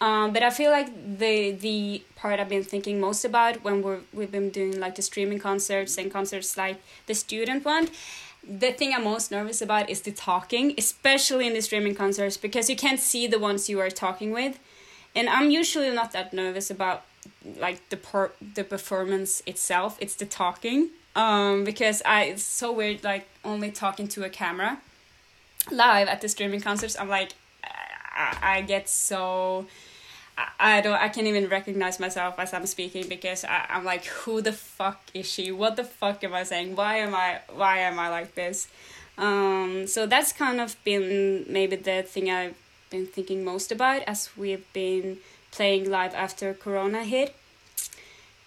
Um, 0.01 0.33
but 0.33 0.41
I 0.41 0.49
feel 0.49 0.71
like 0.71 0.89
the 1.23 1.51
the 1.51 2.03
part 2.15 2.39
I've 2.39 2.49
been 2.49 2.63
thinking 2.63 2.99
most 2.99 3.23
about 3.23 3.63
when 3.63 3.83
we're 3.83 3.99
we've 4.11 4.31
been 4.31 4.49
doing 4.49 4.79
like 4.79 4.95
the 4.95 5.03
streaming 5.03 5.37
concerts 5.37 5.99
and 5.99 6.11
concerts 6.11 6.57
like 6.57 6.77
the 7.05 7.13
student 7.13 7.63
one, 7.63 7.89
the 8.43 8.71
thing 8.71 8.93
I'm 8.95 9.03
most 9.03 9.29
nervous 9.29 9.61
about 9.61 9.91
is 9.91 10.01
the 10.01 10.11
talking, 10.11 10.73
especially 10.75 11.45
in 11.45 11.53
the 11.53 11.61
streaming 11.61 11.93
concerts 11.93 12.35
because 12.35 12.67
you 12.71 12.75
can't 12.75 12.99
see 12.99 13.27
the 13.27 13.37
ones 13.37 13.69
you 13.69 13.79
are 13.79 13.91
talking 13.91 14.31
with, 14.31 14.57
and 15.15 15.29
I'm 15.29 15.51
usually 15.51 15.91
not 15.91 16.11
that 16.13 16.33
nervous 16.33 16.71
about 16.71 17.03
like 17.65 17.77
the 17.89 17.97
per- 17.97 18.33
the 18.55 18.63
performance 18.63 19.43
itself. 19.45 19.91
It's 19.99 20.15
the 20.15 20.25
talking, 20.25 20.89
um, 21.15 21.63
because 21.63 22.01
I 22.05 22.23
it's 22.23 22.43
so 22.43 22.71
weird 22.71 23.03
like 23.03 23.27
only 23.43 23.71
talking 23.71 24.07
to 24.09 24.23
a 24.23 24.29
camera 24.29 24.79
live 25.69 26.07
at 26.07 26.21
the 26.21 26.29
streaming 26.29 26.61
concerts. 26.61 26.97
I'm 26.99 27.09
like 27.09 27.33
I, 27.63 28.37
I 28.41 28.61
get 28.61 28.89
so 28.89 29.65
I, 30.37 30.77
I 30.77 30.81
don't 30.81 30.93
I 30.95 31.09
can't 31.09 31.27
even 31.27 31.49
recognize 31.49 31.99
myself 31.99 32.35
as 32.39 32.53
I'm 32.53 32.65
speaking 32.65 33.07
because 33.07 33.43
I, 33.43 33.65
I'm 33.69 33.83
like 33.83 34.05
who 34.05 34.41
the 34.41 34.53
fuck 34.53 35.01
is 35.13 35.29
she? 35.29 35.51
What 35.51 35.75
the 35.75 35.83
fuck 35.83 36.23
am 36.23 36.33
I 36.33 36.43
saying? 36.43 36.75
Why 36.75 36.97
am 36.97 37.13
I 37.13 37.41
why 37.53 37.79
am 37.79 37.99
I 37.99 38.09
like 38.09 38.35
this? 38.35 38.67
Um 39.17 39.87
so 39.87 40.05
that's 40.05 40.31
kind 40.31 40.61
of 40.61 40.81
been 40.83 41.45
maybe 41.47 41.75
the 41.75 42.03
thing 42.03 42.29
I've 42.29 42.55
been 42.89 43.05
thinking 43.05 43.43
most 43.43 43.71
about 43.71 44.01
as 44.03 44.29
we've 44.37 44.71
been 44.73 45.17
playing 45.51 45.89
live 45.89 46.13
after 46.13 46.53
Corona 46.53 47.03
hit. 47.03 47.35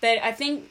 But 0.00 0.18
I 0.22 0.32
think 0.32 0.70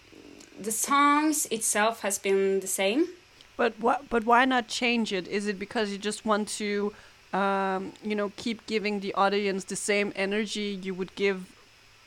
the 0.60 0.72
songs 0.72 1.46
itself 1.48 2.02
has 2.02 2.18
been 2.20 2.60
the 2.60 2.68
same. 2.68 3.08
But 3.56 3.74
what? 3.80 4.10
But 4.10 4.26
why 4.26 4.46
not 4.46 4.68
change 4.68 5.14
it? 5.14 5.28
Is 5.28 5.48
it 5.48 5.60
because 5.60 5.92
you 5.92 5.98
just 5.98 6.26
want 6.26 6.48
to, 6.60 6.94
um, 7.34 7.94
you 8.04 8.16
know, 8.16 8.32
keep 8.36 8.66
giving 8.66 9.00
the 9.00 9.14
audience 9.14 9.66
the 9.66 9.76
same 9.76 10.12
energy 10.16 10.80
you 10.82 10.94
would 10.94 11.14
give, 11.16 11.46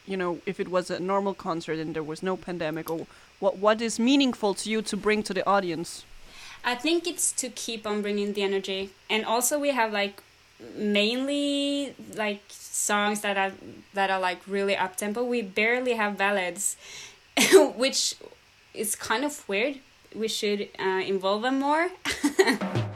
you 0.06 0.16
know, 0.16 0.40
if 0.44 0.58
it 0.58 0.68
was 0.68 0.90
a 0.90 0.98
normal 0.98 1.34
concert 1.34 1.78
and 1.78 1.94
there 1.94 2.02
was 2.02 2.22
no 2.22 2.36
pandemic? 2.36 2.90
Or 2.90 3.06
what? 3.38 3.58
What 3.58 3.80
is 3.80 3.98
meaningful 3.98 4.54
to 4.54 4.70
you 4.70 4.82
to 4.82 4.96
bring 4.96 5.22
to 5.24 5.34
the 5.34 5.46
audience? 5.48 6.04
I 6.64 6.74
think 6.74 7.06
it's 7.06 7.30
to 7.32 7.48
keep 7.48 7.86
on 7.86 8.02
bringing 8.02 8.32
the 8.32 8.42
energy, 8.42 8.90
and 9.08 9.24
also 9.24 9.58
we 9.58 9.70
have 9.70 9.92
like 9.92 10.22
mainly 10.74 11.94
like 12.14 12.42
songs 12.48 13.20
that 13.20 13.36
are 13.36 13.52
that 13.94 14.10
are 14.10 14.18
like 14.18 14.40
really 14.48 14.76
up 14.76 14.96
tempo. 14.96 15.22
We 15.22 15.42
barely 15.42 15.92
have 15.92 16.18
ballads, 16.18 16.76
which 17.76 18.16
is 18.76 18.94
kind 18.94 19.24
of 19.24 19.48
weird. 19.48 19.78
We 20.14 20.28
should 20.28 20.68
uh, 20.78 21.02
involve 21.04 21.42
them 21.42 21.60
more. 21.60 21.88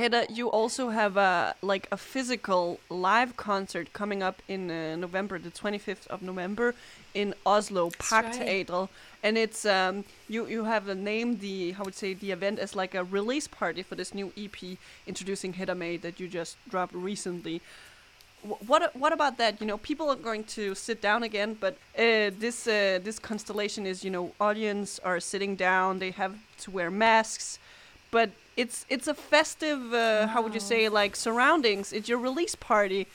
Hedda, 0.00 0.26
you 0.30 0.48
also 0.48 0.88
have 0.88 1.16
a 1.16 1.54
like 1.60 1.86
a 1.92 1.96
physical 1.96 2.80
live 2.88 3.36
concert 3.36 3.92
coming 3.92 4.22
up 4.22 4.40
in 4.48 4.70
uh, 4.70 4.96
November, 4.96 5.38
the 5.38 5.50
25th 5.50 6.06
of 6.06 6.22
November, 6.22 6.74
in 7.12 7.34
Oslo, 7.44 7.90
Park 7.98 8.26
right. 8.26 8.88
And 9.22 9.36
it's 9.36 9.66
um 9.66 10.04
you 10.28 10.46
you 10.46 10.64
have 10.64 10.88
uh, 10.88 10.94
named 10.94 11.40
the 11.40 11.72
how 11.72 11.84
would 11.84 11.94
say 11.94 12.14
the 12.14 12.30
event 12.30 12.58
as 12.58 12.74
like 12.74 12.94
a 12.94 13.04
release 13.04 13.46
party 13.46 13.82
for 13.82 13.94
this 13.94 14.14
new 14.14 14.32
EP 14.38 14.78
introducing 15.06 15.52
Hedda 15.54 15.74
Mae 15.74 15.98
that 15.98 16.18
you 16.20 16.28
just 16.28 16.56
dropped 16.70 16.94
recently. 16.94 17.60
Wh- 18.42 18.68
What 18.68 18.94
what 18.96 19.12
about 19.12 19.36
that? 19.38 19.60
You 19.60 19.66
know, 19.66 19.78
people 19.78 20.08
are 20.10 20.16
going 20.30 20.44
to 20.56 20.74
sit 20.74 21.00
down 21.02 21.22
again, 21.22 21.56
but 21.60 21.74
uh, 21.98 22.30
this 22.38 22.66
uh, 22.66 22.98
this 23.02 23.18
constellation 23.18 23.86
is 23.86 24.04
you 24.04 24.10
know 24.10 24.32
audience 24.40 25.00
are 25.04 25.20
sitting 25.20 25.56
down. 25.56 25.98
They 25.98 26.10
have 26.12 26.34
to 26.64 26.70
wear 26.70 26.90
masks, 26.90 27.58
but 28.10 28.30
it's 28.56 28.84
it's 28.88 29.08
a 29.08 29.14
festive. 29.14 29.92
Uh, 29.92 30.26
How 30.28 30.42
would 30.42 30.54
you 30.54 30.60
say 30.60 30.88
like 30.88 31.16
surroundings? 31.16 31.92
It's 31.92 32.08
your 32.08 32.18
release 32.18 32.54
party. 32.54 33.06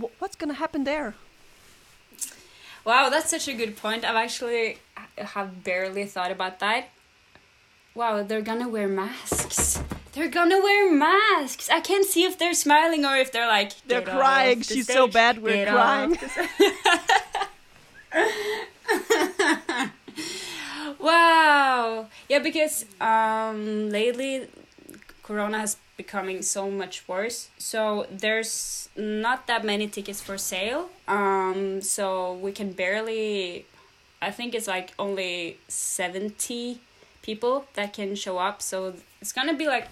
Wh- 0.00 0.12
what's 0.20 0.36
gonna 0.36 0.54
happen 0.64 0.84
there? 0.84 1.14
Wow, 2.84 3.08
that's 3.08 3.30
such 3.30 3.48
a 3.48 3.54
good 3.54 3.76
point. 3.76 4.04
I've 4.04 4.16
actually 4.16 4.78
have 5.16 5.64
barely 5.64 6.04
thought 6.06 6.30
about 6.30 6.58
that. 6.60 6.88
Wow, 7.94 8.22
they're 8.22 8.42
gonna 8.42 8.68
wear 8.68 8.88
masks. 8.88 9.78
They're 10.14 10.28
gonna 10.28 10.60
wear 10.60 10.92
masks. 10.92 11.68
I 11.68 11.80
can't 11.80 12.04
see 12.04 12.22
if 12.24 12.38
they're 12.38 12.54
smiling 12.54 13.04
or 13.04 13.16
if 13.16 13.32
they're 13.32 13.48
like 13.48 13.72
They're 13.86 14.02
crying. 14.02 14.62
She's 14.62 14.86
so 14.86 15.08
bad. 15.08 15.42
We're 15.42 15.64
Get 15.64 15.68
crying. 15.68 16.16
wow. 21.00 22.06
Yeah, 22.28 22.38
because 22.38 22.84
um 23.00 23.90
lately 23.90 24.46
corona 25.24 25.58
has 25.58 25.76
becoming 25.96 26.42
so 26.42 26.70
much 26.70 27.06
worse 27.08 27.48
so 27.56 28.06
there's 28.10 28.88
not 28.96 29.46
that 29.46 29.64
many 29.64 29.88
tickets 29.88 30.20
for 30.20 30.36
sale 30.36 30.90
um 31.08 31.80
so 31.80 32.34
we 32.34 32.52
can 32.52 32.72
barely 32.72 33.64
i 34.20 34.30
think 34.30 34.54
it's 34.54 34.66
like 34.66 34.92
only 34.98 35.56
70 35.68 36.80
people 37.24 37.64
that 37.74 37.92
can 37.92 38.14
show 38.14 38.36
up. 38.38 38.62
So 38.62 38.94
it's 39.24 39.32
gonna 39.32 39.54
be 39.54 39.66
like 39.66 39.88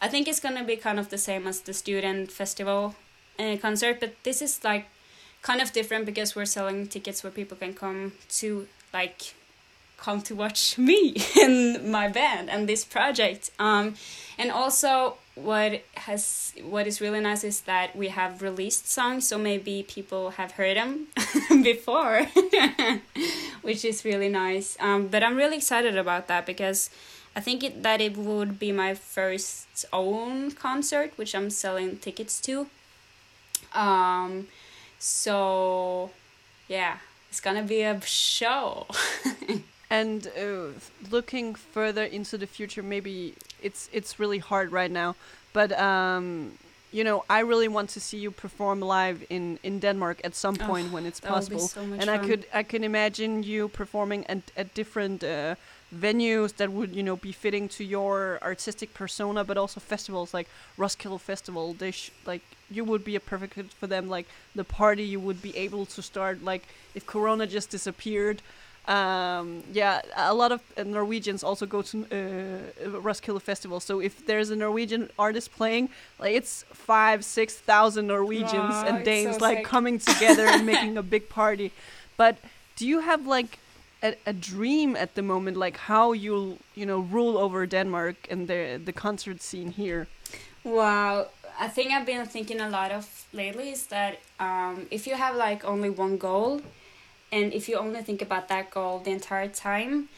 i 0.00 0.06
think 0.06 0.28
it's 0.28 0.38
gonna 0.38 0.62
be 0.62 0.76
kind 0.76 0.98
of 1.00 1.08
the 1.08 1.18
same 1.18 1.48
as 1.48 1.60
the 1.62 1.74
student 1.74 2.30
festival 2.30 2.94
uh, 3.40 3.56
concert 3.60 3.98
but 3.98 4.12
this 4.22 4.40
is 4.40 4.62
like 4.62 4.86
kind 5.42 5.60
of 5.60 5.72
different 5.72 6.06
because 6.06 6.36
we're 6.36 6.52
selling 6.58 6.86
tickets 6.86 7.24
where 7.24 7.32
people 7.32 7.56
can 7.56 7.74
come 7.74 8.12
to 8.28 8.68
like 8.92 9.34
come 9.96 10.22
to 10.22 10.36
watch 10.36 10.78
me 10.90 11.16
and 11.42 11.90
my 11.90 12.08
band 12.08 12.48
and 12.48 12.68
this 12.68 12.84
project. 12.84 13.50
Um 13.58 13.94
and 14.38 14.50
also 14.50 15.16
what 15.36 15.82
has 15.94 16.54
what 16.62 16.86
is 16.86 17.00
really 17.00 17.20
nice 17.20 17.44
is 17.44 17.60
that 17.62 17.94
we 17.94 18.08
have 18.08 18.40
released 18.40 18.90
songs 18.90 19.28
so 19.28 19.36
maybe 19.36 19.84
people 19.86 20.30
have 20.30 20.52
heard 20.52 20.78
them 20.78 21.08
before 21.62 22.26
which 23.62 23.84
is 23.84 24.04
really 24.04 24.30
nice. 24.30 24.76
Um 24.80 25.08
but 25.08 25.22
i'm 25.22 25.36
really 25.36 25.58
excited 25.58 25.96
about 25.96 26.26
that 26.28 26.46
because 26.46 26.88
i 27.36 27.40
think 27.40 27.62
it, 27.62 27.82
that 27.82 28.00
it 28.00 28.16
would 28.16 28.58
be 28.58 28.72
my 28.72 28.94
first 28.94 29.84
own 29.92 30.52
concert 30.52 31.12
which 31.16 31.34
i'm 31.34 31.50
selling 31.50 31.98
tickets 31.98 32.40
to. 32.40 32.66
Um 33.74 34.48
so 34.98 36.10
yeah 36.66 36.96
it's 37.28 37.40
gonna 37.40 37.62
be 37.62 37.82
a 37.82 38.00
show 38.00 38.86
And 39.90 40.26
uh, 40.28 40.68
looking 41.10 41.54
further 41.54 42.04
into 42.04 42.36
the 42.38 42.46
future, 42.46 42.82
maybe 42.82 43.34
it's 43.62 43.88
it's 43.92 44.18
really 44.18 44.38
hard 44.38 44.72
right 44.72 44.90
now. 44.90 45.14
But 45.52 45.72
um, 45.78 46.52
you 46.92 47.04
know, 47.04 47.24
I 47.30 47.40
really 47.40 47.68
want 47.68 47.90
to 47.90 48.00
see 48.00 48.18
you 48.18 48.30
perform 48.32 48.80
live 48.80 49.24
in 49.30 49.58
in 49.62 49.78
Denmark 49.80 50.20
at 50.24 50.34
some 50.34 50.58
Oh, 50.60 50.66
point 50.66 50.90
when 50.92 51.06
it's 51.06 51.20
that 51.20 51.32
would 51.34 51.48
be 51.48 51.58
possible. 51.58 51.68
so 51.68 51.80
and 52.00 52.10
I 52.10 52.18
could 52.18 52.46
I 52.52 52.62
can 52.64 52.82
imagine 52.84 53.42
you 53.44 53.68
performing 53.68 54.26
at 54.26 54.38
at 54.56 54.74
different 54.74 55.22
uh, 55.22 55.54
venues 55.94 56.56
that 56.56 56.70
would 56.72 56.94
you 56.94 57.02
know 57.02 57.16
be 57.16 57.32
fitting 57.32 57.68
to 57.68 57.84
your 57.84 58.38
artistic 58.42 58.92
persona, 58.94 59.44
but 59.44 59.56
also 59.56 59.80
festivals 59.80 60.34
like 60.34 60.48
Roskilde 60.76 61.20
Festival. 61.20 61.74
They 61.74 61.92
sh- 61.92 62.10
like 62.26 62.42
you 62.70 62.84
would 62.84 63.04
be 63.04 63.16
a 63.16 63.20
perfect 63.20 63.54
fit 63.54 63.72
for 63.72 63.86
them. 63.86 64.08
Like 64.08 64.26
the 64.56 64.64
party 64.64 65.02
you 65.04 65.20
would 65.20 65.40
be 65.42 65.56
able 65.56 65.86
to 65.86 66.02
start 66.02 66.42
like 66.44 66.62
if 66.94 67.06
Corona 67.06 67.46
just 67.46 67.70
disappeared. 67.70 68.42
Um, 68.88 69.62
yeah, 69.72 70.00
a 70.16 70.32
lot 70.34 70.52
of 70.52 70.60
uh, 70.76 70.84
Norwegians 70.84 71.42
also 71.42 71.66
go 71.66 71.82
to 71.82 72.04
uh, 72.12 72.98
Roskilde 73.00 73.42
Festival. 73.42 73.80
So 73.80 74.00
if 74.00 74.24
there's 74.26 74.50
a 74.50 74.56
Norwegian 74.56 75.10
artist 75.18 75.52
playing, 75.52 75.88
like 76.18 76.34
it's 76.34 76.64
five, 76.72 77.24
six 77.24 77.54
thousand 77.56 78.06
Norwegians 78.06 78.74
Wow, 78.74 78.86
and 78.86 79.04
Danes 79.04 79.36
so 79.36 79.42
like 79.42 79.58
sick. 79.58 79.64
coming 79.66 79.98
together 79.98 80.46
and 80.46 80.64
making 80.72 80.96
a 80.96 81.02
big 81.02 81.28
party. 81.28 81.72
But 82.16 82.36
do 82.76 82.86
you 82.86 83.00
have 83.00 83.26
like 83.26 83.58
a, 84.02 84.14
a 84.26 84.32
dream 84.32 84.96
at 84.96 85.14
the 85.14 85.22
moment, 85.22 85.56
like 85.56 85.76
how 85.76 86.12
you'll 86.12 86.58
you 86.74 86.86
know 86.86 87.00
rule 87.00 87.36
over 87.38 87.66
Denmark 87.66 88.16
and 88.30 88.46
the 88.48 88.80
the 88.84 88.92
concert 88.92 89.42
scene 89.42 89.70
here? 89.72 90.06
Wow, 90.64 91.28
I 91.58 91.68
think 91.68 91.92
I've 91.92 92.06
been 92.06 92.26
thinking 92.26 92.60
a 92.60 92.68
lot 92.68 92.90
of 92.90 93.26
lately 93.32 93.70
is 93.70 93.86
that 93.86 94.18
um, 94.40 94.86
if 94.90 95.06
you 95.06 95.14
have 95.16 95.36
like 95.36 95.64
only 95.64 95.90
one 95.90 96.16
goal, 96.18 96.60
and 97.36 97.52
if 97.52 97.68
you 97.68 97.76
only 97.76 98.02
think 98.02 98.22
about 98.22 98.48
that 98.48 98.70
goal 98.70 98.98
the 98.98 99.10
entire 99.10 99.48
time, 99.48 100.08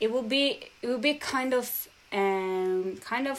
it 0.00 0.10
will 0.12 0.28
be 0.36 0.44
it 0.82 0.86
will 0.88 1.04
be 1.10 1.14
kind 1.14 1.54
of 1.54 1.88
um 2.12 2.96
kind 3.10 3.26
of 3.28 3.38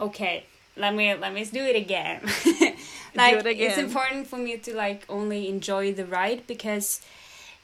okay. 0.00 0.44
Let 0.76 0.92
me 0.98 1.14
let 1.14 1.32
me 1.32 1.44
do 1.44 1.62
it 1.72 1.76
again. 1.76 2.20
like 3.14 3.46
it 3.46 3.60
it's 3.64 3.78
important 3.78 4.26
for 4.26 4.38
me 4.46 4.56
to 4.66 4.74
like 4.74 5.04
only 5.08 5.48
enjoy 5.48 5.92
the 5.92 6.04
ride 6.04 6.40
because 6.48 7.00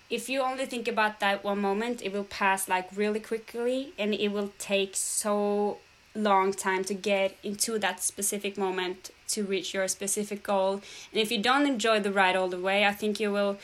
if 0.09 0.29
you 0.29 0.41
only 0.41 0.67
think 0.67 0.87
about 0.89 1.21
that 1.21 1.43
one 1.45 1.61
moment, 1.61 2.03
it 2.03 2.13
will 2.13 2.31
pass 2.43 2.69
like 2.69 2.89
really 2.95 3.21
quickly 3.21 3.93
and 3.99 4.15
it 4.15 4.29
will 4.29 4.53
take 4.59 4.95
so 4.95 5.79
long 6.15 6.53
time 6.53 6.83
to 6.85 6.95
get 6.95 7.37
into 7.43 7.79
that 7.79 8.03
specific 8.03 8.59
moment 8.59 9.11
to 9.29 9.45
reach 9.45 9.75
your 9.75 9.87
specific 9.89 10.43
goal. 10.43 10.73
And 11.13 11.21
if 11.25 11.31
you 11.33 11.41
don't 11.43 11.67
enjoy 11.67 12.01
the 12.01 12.13
ride 12.13 12.37
all 12.37 12.49
the 12.49 12.59
way, 12.59 12.85
I 12.85 12.93
think 12.93 13.21
you 13.21 13.31
will 13.33 13.59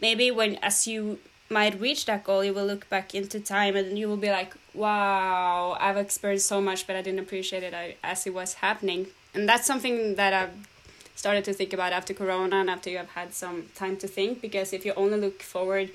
maybe 0.00 0.30
when 0.30 0.56
as 0.56 0.86
you 0.86 1.18
might 1.48 1.80
reach 1.80 2.06
that 2.06 2.24
goal, 2.24 2.44
you 2.44 2.54
will 2.54 2.66
look 2.66 2.88
back 2.88 3.14
into 3.14 3.40
time 3.40 3.74
and 3.76 3.98
you 3.98 4.08
will 4.08 4.16
be 4.16 4.30
like, 4.30 4.54
wow, 4.72 5.76
I've 5.80 5.96
experienced 5.96 6.46
so 6.46 6.60
much, 6.60 6.86
but 6.86 6.94
I 6.96 7.02
didn't 7.02 7.20
appreciate 7.20 7.62
it 7.62 7.98
as 8.02 8.26
it 8.26 8.32
was 8.32 8.54
happening. 8.54 9.08
And 9.34 9.48
that's 9.48 9.66
something 9.66 10.14
that 10.14 10.32
I've 10.32 10.68
started 11.16 11.44
to 11.44 11.52
think 11.52 11.72
about 11.72 11.92
after 11.92 12.14
Corona 12.14 12.56
and 12.56 12.70
after 12.70 12.88
you 12.88 12.98
have 12.98 13.10
had 13.10 13.34
some 13.34 13.66
time 13.74 13.96
to 13.98 14.06
think. 14.06 14.40
Because 14.40 14.72
if 14.72 14.84
you 14.84 14.92
only 14.96 15.18
look 15.18 15.42
forward 15.42 15.90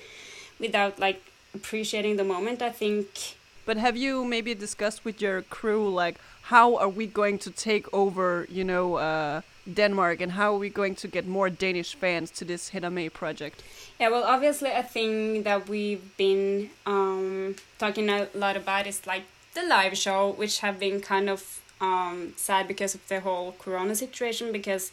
without 0.60 0.98
like 0.98 1.22
appreciating 1.54 2.16
the 2.16 2.24
moment, 2.24 2.60
I 2.60 2.70
think 2.70 3.36
But 3.64 3.78
have 3.78 3.96
you 3.96 4.24
maybe 4.24 4.54
discussed 4.54 5.04
with 5.04 5.20
your 5.20 5.42
crew 5.42 5.90
like 5.92 6.16
how 6.42 6.76
are 6.76 6.88
we 6.88 7.06
going 7.06 7.38
to 7.40 7.50
take 7.50 7.92
over, 7.92 8.46
you 8.48 8.62
know, 8.62 8.94
uh, 8.94 9.40
Denmark, 9.72 10.20
and 10.20 10.32
how 10.32 10.54
are 10.54 10.58
we 10.58 10.70
going 10.70 10.94
to 10.96 11.08
get 11.08 11.26
more 11.26 11.50
Danish 11.50 11.94
fans 11.94 12.30
to 12.32 12.44
this 12.44 12.70
Hedda 12.70 12.90
Mae 12.90 13.08
project? 13.08 13.62
Yeah, 14.00 14.10
well, 14.10 14.24
obviously, 14.24 14.70
a 14.70 14.82
thing 14.82 15.42
that 15.42 15.68
we've 15.68 16.16
been 16.16 16.70
um, 16.84 17.56
talking 17.78 18.08
a 18.08 18.28
lot 18.34 18.56
about 18.56 18.86
is 18.86 19.06
like 19.06 19.24
the 19.54 19.62
live 19.62 19.96
show, 19.96 20.32
which 20.32 20.60
have 20.60 20.78
been 20.78 21.00
kind 21.00 21.28
of 21.28 21.60
um, 21.80 22.34
sad 22.36 22.68
because 22.68 22.94
of 22.94 23.06
the 23.08 23.20
whole 23.20 23.52
Corona 23.58 23.94
situation. 23.94 24.52
Because 24.52 24.92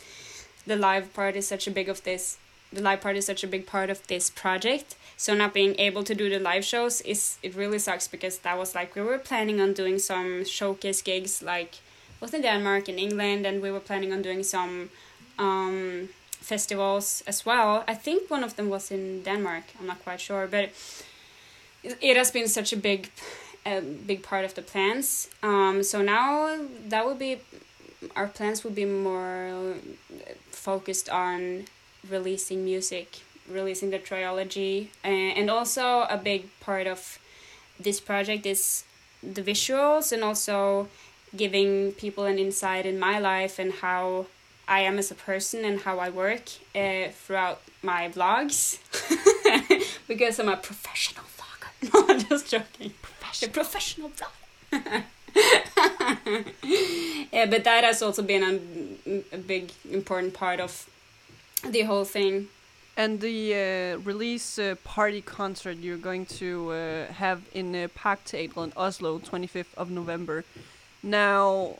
the 0.65 0.75
live 0.75 1.13
part 1.13 1.35
is 1.35 1.47
such 1.47 1.67
a 1.67 1.71
big 1.71 1.89
of 1.89 2.03
this, 2.03 2.37
the 2.71 2.81
live 2.81 3.01
part 3.01 3.15
is 3.15 3.25
such 3.25 3.43
a 3.43 3.47
big 3.47 3.67
part 3.67 3.89
of 3.89 4.05
this 4.07 4.29
project. 4.29 4.95
So 5.17 5.33
not 5.33 5.53
being 5.53 5.75
able 5.79 6.03
to 6.03 6.15
do 6.15 6.29
the 6.29 6.39
live 6.39 6.65
shows 6.65 6.99
is 7.01 7.37
it 7.43 7.55
really 7.55 7.79
sucks 7.79 8.07
because 8.07 8.39
that 8.39 8.57
was 8.57 8.73
like 8.73 8.95
we 8.95 9.01
were 9.01 9.19
planning 9.19 9.61
on 9.61 9.73
doing 9.73 9.99
some 9.99 10.43
showcase 10.43 11.01
gigs 11.01 11.41
like 11.43 11.75
both 12.23 12.33
in 12.33 12.41
Denmark 12.41 12.87
and 12.87 12.97
England, 12.97 13.45
and 13.45 13.61
we 13.61 13.69
were 13.69 13.81
planning 13.81 14.13
on 14.13 14.21
doing 14.21 14.43
some 14.43 14.89
um, 15.37 16.07
festivals 16.31 17.21
as 17.27 17.45
well. 17.45 17.83
I 17.85 17.95
think 17.95 18.31
one 18.31 18.45
of 18.45 18.55
them 18.55 18.69
was 18.69 18.91
in 18.91 19.23
Denmark. 19.23 19.65
I'm 19.77 19.87
not 19.87 20.01
quite 20.05 20.21
sure, 20.21 20.47
but 20.47 20.69
it, 21.83 22.15
has 22.15 22.31
been 22.31 22.47
such 22.47 22.71
a 22.71 22.77
big, 22.77 23.09
a 23.65 23.81
big 23.81 24.23
part 24.23 24.45
of 24.45 24.53
the 24.55 24.61
plans. 24.61 25.27
Um, 25.43 25.83
so 25.83 26.01
now 26.01 26.57
that 26.87 27.05
will 27.05 27.19
be 27.27 27.41
our 28.15 28.27
plans 28.27 28.63
will 28.63 28.75
be 28.83 28.85
more 28.85 29.75
focused 30.49 31.09
on 31.09 31.65
releasing 32.09 32.63
music, 32.63 33.19
releasing 33.49 33.89
the 33.89 33.99
trilogy, 33.99 34.91
and 35.03 35.49
also 35.49 36.07
a 36.09 36.17
big 36.17 36.47
part 36.61 36.87
of 36.87 37.19
this 37.77 37.99
project 37.99 38.45
is 38.45 38.85
the 39.21 39.41
visuals 39.41 40.11
and 40.11 40.23
also 40.23 40.87
giving 41.35 41.91
people 41.93 42.25
an 42.25 42.37
insight 42.37 42.85
in 42.85 42.99
my 42.99 43.19
life 43.19 43.59
and 43.59 43.71
how 43.73 44.27
I 44.67 44.81
am 44.81 44.97
as 44.97 45.11
a 45.11 45.15
person 45.15 45.65
and 45.65 45.79
how 45.81 45.99
I 45.99 46.09
work 46.09 46.43
uh, 46.75 47.09
throughout 47.11 47.61
my 47.81 48.09
vlogs 48.09 48.79
because 50.07 50.39
I'm 50.39 50.49
a 50.49 50.57
professional 50.57 51.25
vlogger. 51.25 51.43
No, 51.93 52.05
I'm 52.07 52.19
just 52.21 52.49
joking. 52.49 52.93
A 53.43 53.47
professional 53.47 54.09
vlogger. 54.09 55.03
yeah, 57.31 57.45
but 57.45 57.63
that 57.63 57.83
has 57.83 58.01
also 58.01 58.21
been 58.21 58.43
a, 58.43 59.35
a 59.35 59.37
big 59.37 59.71
important 59.91 60.33
part 60.33 60.59
of 60.59 60.89
the 61.67 61.81
whole 61.81 62.05
thing. 62.05 62.47
And 62.95 63.19
the 63.19 63.53
uh, 63.53 63.97
release 64.01 64.59
uh, 64.59 64.75
party 64.83 65.21
concert 65.21 65.77
you're 65.77 65.97
going 65.97 66.27
to 66.37 66.71
uh, 66.71 67.05
have 67.13 67.41
in 67.53 67.75
uh, 67.75 67.87
in 68.33 68.73
Oslo, 68.77 69.19
25th 69.19 69.73
of 69.75 69.89
November. 69.89 70.45
Now, 71.03 71.75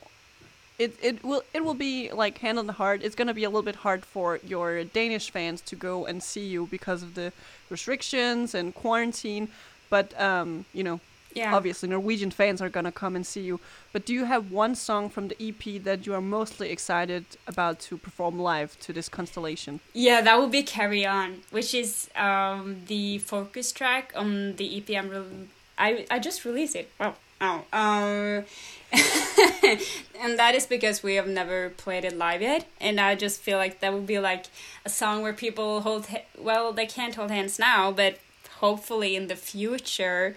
it 0.78 0.96
it 1.02 1.24
will 1.24 1.42
it 1.52 1.64
will 1.64 1.74
be 1.74 2.10
like 2.12 2.38
hand 2.38 2.58
on 2.58 2.66
the 2.66 2.74
heart. 2.74 3.02
It's 3.02 3.14
gonna 3.14 3.34
be 3.34 3.44
a 3.44 3.48
little 3.48 3.62
bit 3.62 3.76
hard 3.76 4.04
for 4.04 4.38
your 4.46 4.84
Danish 4.84 5.30
fans 5.30 5.60
to 5.62 5.76
go 5.76 6.04
and 6.06 6.22
see 6.22 6.46
you 6.46 6.66
because 6.70 7.02
of 7.02 7.14
the 7.14 7.32
restrictions 7.70 8.54
and 8.54 8.74
quarantine. 8.74 9.48
But 9.90 10.18
um, 10.20 10.64
you 10.72 10.82
know, 10.84 11.00
Yeah. 11.34 11.54
obviously 11.56 11.88
Norwegian 11.88 12.30
fans 12.30 12.60
are 12.62 12.68
gonna 12.68 12.92
come 12.92 13.16
and 13.16 13.26
see 13.26 13.40
you. 13.40 13.58
But 13.92 14.04
do 14.06 14.12
you 14.12 14.24
have 14.26 14.50
one 14.52 14.74
song 14.74 15.10
from 15.10 15.28
the 15.28 15.36
EP 15.48 15.82
that 15.84 16.06
you 16.06 16.14
are 16.14 16.20
mostly 16.20 16.70
excited 16.70 17.24
about 17.46 17.80
to 17.88 17.96
perform 17.96 18.38
live 18.38 18.70
to 18.80 18.92
this 18.92 19.08
constellation? 19.08 19.80
Yeah, 19.92 20.20
that 20.22 20.38
would 20.40 20.50
be 20.52 20.62
Carry 20.62 21.04
On, 21.06 21.42
which 21.50 21.72
is 21.74 22.08
um, 22.16 22.82
the 22.86 23.18
focus 23.18 23.72
track 23.72 24.12
on 24.14 24.56
the 24.56 24.66
EP 24.76 24.88
I'm 24.98 25.08
re- 25.10 25.48
I 25.78 26.06
I 26.10 26.18
just 26.20 26.44
released 26.44 26.76
it. 26.76 26.86
Wow. 27.00 27.14
Oh. 27.40 27.64
Um, 27.72 28.44
and 30.20 30.38
that 30.38 30.54
is 30.54 30.66
because 30.66 31.02
we 31.02 31.16
have 31.16 31.26
never 31.28 31.70
played 31.70 32.04
it 32.04 32.16
live 32.16 32.42
yet, 32.42 32.66
and 32.80 33.00
I 33.00 33.14
just 33.14 33.40
feel 33.40 33.58
like 33.58 33.80
that 33.80 33.92
would 33.92 34.06
be 34.06 34.18
like 34.18 34.46
a 34.84 34.88
song 34.88 35.22
where 35.22 35.32
people 35.32 35.80
hold 35.80 36.06
well, 36.38 36.72
they 36.72 36.86
can't 36.86 37.14
hold 37.14 37.30
hands 37.30 37.58
now, 37.58 37.90
but 37.90 38.18
hopefully 38.58 39.16
in 39.16 39.26
the 39.28 39.36
future. 39.36 40.36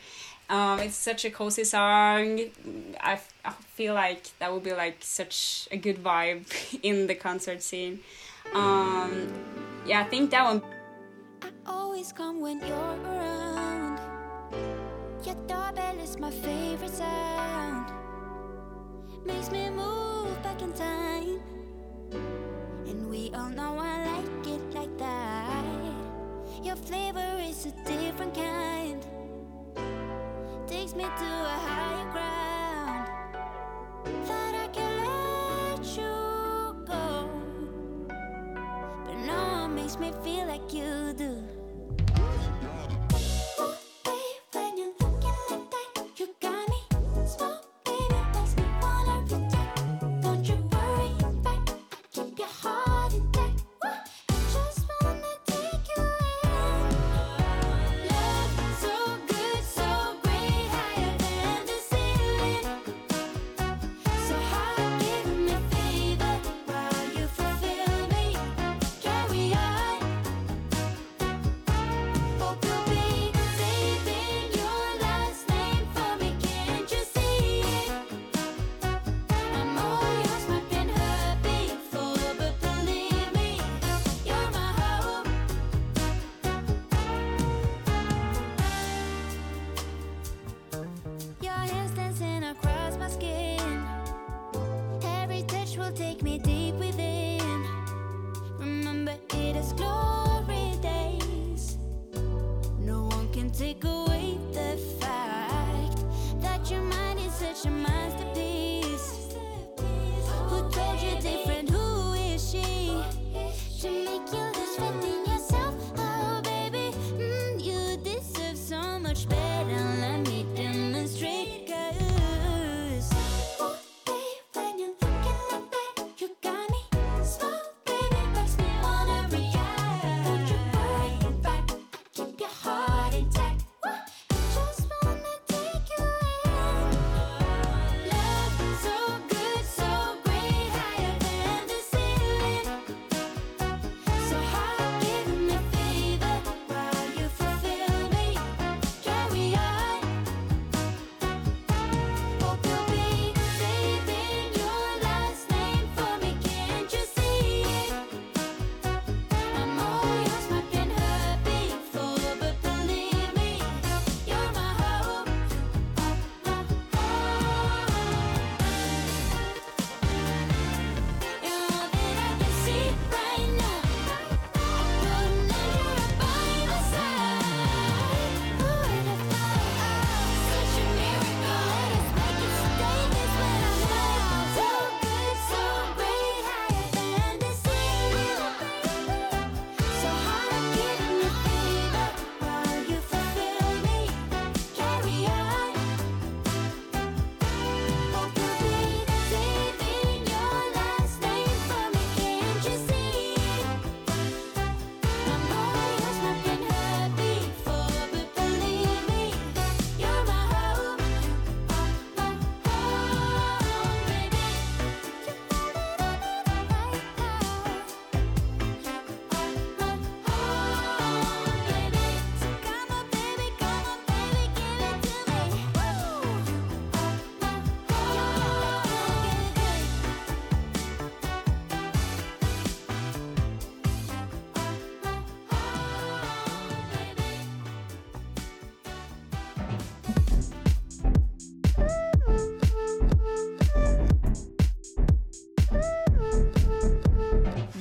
Um, 0.50 0.80
it's 0.80 0.96
such 0.96 1.26
a 1.26 1.30
cozy 1.30 1.66
song. 1.66 2.40
I, 3.02 3.20
I 3.44 3.52
feel 3.76 3.94
like 3.94 4.30
that 4.40 4.54
would 4.54 4.64
be 4.64 4.74
like 4.74 4.98
such 5.02 5.68
a 5.72 5.78
good 5.78 6.02
vibe 6.02 6.46
in 6.84 7.08
the 7.08 7.16
concert 7.16 7.62
scene. 7.62 8.00
Um, 8.54 9.28
yeah, 9.86 10.02
I 10.02 10.04
think 10.06 10.32
that 10.32 10.46
one. 10.46 10.62
I 11.42 11.50
always 11.66 12.14
come 12.14 12.40
when 12.40 12.60
you're 12.60 12.78
around. 12.78 13.87
Your 15.28 15.36
doorbell 15.46 16.00
is 16.00 16.18
my 16.18 16.32
favorite 16.32 16.90
sound. 16.90 17.92
Makes 19.26 19.52
me 19.52 19.70
move 19.70 20.42
back 20.42 20.62
in 20.62 20.72
time. 20.72 21.42
And 22.88 23.10
we 23.10 23.32
all 23.34 23.50
know 23.50 23.78
I 23.78 24.06
like 24.06 24.48
it 24.48 24.74
like 24.74 24.98
that. 24.98 25.66
Your 26.64 26.78
flavor 26.78 27.42
is 27.42 27.66
a 27.66 27.72
different 27.84 28.36
kind. 28.36 29.06
Takes 30.66 30.96
me 30.96 31.04
to 31.04 31.30
a 31.56 31.58
higher 31.68 32.10
ground. 32.14 33.10
Thought 34.28 34.56
I 34.56 34.68
could 34.68 34.98
let 35.04 35.98
you 35.98 36.86
go. 36.88 37.30
But 39.04 39.18
no 39.26 39.42
one 39.64 39.76
makes 39.76 40.00
me 40.00 40.14
feel 40.24 40.48
like 40.48 40.74
you 40.74 41.14
do. 41.18 41.37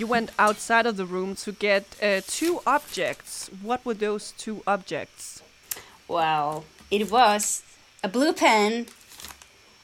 You 0.07 0.13
went 0.13 0.31
outside 0.39 0.87
of 0.87 0.97
the 0.97 1.05
room 1.05 1.35
to 1.35 1.51
get 1.51 1.85
uh, 2.01 2.21
two 2.29 2.61
objects. 2.65 3.51
What 3.61 3.85
were 3.85 3.93
those 3.93 4.33
two 4.39 4.63
objects? 4.65 5.43
Well, 6.07 6.65
it 6.93 7.11
was 7.11 7.65
a 8.05 8.09
blue 8.09 8.33
pen 8.33 8.87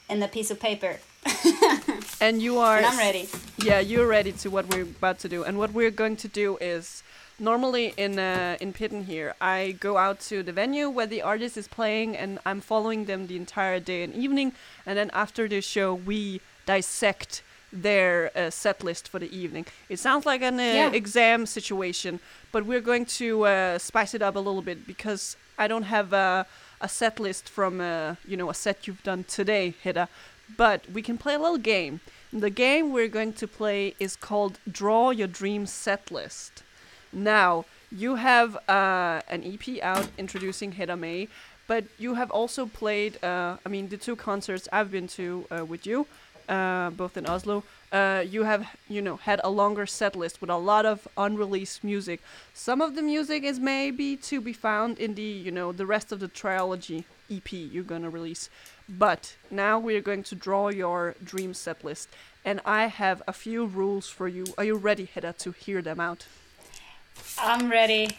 and 0.07 0.23
a 0.23 0.29
piece 0.29 0.49
of 0.49 0.61
paper. 0.61 0.99
And 2.21 2.41
you 2.41 2.57
are. 2.59 2.77
And 2.77 2.85
I'm 2.85 2.97
ready. 2.97 3.27
Yeah, 3.57 3.81
you're 3.81 4.07
ready 4.07 4.31
to 4.43 4.49
what 4.49 4.65
we're 4.69 4.83
about 4.83 5.19
to 5.19 5.27
do. 5.27 5.43
And 5.43 5.57
what 5.57 5.73
we're 5.73 5.91
going 5.91 6.15
to 6.15 6.29
do 6.29 6.57
is 6.61 7.03
normally 7.37 7.93
in 7.97 8.17
uh, 8.17 8.55
in 8.61 8.71
Pitten 8.71 9.03
here, 9.03 9.35
I 9.41 9.75
go 9.77 9.97
out 9.97 10.21
to 10.29 10.41
the 10.41 10.53
venue 10.53 10.89
where 10.89 11.09
the 11.15 11.21
artist 11.21 11.57
is 11.57 11.67
playing, 11.67 12.15
and 12.15 12.39
I'm 12.45 12.61
following 12.61 13.05
them 13.05 13.27
the 13.27 13.35
entire 13.35 13.81
day 13.81 14.03
and 14.03 14.13
evening. 14.15 14.53
And 14.85 14.97
then 14.97 15.09
after 15.11 15.49
the 15.49 15.59
show, 15.59 15.93
we 15.93 16.39
dissect 16.65 17.43
their 17.81 18.31
uh, 18.35 18.49
set 18.49 18.83
list 18.83 19.07
for 19.09 19.19
the 19.19 19.35
evening. 19.35 19.65
It 19.89 19.99
sounds 19.99 20.25
like 20.25 20.41
an 20.41 20.59
uh, 20.59 20.63
Yeah. 20.63 20.91
exam 20.93 21.45
situation, 21.45 22.19
but 22.51 22.65
we're 22.65 22.81
going 22.91 23.05
to 23.19 23.45
uh, 23.45 23.77
spice 23.79 24.13
it 24.13 24.21
up 24.21 24.35
a 24.35 24.39
little 24.39 24.61
bit 24.61 24.85
because 24.87 25.35
I 25.57 25.67
don't 25.67 25.83
have 25.83 26.13
a, 26.13 26.45
a 26.81 26.87
set 26.87 27.19
list 27.19 27.49
from 27.49 27.81
uh, 27.81 28.15
you 28.27 28.37
know 28.37 28.49
a 28.49 28.53
set 28.53 28.87
you've 28.87 29.03
done 29.03 29.23
today, 29.23 29.73
Hedda. 29.83 30.07
But 30.57 30.81
we 30.93 31.01
can 31.01 31.17
play 31.17 31.33
a 31.35 31.39
little 31.39 31.57
game. 31.75 31.99
The 32.31 32.49
game 32.49 32.91
we're 32.91 33.07
going 33.19 33.33
to 33.33 33.47
play 33.47 33.95
is 33.99 34.15
called 34.15 34.59
Draw 34.71 35.11
Your 35.11 35.27
Dream 35.27 35.65
Set 35.65 36.11
List. 36.11 36.63
Now, 37.11 37.65
you 37.91 38.15
have 38.15 38.55
uh, 38.67 39.21
an 39.29 39.43
EP 39.43 39.81
out 39.81 40.07
introducing 40.17 40.73
Hedda 40.73 40.95
Mae, 40.97 41.27
but 41.67 41.85
you 41.97 42.15
have 42.15 42.29
also 42.31 42.65
played, 42.65 43.23
uh, 43.23 43.57
I 43.65 43.69
mean, 43.69 43.89
the 43.89 43.97
two 43.97 44.15
concerts 44.15 44.67
I've 44.71 44.91
been 44.91 45.07
to 45.09 45.45
uh, 45.49 45.65
with 45.65 45.85
you, 45.87 46.07
uh, 46.49 46.89
both 46.91 47.17
in 47.17 47.25
Oslo, 47.25 47.63
uh, 47.91 48.23
you 48.27 48.43
have, 48.43 48.67
you 48.89 49.01
know, 49.01 49.17
had 49.17 49.39
a 49.43 49.49
longer 49.49 49.85
set 49.85 50.15
list 50.15 50.41
with 50.41 50.49
a 50.49 50.57
lot 50.57 50.85
of 50.85 51.07
unreleased 51.15 51.83
music. 51.83 52.21
Some 52.53 52.81
of 52.81 52.95
the 52.95 53.01
music 53.01 53.43
is 53.43 53.59
maybe 53.59 54.15
to 54.17 54.41
be 54.41 54.53
found 54.53 54.97
in 54.97 55.13
the, 55.13 55.21
you 55.21 55.51
know, 55.51 55.71
the 55.71 55.85
rest 55.85 56.11
of 56.11 56.19
the 56.19 56.27
trilogy 56.27 57.05
EP 57.31 57.51
you're 57.51 57.83
gonna 57.83 58.09
release. 58.09 58.49
But 58.89 59.35
now 59.49 59.79
we're 59.79 60.01
going 60.01 60.23
to 60.23 60.35
draw 60.35 60.69
your 60.69 61.15
dream 61.23 61.53
set 61.53 61.83
list, 61.83 62.09
and 62.43 62.59
I 62.65 62.87
have 62.87 63.21
a 63.27 63.33
few 63.33 63.65
rules 63.65 64.09
for 64.09 64.27
you. 64.27 64.45
Are 64.57 64.63
you 64.63 64.75
ready, 64.75 65.05
Hedda, 65.05 65.33
to 65.39 65.51
hear 65.51 65.81
them 65.81 65.99
out? 65.99 66.25
I'm 67.37 67.69
ready. 67.69 68.17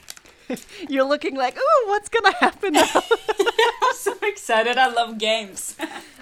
You're 0.89 1.05
looking 1.05 1.35
like, 1.35 1.57
oh, 1.59 1.85
what's 1.89 2.09
gonna 2.09 2.35
happen 2.37 2.75
now? 2.75 2.87
I'm 3.83 3.95
so 3.95 4.15
excited. 4.23 4.79
I 4.79 4.89
love 4.89 5.19
games. 5.19 5.77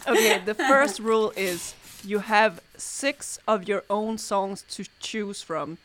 okay, 0.06 0.40
the 0.44 0.54
first 0.54 0.98
rule 1.00 1.32
is 1.36 1.74
you 2.04 2.20
have 2.20 2.60
six 2.76 3.38
of 3.46 3.68
your 3.68 3.84
own 3.88 4.18
songs 4.18 4.64
to 4.70 4.84
choose 5.00 5.42
from. 5.42 5.78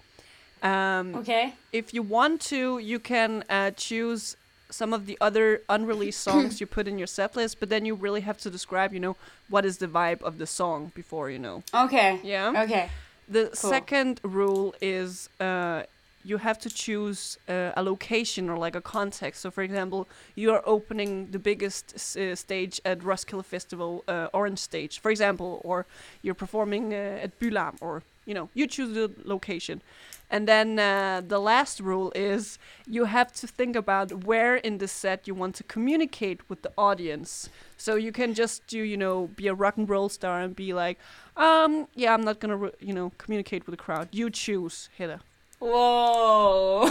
Um, 0.63 1.15
okay. 1.15 1.53
If 1.72 1.93
you 1.93 2.01
want 2.01 2.41
to, 2.41 2.80
you 2.80 2.99
can 2.99 3.43
uh, 3.49 3.72
choose 3.72 4.36
some 4.70 4.93
of 4.93 5.05
the 5.05 5.18
other 5.22 5.61
unreleased 5.70 6.22
songs 6.22 6.59
you 6.59 6.68
put 6.68 6.88
in 6.88 6.97
your 6.97 7.07
set 7.07 7.36
list, 7.36 7.59
but 7.59 7.70
then 7.70 7.86
you 7.86 7.95
really 7.95 8.22
have 8.22 8.38
to 8.39 8.49
describe, 8.49 8.93
you 8.93 8.99
know, 8.99 9.15
what 9.49 9.65
is 9.65 9.78
the 9.78 9.88
vibe 9.88 10.22
of 10.22 10.38
the 10.38 10.47
song 10.47 10.91
before 10.95 11.30
you 11.30 11.39
know. 11.39 11.63
Okay. 11.74 12.20
Yeah. 12.24 12.63
Okay. 12.63 12.89
The 13.30 13.49
second 13.53 14.20
rule 14.24 14.74
is 14.82 15.30
uh, 15.39 15.84
you 16.24 16.38
have 16.38 16.59
to 16.59 16.70
choose 16.70 17.38
uh, 17.47 17.72
a 17.76 17.84
location 17.84 18.49
or 18.49 18.57
like 18.57 18.76
a 18.76 18.82
context. 18.82 19.41
So, 19.41 19.51
for 19.51 19.63
example, 19.63 20.07
you 20.36 20.51
are 20.51 20.61
opening 20.65 21.32
the 21.32 21.39
biggest 21.39 22.18
uh, 22.18 22.36
stage 22.36 22.82
at 22.84 23.03
Roskilde 23.03 23.45
Festival, 23.45 24.03
uh, 24.07 24.28
Orange 24.34 24.59
Stage, 24.59 24.99
for 24.99 25.11
example, 25.11 25.61
or 25.63 25.86
you're 26.22 26.36
performing 26.36 26.93
uh, 26.93 27.24
at 27.24 27.39
Bylarm, 27.39 27.78
or 27.82 28.03
you 28.26 28.34
know, 28.34 28.49
you 28.53 28.68
choose 28.68 28.93
the 28.93 29.09
location. 29.24 29.82
And 30.30 30.45
then 30.45 30.78
uh, 30.78 31.22
the 31.26 31.39
last 31.39 31.80
rule 31.80 32.11
is 32.13 32.59
you 32.86 33.05
have 33.05 33.32
to 33.34 33.47
think 33.47 33.78
about 33.78 34.26
where 34.26 34.57
in 34.57 34.78
the 34.80 34.88
set 34.88 35.26
you 35.26 35.34
want 35.34 35.55
to 35.55 35.63
communicate 35.63 36.49
with 36.49 36.61
the 36.61 36.72
audience. 36.78 37.49
So 37.78 37.95
you 37.95 38.11
can 38.11 38.34
just 38.34 38.68
do, 38.68 38.80
you 38.80 38.97
know, 38.97 39.28
be 39.38 39.47
a 39.47 39.53
rock 39.53 39.78
and 39.78 39.89
roll 39.89 40.09
star 40.09 40.41
and 40.41 40.53
be 40.53 40.74
like, 40.74 40.99
um, 41.38 41.88
yeah, 41.95 42.13
I'm 42.13 42.26
not 42.26 42.41
gonna, 42.41 42.72
you 42.82 42.93
know, 42.93 43.13
communicate 43.18 43.65
with 43.65 43.74
the 43.74 43.82
crowd. 43.82 44.09
You 44.11 44.30
choose, 44.30 44.89
Hedda. 44.97 45.22
Whoa. 45.59 46.85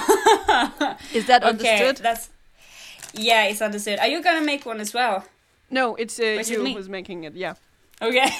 Is 1.14 1.26
that 1.26 1.42
okay. 1.42 1.50
understood? 1.50 1.96
That's. 1.98 2.30
Yeah, 3.14 3.44
it's 3.44 3.62
understood. 3.62 3.98
Are 3.98 4.08
you 4.08 4.22
gonna 4.22 4.44
make 4.44 4.66
one 4.66 4.80
as 4.80 4.92
well? 4.92 5.24
No, 5.70 5.94
it's 5.96 6.18
uh, 6.18 6.24
is 6.24 6.50
it 6.50 6.58
you 6.58 6.74
who's 6.74 6.88
making 6.88 7.24
it. 7.24 7.34
Yeah. 7.34 7.54
Okay. 8.02 8.30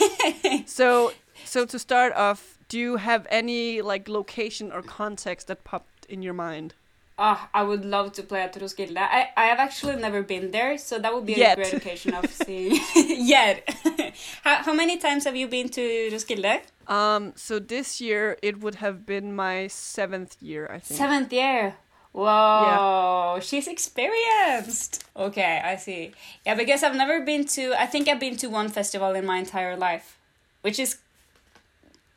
So 0.67 1.13
So 1.45 1.65
to 1.65 1.79
start 1.79 2.13
off, 2.15 2.59
do 2.69 2.79
you 2.79 2.97
have 2.97 3.27
any 3.31 3.83
like 3.83 4.09
location 4.09 4.73
or 4.73 4.83
context 4.83 5.47
that 5.49 5.65
popped 5.65 6.07
in 6.09 6.23
your 6.23 6.35
mind? 6.35 6.75
Ah, 7.19 7.49
I 7.55 7.63
would 7.63 7.85
love 7.87 8.13
to 8.13 8.23
play 8.23 8.43
at 8.43 8.55
Roskilde. 8.61 8.99
I, 8.99 9.31
I 9.37 9.45
have 9.47 9.59
actually 9.59 9.97
never 9.97 10.23
been 10.23 10.51
there, 10.51 10.77
so 10.77 10.99
that 10.99 11.15
would 11.15 11.25
be 11.25 11.33
Yet. 11.33 11.59
a 11.59 11.63
great 11.63 11.73
occasion 11.73 12.13
of 12.13 12.31
seeing. 12.31 12.79
Yet. 12.95 13.67
how, 14.45 14.57
how 14.57 14.75
many 14.75 14.99
times 14.99 15.25
have 15.25 15.35
you 15.35 15.49
been 15.49 15.71
to 15.71 16.11
Roskilde? 16.13 16.61
Um, 16.87 17.33
so 17.35 17.59
this 17.59 18.03
year 18.03 18.37
it 18.43 18.61
would 18.61 18.77
have 18.77 19.07
been 19.07 19.35
my 19.35 19.67
seventh 19.69 20.37
year, 20.43 20.67
I 20.71 20.79
think. 20.79 20.99
Seventh 20.99 21.33
year. 21.33 21.77
Whoa, 22.13 23.39
she's 23.43 23.67
experienced. 23.67 25.05
Okay, 25.17 25.61
I 25.65 25.77
see. 25.77 26.13
Yeah, 26.45 26.55
because 26.55 26.83
I've 26.83 26.97
never 26.97 27.21
been 27.21 27.45
to. 27.57 27.75
I 27.81 27.87
think 27.87 28.09
I've 28.09 28.21
been 28.21 28.37
to 28.39 28.49
one 28.49 28.69
festival 28.69 29.13
in 29.13 29.27
my 29.27 29.39
entire 29.39 29.77
life, 29.77 30.19
which 30.63 30.79
is, 30.79 30.97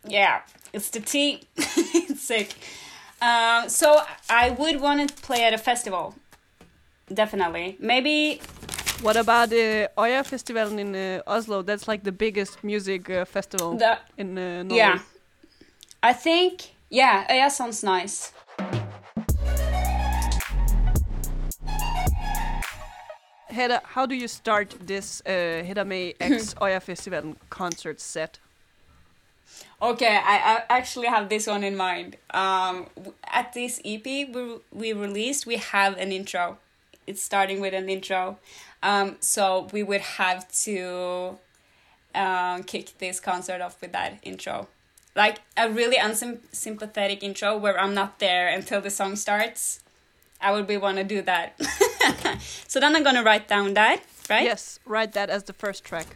yeah, 0.08 0.42
it's 0.72 0.90
the 0.90 1.02
T. 1.02 1.44
it's 1.58 2.22
sick. 2.22 2.56
Um, 3.22 3.68
so 3.70 4.02
I 4.30 4.52
would 4.52 4.80
want 4.82 5.10
to 5.10 5.16
play 5.22 5.44
at 5.44 5.54
a 5.54 5.58
festival. 5.58 6.16
Definitely, 7.14 7.76
maybe. 7.80 8.42
What 9.02 9.16
about 9.16 9.50
the 9.50 9.90
Oya 9.98 10.24
Festival 10.24 10.78
in 10.78 10.94
uh, 10.96 11.22
Oslo? 11.26 11.62
That's 11.64 11.88
like 11.88 12.04
the 12.04 12.12
biggest 12.12 12.64
music 12.64 13.10
uh, 13.10 13.26
festival 13.26 13.78
The, 13.78 13.98
in 14.18 14.38
uh, 14.38 14.64
Norway. 14.64 14.78
yeah, 14.78 15.00
I 16.04 16.14
think. 16.14 16.76
Yeah, 16.90 17.26
yeah, 17.34 17.48
sounds 17.50 17.84
nice. 17.84 18.34
Hedda, 23.50 23.82
how 23.84 24.06
do 24.06 24.16
you 24.16 24.28
start 24.28 24.76
this 24.86 25.22
uh, 25.26 25.30
Hedda 25.66 25.84
Mae 25.86 26.14
X 26.20 26.54
Oya 26.62 26.80
Festival 26.80 27.36
concert 27.50 28.00
set? 28.00 28.40
Okay, 29.82 30.20
I, 30.22 30.64
I 30.70 30.78
actually 30.78 31.08
have 31.08 31.30
this 31.30 31.48
one 31.48 31.64
in 31.64 31.78
mind. 31.78 32.18
Um, 32.32 32.88
at 33.24 33.54
this 33.54 33.80
EP 33.86 34.04
we, 34.04 34.58
we 34.72 34.94
released, 34.94 35.46
we 35.46 35.56
have 35.58 35.98
an 35.98 36.12
intro. 36.12 36.58
It's 37.08 37.22
starting 37.22 37.62
with 37.62 37.74
an 37.74 37.90
intro. 37.90 38.38
Um, 38.84 39.16
so 39.22 39.70
we 39.72 39.84
would 39.84 40.02
have 40.02 40.52
to 40.64 41.38
um, 42.14 42.64
kick 42.64 42.98
this 42.98 43.20
concert 43.20 43.62
off 43.62 43.80
with 43.82 43.94
that 43.94 44.20
intro. 44.24 44.68
Like 45.16 45.40
a 45.56 45.70
really 45.70 45.98
unsympathetic 45.98 47.24
intro 47.24 47.58
where 47.58 47.80
I'm 47.80 47.94
not 47.94 48.20
there 48.20 48.50
until 48.50 48.82
the 48.82 48.90
song 48.90 49.16
starts. 49.16 49.82
I 50.42 50.52
would 50.52 50.68
be 50.68 50.78
want 50.78 50.98
to 50.98 51.04
do 51.04 51.22
that. 51.24 51.60
so 52.68 52.80
then 52.80 52.96
I'm 52.96 53.04
gonna 53.04 53.24
write 53.24 53.48
down 53.48 53.74
that, 53.74 54.02
right? 54.30 54.44
Yes, 54.44 54.80
write 54.86 55.14
that 55.14 55.30
as 55.30 55.44
the 55.44 55.54
first 55.54 55.84
track. 55.84 56.16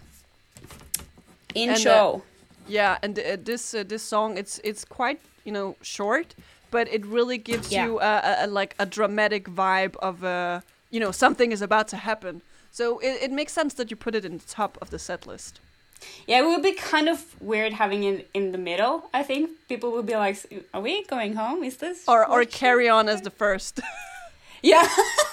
Intro. 1.54 2.24
Yeah, 2.68 2.98
and 3.04 3.20
uh, 3.20 3.38
this 3.44 3.74
uh, 3.74 3.84
this 3.88 4.04
song 4.04 4.38
it's 4.38 4.60
it's 4.64 4.86
quite 4.86 5.20
you 5.46 5.52
know 5.52 5.76
short, 5.82 6.36
but 6.72 6.88
it 6.88 7.06
really 7.06 7.38
gives 7.38 7.72
Yeah. 7.72 7.86
you 7.86 8.00
a, 8.00 8.04
a, 8.24 8.46
a 8.46 8.48
like 8.48 8.76
a 8.80 8.86
dramatic 8.86 9.48
vibe 9.50 9.96
of 10.02 10.24
uh, 10.24 10.62
you 10.92 11.00
know 11.00 11.12
something 11.12 11.52
is 11.52 11.62
about 11.62 11.88
to 11.90 11.98
happen. 11.98 12.42
So 12.72 13.00
it, 13.00 13.22
it 13.24 13.32
makes 13.32 13.54
sense 13.54 13.74
that 13.76 13.92
you 13.92 13.98
put 13.98 14.16
it 14.16 14.26
in 14.26 14.38
the 14.38 14.48
top 14.48 14.78
of 14.82 14.90
the 14.90 14.98
set 15.00 15.28
list. 15.28 15.60
Yeah, 16.28 16.40
it 16.42 16.46
would 16.46 16.64
be 16.64 16.74
kind 16.74 17.08
of 17.10 17.20
weird 17.42 17.74
having 17.74 18.04
it 18.04 18.30
in 18.34 18.52
the 18.52 18.58
middle. 18.58 19.10
I 19.14 19.24
think 19.24 19.50
people 19.70 19.92
would 19.92 20.06
be 20.06 20.16
like, 20.16 20.38
"Are 20.74 20.82
we 20.82 21.04
going 21.06 21.36
home? 21.36 21.64
Is 21.66 21.78
this?" 21.78 22.04
Or 22.08 22.26
or 22.30 22.46
carry 22.46 22.90
on 22.90 23.10
as 23.10 23.22
the 23.22 23.32
first. 23.32 23.80
Yeah. 24.66 24.88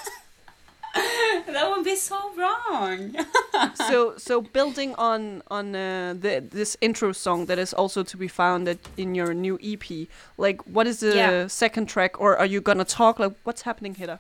that 1.47 1.71
would 1.71 1.85
be 1.85 1.97
so 1.97 2.17
wrong. 2.37 3.15
so 3.89 4.15
so 4.17 4.41
building 4.41 4.95
on 4.97 5.43
on 5.51 5.75
uh, 5.75 6.15
the 6.19 6.41
this 6.51 6.77
intro 6.81 7.13
song 7.13 7.47
that 7.47 7.59
is 7.59 7.73
also 7.75 8.03
to 8.03 8.17
be 8.17 8.29
found 8.29 8.69
at, 8.69 8.79
in 8.97 9.15
your 9.15 9.35
new 9.35 9.59
EP. 9.63 10.09
Like, 10.39 10.63
what 10.67 10.87
is 10.87 11.01
the 11.01 11.15
Yeah. 11.17 11.47
second 11.49 11.87
track, 11.89 12.21
or 12.21 12.37
are 12.37 12.47
you 12.47 12.61
gonna 12.61 12.85
talk? 12.85 13.19
Like, 13.19 13.33
what's 13.45 13.63
happening 13.63 13.95
here? 13.95 14.19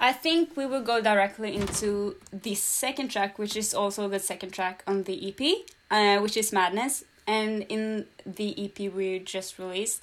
I 0.00 0.12
think 0.12 0.56
we 0.56 0.66
will 0.66 0.82
go 0.82 1.00
directly 1.00 1.54
into 1.54 2.16
the 2.32 2.54
second 2.56 3.08
track, 3.10 3.38
which 3.38 3.56
is 3.56 3.72
also 3.74 4.08
the 4.08 4.18
second 4.18 4.50
track 4.52 4.82
on 4.86 5.04
the 5.04 5.14
EP, 5.28 5.40
uh, 5.90 6.20
which 6.20 6.36
is 6.36 6.52
Madness. 6.52 7.04
And 7.26 7.62
in 7.68 8.06
the 8.26 8.48
EP 8.64 8.92
we 8.92 9.20
just 9.20 9.58
released, 9.60 10.02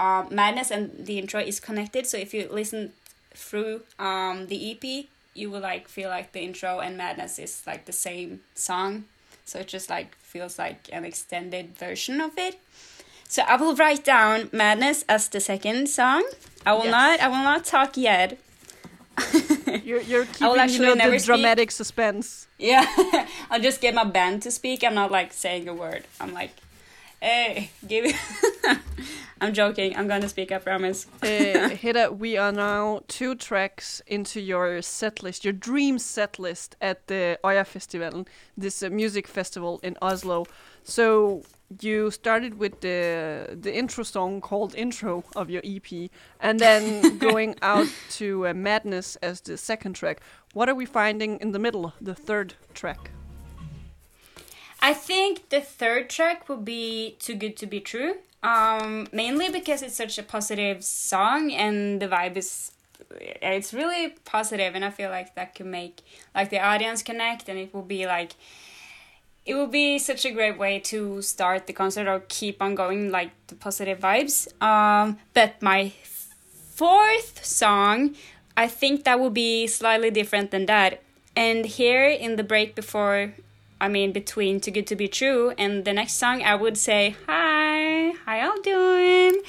um, 0.00 0.26
Madness 0.34 0.72
and 0.72 0.90
the 1.06 1.18
intro 1.18 1.40
is 1.40 1.60
connected. 1.60 2.06
So 2.06 2.16
if 2.18 2.34
you 2.34 2.48
listen 2.50 2.92
through 3.34 3.82
um, 4.00 4.48
the 4.48 4.58
EP, 4.72 5.06
you 5.36 5.50
will 5.50 5.60
like 5.60 5.88
feel 5.88 6.08
like 6.08 6.32
the 6.32 6.40
intro 6.40 6.80
and 6.80 6.96
Madness 6.96 7.38
is 7.38 7.62
like 7.66 7.84
the 7.84 7.92
same 7.92 8.40
song. 8.54 9.04
So 9.44 9.60
it 9.60 9.68
just 9.68 9.88
like 9.90 10.16
feels 10.18 10.58
like 10.58 10.88
an 10.92 11.04
extended 11.04 11.76
version 11.76 12.20
of 12.20 12.36
it. 12.38 12.58
So 13.28 13.42
I 13.42 13.56
will 13.56 13.74
write 13.74 14.04
down 14.04 14.50
Madness 14.52 15.04
as 15.08 15.28
the 15.28 15.40
second 15.40 15.88
song. 15.88 16.24
I 16.64 16.72
will 16.74 16.84
Yes. 16.84 16.90
not. 16.92 17.20
I 17.20 17.28
will 17.28 17.44
not 17.44 17.64
talk 17.64 17.96
yet. 17.96 18.38
You're 19.84 20.02
you're 20.02 20.22
I 20.24 20.26
keeping 20.26 20.48
will 20.48 20.56
you 20.56 20.60
actually 20.60 20.86
know, 20.88 20.94
never 20.94 21.12
the 21.12 21.18
speak. 21.20 21.26
dramatic 21.26 21.70
suspense. 21.70 22.46
Yeah, 22.58 22.84
I'll 23.50 23.60
just 23.60 23.80
get 23.80 23.94
my 23.94 24.04
band 24.04 24.42
to 24.42 24.50
speak. 24.50 24.84
I'm 24.84 24.94
not 24.94 25.10
like 25.10 25.32
saying 25.32 25.68
a 25.68 25.74
word. 25.74 26.04
I'm 26.20 26.32
like, 26.34 26.52
hey, 27.20 27.70
give 27.86 28.04
it. 28.04 28.16
I'm 29.40 29.52
joking. 29.52 29.94
I'm 29.96 30.08
gonna 30.08 30.28
speak. 30.28 30.50
I 30.50 30.58
promise. 30.58 31.06
uh, 31.22 31.68
Hedda, 31.82 32.12
we 32.12 32.38
are 32.38 32.52
now 32.52 33.00
two 33.06 33.34
tracks 33.34 34.00
into 34.06 34.40
your 34.40 34.80
set 34.80 35.22
list, 35.22 35.44
your 35.44 35.52
dream 35.52 35.98
set 35.98 36.38
list 36.38 36.76
at 36.80 37.06
the 37.06 37.38
Oya 37.44 37.64
Festival, 37.64 38.26
this 38.56 38.82
uh, 38.82 38.88
music 38.88 39.28
festival 39.28 39.78
in 39.82 39.96
Oslo. 40.00 40.46
So 40.84 41.42
you 41.80 42.10
started 42.10 42.58
with 42.58 42.80
the 42.80 43.58
the 43.60 43.74
intro 43.74 44.04
song 44.04 44.40
called 44.40 44.74
"Intro" 44.74 45.22
of 45.34 45.50
your 45.50 45.62
EP, 45.64 46.10
and 46.40 46.58
then 46.58 47.18
going 47.28 47.56
out 47.60 47.88
to 48.12 48.46
uh, 48.48 48.54
"Madness" 48.54 49.16
as 49.16 49.42
the 49.42 49.58
second 49.58 49.94
track. 49.94 50.20
What 50.54 50.70
are 50.70 50.74
we 50.74 50.86
finding 50.86 51.38
in 51.40 51.52
the 51.52 51.58
middle, 51.58 51.92
the 52.00 52.14
third 52.14 52.54
track? 52.72 53.10
I 54.86 54.94
think 54.94 55.48
the 55.48 55.60
third 55.60 56.08
track 56.08 56.48
will 56.48 56.62
be 56.62 57.16
"Too 57.18 57.34
Good 57.34 57.56
to 57.56 57.66
Be 57.66 57.80
True." 57.80 58.18
Um, 58.44 59.08
mainly 59.10 59.50
because 59.50 59.82
it's 59.82 59.96
such 59.96 60.16
a 60.16 60.22
positive 60.22 60.84
song 60.84 61.50
and 61.50 62.00
the 62.00 62.06
vibe 62.06 62.36
is 62.36 62.70
it's 63.42 63.74
really 63.74 64.14
positive 64.24 64.76
and 64.76 64.84
I 64.84 64.90
feel 64.90 65.10
like 65.10 65.34
that 65.34 65.56
can 65.56 65.72
make 65.72 66.02
like 66.36 66.50
the 66.50 66.60
audience 66.60 67.02
connect 67.02 67.48
and 67.48 67.58
it 67.58 67.74
will 67.74 67.88
be 67.96 68.06
like 68.06 68.36
it 69.44 69.56
will 69.56 69.72
be 69.82 69.98
such 69.98 70.24
a 70.24 70.30
great 70.30 70.56
way 70.56 70.78
to 70.92 71.20
start 71.20 71.66
the 71.66 71.72
concert 71.72 72.06
or 72.06 72.22
keep 72.28 72.62
on 72.62 72.76
going 72.76 73.10
like 73.10 73.32
the 73.48 73.56
positive 73.56 73.98
vibes. 73.98 74.36
Um, 74.62 75.18
but 75.34 75.60
my 75.60 75.92
fourth 76.76 77.44
song, 77.44 78.14
I 78.56 78.68
think 78.68 79.02
that 79.02 79.18
will 79.18 79.36
be 79.46 79.66
slightly 79.66 80.12
different 80.12 80.52
than 80.52 80.66
that. 80.66 81.02
And 81.34 81.66
here 81.66 82.06
in 82.06 82.36
the 82.36 82.44
break 82.44 82.76
before, 82.76 83.34
I 83.80 83.88
mean 83.88 84.12
between 84.12 84.60
Too 84.60 84.70
Good 84.70 84.86
to 84.88 84.96
Be 84.96 85.08
True 85.08 85.52
and 85.58 85.84
the 85.84 85.92
next 85.92 86.14
song, 86.14 86.42
I 86.42 86.54
would 86.54 86.78
say 86.78 87.16
hi, 87.26 88.12
how 88.24 88.36
y'all 88.36 88.62
doing? 88.62 89.42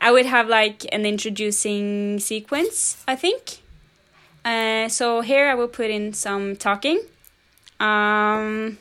I 0.00 0.12
would 0.12 0.26
have 0.26 0.48
like 0.48 0.84
an 0.92 1.04
introducing 1.06 2.20
sequence, 2.20 3.02
I 3.08 3.16
think. 3.16 3.58
Uh, 4.44 4.88
so 4.88 5.22
here 5.22 5.48
I 5.48 5.54
will 5.54 5.68
put 5.68 5.90
in 5.90 6.12
some 6.12 6.54
talking. 6.54 7.00
Um, 7.80 8.78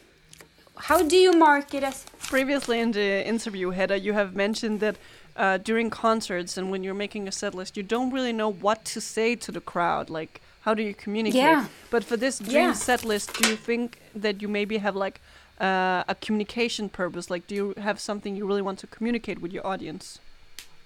how 0.77 1.01
do 1.01 1.17
you 1.17 1.33
mark 1.33 1.73
it 1.73 1.83
as? 1.83 2.05
Previously 2.19 2.79
in 2.79 2.91
the 2.91 3.25
interview, 3.25 3.71
Hedda, 3.71 3.99
you 3.99 4.13
have 4.13 4.36
mentioned 4.36 4.79
that 4.81 4.97
uh, 5.36 5.57
during 5.57 5.89
concerts 5.89 6.57
and 6.57 6.69
when 6.69 6.83
you're 6.83 6.93
making 6.93 7.27
a 7.27 7.31
set 7.31 7.55
list, 7.55 7.75
you 7.75 7.83
don't 7.83 8.11
really 8.11 8.33
know 8.33 8.51
what 8.51 8.86
to 8.86 9.01
say 9.01 9.36
to 9.36 9.51
the 9.51 9.61
crowd. 9.61 10.09
Like, 10.09 10.41
how 10.66 10.74
do 10.74 10.82
you 10.82 10.93
communicate? 10.93 11.41
Yeah. 11.41 11.68
But 11.91 12.03
for 12.03 12.18
this 12.18 12.39
dream 12.39 12.70
Yeah. 12.70 12.74
set 12.74 13.05
list, 13.05 13.34
do 13.38 13.49
you 13.49 13.55
think 13.55 13.99
that 14.24 14.41
you 14.41 14.47
maybe 14.47 14.78
have 14.80 14.95
like 14.95 15.22
uh, 15.61 16.03
a 16.13 16.16
communication 16.26 16.89
purpose? 16.89 17.30
Like, 17.30 17.47
do 17.47 17.55
you 17.55 17.74
have 17.78 17.99
something 17.99 18.36
you 18.36 18.45
really 18.47 18.63
want 18.63 18.80
to 18.80 18.88
communicate 18.88 19.39
with 19.39 19.53
your 19.53 19.66
audience? 19.66 20.20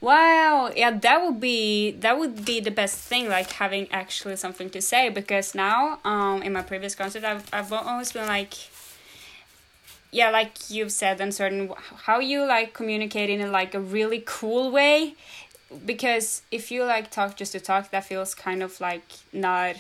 Wow, 0.01 0.71
yeah, 0.75 0.91
that 0.91 1.17
would 1.23 1.39
be 1.41 1.91
that 2.03 2.17
would 2.19 2.45
be 2.45 2.61
the 2.61 2.71
best 2.71 2.97
thing, 3.09 3.27
like 3.27 3.51
having 3.51 3.87
actually 3.91 4.37
something 4.37 4.69
to 4.69 4.81
say. 4.81 5.09
Because 5.09 5.53
now, 5.55 5.99
um, 6.05 6.41
in 6.41 6.53
my 6.53 6.61
previous 6.61 6.95
concert, 6.95 7.23
I've 7.25 7.45
I've 7.51 7.73
always 7.73 8.11
been 8.13 8.27
like, 8.27 8.53
yeah, 10.11 10.29
like 10.29 10.69
you've 10.69 10.91
said, 10.91 11.19
uncertain 11.19 11.73
how 12.05 12.19
you 12.19 12.45
like 12.45 12.73
communicate 12.73 13.29
in 13.29 13.41
a, 13.41 13.47
like 13.47 13.73
a 13.75 13.79
really 13.79 14.23
cool 14.25 14.71
way. 14.71 15.15
Because 15.85 16.41
if 16.51 16.71
you 16.71 16.83
like 16.83 17.11
talk 17.11 17.35
just 17.35 17.51
to 17.51 17.59
talk, 17.59 17.91
that 17.91 18.05
feels 18.05 18.33
kind 18.33 18.63
of 18.63 18.79
like 18.81 19.03
not 19.31 19.75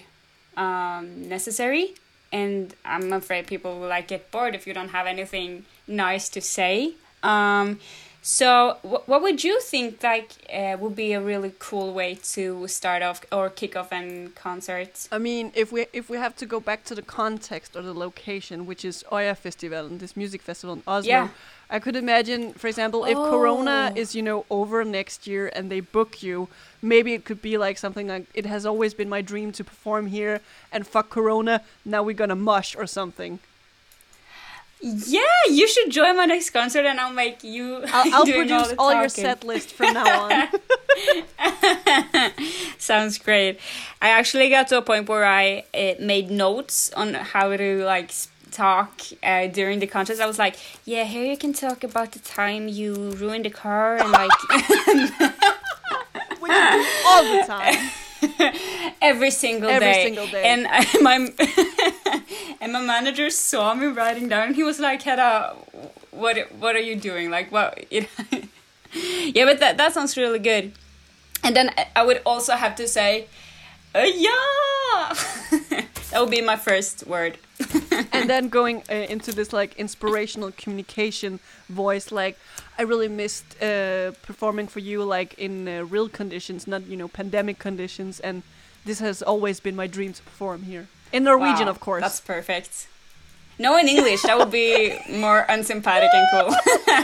um, 0.55 1.27
necessary, 1.27 1.95
and 2.31 2.73
I'm 2.85 3.11
afraid 3.13 3.47
people 3.47 3.79
will 3.79 3.87
like 3.87 4.07
get 4.07 4.31
bored 4.31 4.55
if 4.55 4.67
you 4.67 4.73
don't 4.73 4.89
have 4.89 5.07
anything 5.07 5.65
nice 5.87 6.29
to 6.29 6.41
say. 6.41 6.93
Um, 7.23 7.79
So, 8.21 8.77
wh- 8.81 9.07
what 9.07 9.21
would 9.21 9.43
you 9.43 9.61
think 9.61 10.03
like 10.03 10.31
uh, 10.53 10.75
would 10.79 10.95
be 10.95 11.13
a 11.13 11.21
really 11.21 11.53
cool 11.57 11.93
way 11.93 12.15
to 12.33 12.67
start 12.67 13.01
off 13.01 13.21
or 13.31 13.49
kick 13.49 13.75
off 13.77 13.91
a 13.93 14.27
concert? 14.35 15.07
I 15.11 15.17
mean, 15.17 15.51
if 15.55 15.71
we 15.71 15.85
if 15.93 16.09
we 16.09 16.17
have 16.17 16.35
to 16.37 16.45
go 16.45 16.59
back 16.59 16.83
to 16.85 16.95
the 16.95 17.01
context 17.01 17.75
or 17.77 17.81
the 17.81 17.93
location, 17.93 18.65
which 18.65 18.83
is 18.83 19.05
Oya 19.11 19.35
Festival, 19.35 19.85
and 19.85 19.99
this 19.99 20.17
music 20.17 20.41
festival 20.41 20.75
in 20.75 20.83
Oslo, 20.85 21.07
Yeah. 21.09 21.27
I 21.71 21.79
could 21.79 21.95
imagine, 21.95 22.53
for 22.53 22.67
example, 22.67 23.05
if 23.05 23.13
Corona 23.15 23.93
Oh. 23.95 23.99
is 24.01 24.15
you 24.15 24.21
know 24.21 24.45
over 24.49 24.83
next 24.83 25.25
year 25.27 25.49
and 25.55 25.71
they 25.71 25.79
book 25.79 26.21
you, 26.21 26.49
maybe 26.81 27.13
it 27.13 27.23
could 27.23 27.41
be 27.41 27.57
like 27.57 27.77
something 27.77 28.07
like 28.09 28.25
it 28.33 28.45
has 28.45 28.65
always 28.65 28.93
been 28.93 29.07
my 29.09 29.21
dream 29.21 29.51
to 29.53 29.63
perform 29.63 30.07
here, 30.07 30.41
and 30.73 30.85
fuck 30.85 31.09
Corona, 31.09 31.61
now 31.85 32.03
we're 32.03 32.15
gonna 32.21 32.35
mush 32.35 32.75
or 32.75 32.85
something. 32.85 33.39
Yeah, 34.81 35.21
you 35.49 35.67
should 35.67 35.91
join 35.91 36.15
my 36.15 36.25
next 36.25 36.51
concert, 36.51 36.85
and 36.85 36.99
I'll 36.99 37.13
make 37.13 37.43
you. 37.43 37.83
I'll, 37.87 38.13
I'll 38.13 38.25
produce 38.25 38.69
the 38.69 38.75
all, 38.79 38.93
your 38.93 39.09
set 39.09 39.43
list 39.43 39.73
from 39.73 39.93
now 39.93 40.29
on. 40.29 40.47
Sounds 42.77 43.17
great. 43.17 43.59
I 44.01 44.09
actually 44.09 44.49
got 44.49 44.69
to 44.69 44.77
a 44.77 44.81
point 44.81 45.09
where 45.09 45.25
I 45.25 45.65
uh, 45.73 45.95
made 45.99 46.31
notes 46.31 46.91
on 46.93 47.13
how 47.13 47.55
to 47.55 47.83
like 47.83 48.11
talk 48.51 49.01
uh, 49.21 49.47
during 49.47 49.79
the 49.79 49.87
contest. 49.87 50.21
I 50.21 50.27
was 50.27 50.39
like, 50.39 50.55
"Yeah, 50.85 51.03
here 51.03 51.25
you 51.25 51.37
can 51.37 51.51
talk 51.51 51.83
about 51.83 52.13
the 52.13 52.19
time 52.19 52.69
you 52.69 53.11
ruined 53.11 53.45
the 53.45 53.49
car 53.49 53.97
and 53.97 54.11
like 54.11 54.31
Which 56.39 56.51
you 56.51 56.71
do 56.71 56.85
all 57.05 57.23
the 57.23 57.43
time. 57.45 57.89
every 59.01 59.31
single 59.31 59.69
Every 59.69 59.91
day." 59.93 60.03
single 60.03 60.27
day. 60.27 60.43
And 60.43 60.67
I, 60.69 60.85
my 61.01 61.15
and 62.61 62.73
my 62.73 62.81
manager 62.81 63.29
saw 63.29 63.73
me 63.73 63.87
writing 63.87 64.27
down. 64.29 64.47
And 64.47 64.55
he 64.55 64.63
was 64.63 64.79
like, 64.79 65.01
"Hedda, 65.01 65.55
what 66.11 66.37
what 66.59 66.75
are 66.75 66.81
you 66.83 66.95
doing? 66.95 67.29
Like 67.29 67.51
what?" 67.51 67.91
You 67.91 68.01
know? 68.01 68.39
yeah, 69.35 69.45
but 69.45 69.59
that 69.59 69.77
that 69.77 69.93
sounds 69.93 70.17
really 70.17 70.39
good. 70.39 70.71
And 71.43 71.55
then 71.55 71.69
I- 71.77 71.87
I 71.95 72.03
would 72.03 72.21
also 72.25 72.53
have 72.53 72.75
to 72.75 72.87
say, 72.87 73.27
uh, 73.95 73.99
"Yeah." 73.99 75.13
that 76.11 76.19
would 76.21 76.31
be 76.31 76.41
my 76.41 76.55
first 76.57 77.05
word. 77.07 77.37
and 78.13 78.29
then 78.29 78.49
going 78.49 78.83
uh, 78.89 78.93
into 79.13 79.31
this 79.33 79.51
like 79.53 79.75
inspirational 79.77 80.51
communication 80.57 81.39
voice 81.67 82.11
like 82.11 82.37
i 82.79 82.83
really 82.91 83.07
missed 83.23 83.49
uh, 83.61 84.11
performing 84.29 84.67
for 84.67 84.79
you 84.89 85.03
like 85.17 85.31
in 85.37 85.67
uh, 85.67 85.73
real 85.95 86.09
conditions 86.09 86.67
not 86.73 86.81
you 86.91 86.97
know 87.01 87.07
pandemic 87.07 87.57
conditions 87.59 88.19
and 88.27 88.41
this 88.85 88.99
has 88.99 89.21
always 89.21 89.59
been 89.59 89.75
my 89.75 89.87
dream 89.87 90.11
to 90.13 90.23
perform 90.23 90.63
here 90.63 90.85
in 91.11 91.23
norwegian 91.23 91.65
Wow, 91.65 91.75
of 91.75 91.79
course 91.79 92.01
That's 92.01 92.21
perfect. 92.21 92.87
No, 93.61 93.77
in 93.77 93.89
English, 93.89 94.21
that 94.21 94.37
would 94.37 94.51
be 94.51 94.97
more 95.09 95.45
unsympathetic 95.49 96.09
and 96.13 96.27
cool. 96.31 96.55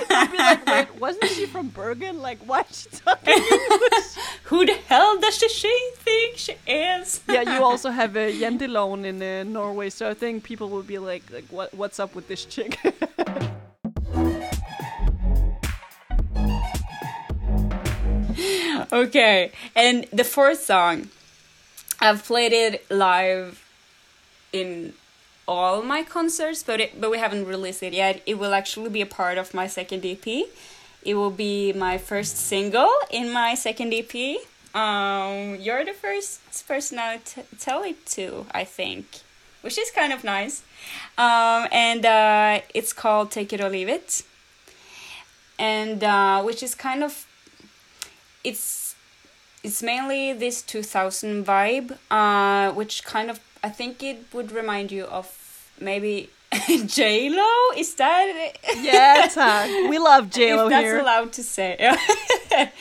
I'd 0.09 0.31
be 0.31 0.37
like 0.37 0.65
wait 0.65 1.01
wasn't 1.01 1.29
she 1.31 1.45
from 1.45 1.67
bergen 1.67 2.21
like 2.21 2.39
why 2.49 2.61
is 2.69 2.77
she 2.81 2.89
talking 3.05 3.33
english 3.33 4.09
Who 4.49 4.65
the 4.65 4.77
hell 4.87 5.19
does 5.19 5.35
she 5.37 5.73
think 5.95 6.37
she 6.37 6.55
is? 6.65 7.19
yeah 7.27 7.41
you 7.41 7.61
also 7.69 7.89
have 7.89 8.15
a 8.15 8.29
uh, 8.29 8.39
Janteloven 8.39 9.03
in 9.11 9.21
uh, 9.21 9.43
norway 9.43 9.89
so 9.89 10.09
i 10.09 10.13
think 10.13 10.43
people 10.43 10.69
will 10.69 10.87
be 10.93 10.97
like 10.97 11.23
like 11.35 11.47
what 11.57 11.73
what's 11.73 11.99
up 11.99 12.15
with 12.15 12.27
this 12.29 12.45
chick 12.45 12.79
Okay, 18.91 19.51
and 19.75 20.05
the 20.11 20.23
fourth 20.23 20.61
song, 20.61 21.09
I've 21.99 22.23
played 22.23 22.53
it 22.53 22.85
live 22.89 23.63
in 24.51 24.93
all 25.47 25.81
my 25.81 26.03
concerts, 26.03 26.63
but 26.63 26.79
it, 26.79 26.99
but 26.99 27.11
we 27.11 27.17
haven't 27.17 27.45
released 27.45 27.83
it 27.83 27.93
yet. 27.93 28.21
It 28.25 28.37
will 28.39 28.53
actually 28.53 28.89
be 28.89 29.01
a 29.01 29.05
part 29.05 29.37
of 29.37 29.53
my 29.53 29.67
second 29.67 30.05
EP. 30.05 30.25
It 31.03 31.15
will 31.15 31.31
be 31.31 31.73
my 31.73 31.97
first 31.97 32.37
single 32.37 32.91
in 33.11 33.31
my 33.31 33.55
second 33.55 33.93
EP. 33.93 34.37
Um, 34.73 35.55
you're 35.61 35.85
the 35.85 35.93
first 35.93 36.67
person 36.67 36.99
I 36.99 37.17
t- 37.17 37.43
tell 37.59 37.83
it 37.83 38.05
to, 38.17 38.45
I 38.51 38.63
think, 38.63 39.05
which 39.61 39.77
is 39.77 39.91
kind 39.91 40.11
of 40.11 40.23
nice. 40.23 40.63
Um, 41.17 41.67
and 41.71 42.05
uh, 42.05 42.61
it's 42.73 42.91
called 42.91 43.31
"Take 43.31 43.53
It 43.53 43.61
or 43.61 43.69
Leave 43.69 43.89
It," 43.89 44.23
and 45.57 46.03
uh, 46.03 46.41
which 46.43 46.61
is 46.61 46.75
kind 46.75 47.03
of 47.03 47.25
it's 48.45 48.95
it's 49.63 49.81
mainly 49.81 50.33
this 50.33 50.61
2000 50.61 51.45
vibe 51.45 51.97
uh 52.11 52.71
which 52.73 53.03
kind 53.03 53.29
of 53.29 53.39
i 53.63 53.69
think 53.69 54.03
it 54.03 54.17
would 54.33 54.51
remind 54.51 54.91
you 54.91 55.05
of 55.05 55.27
maybe 55.79 56.29
j 56.85 57.29
lo 57.29 57.49
is 57.75 57.95
that 57.95 58.25
yeah 58.79 59.27
Tag. 59.33 59.89
we 59.89 59.97
love 59.97 60.29
j-lo 60.29 60.65
if 60.65 60.69
that's 60.69 60.83
here. 60.85 60.99
allowed 60.99 61.31
to 61.33 61.43
say. 61.43 61.71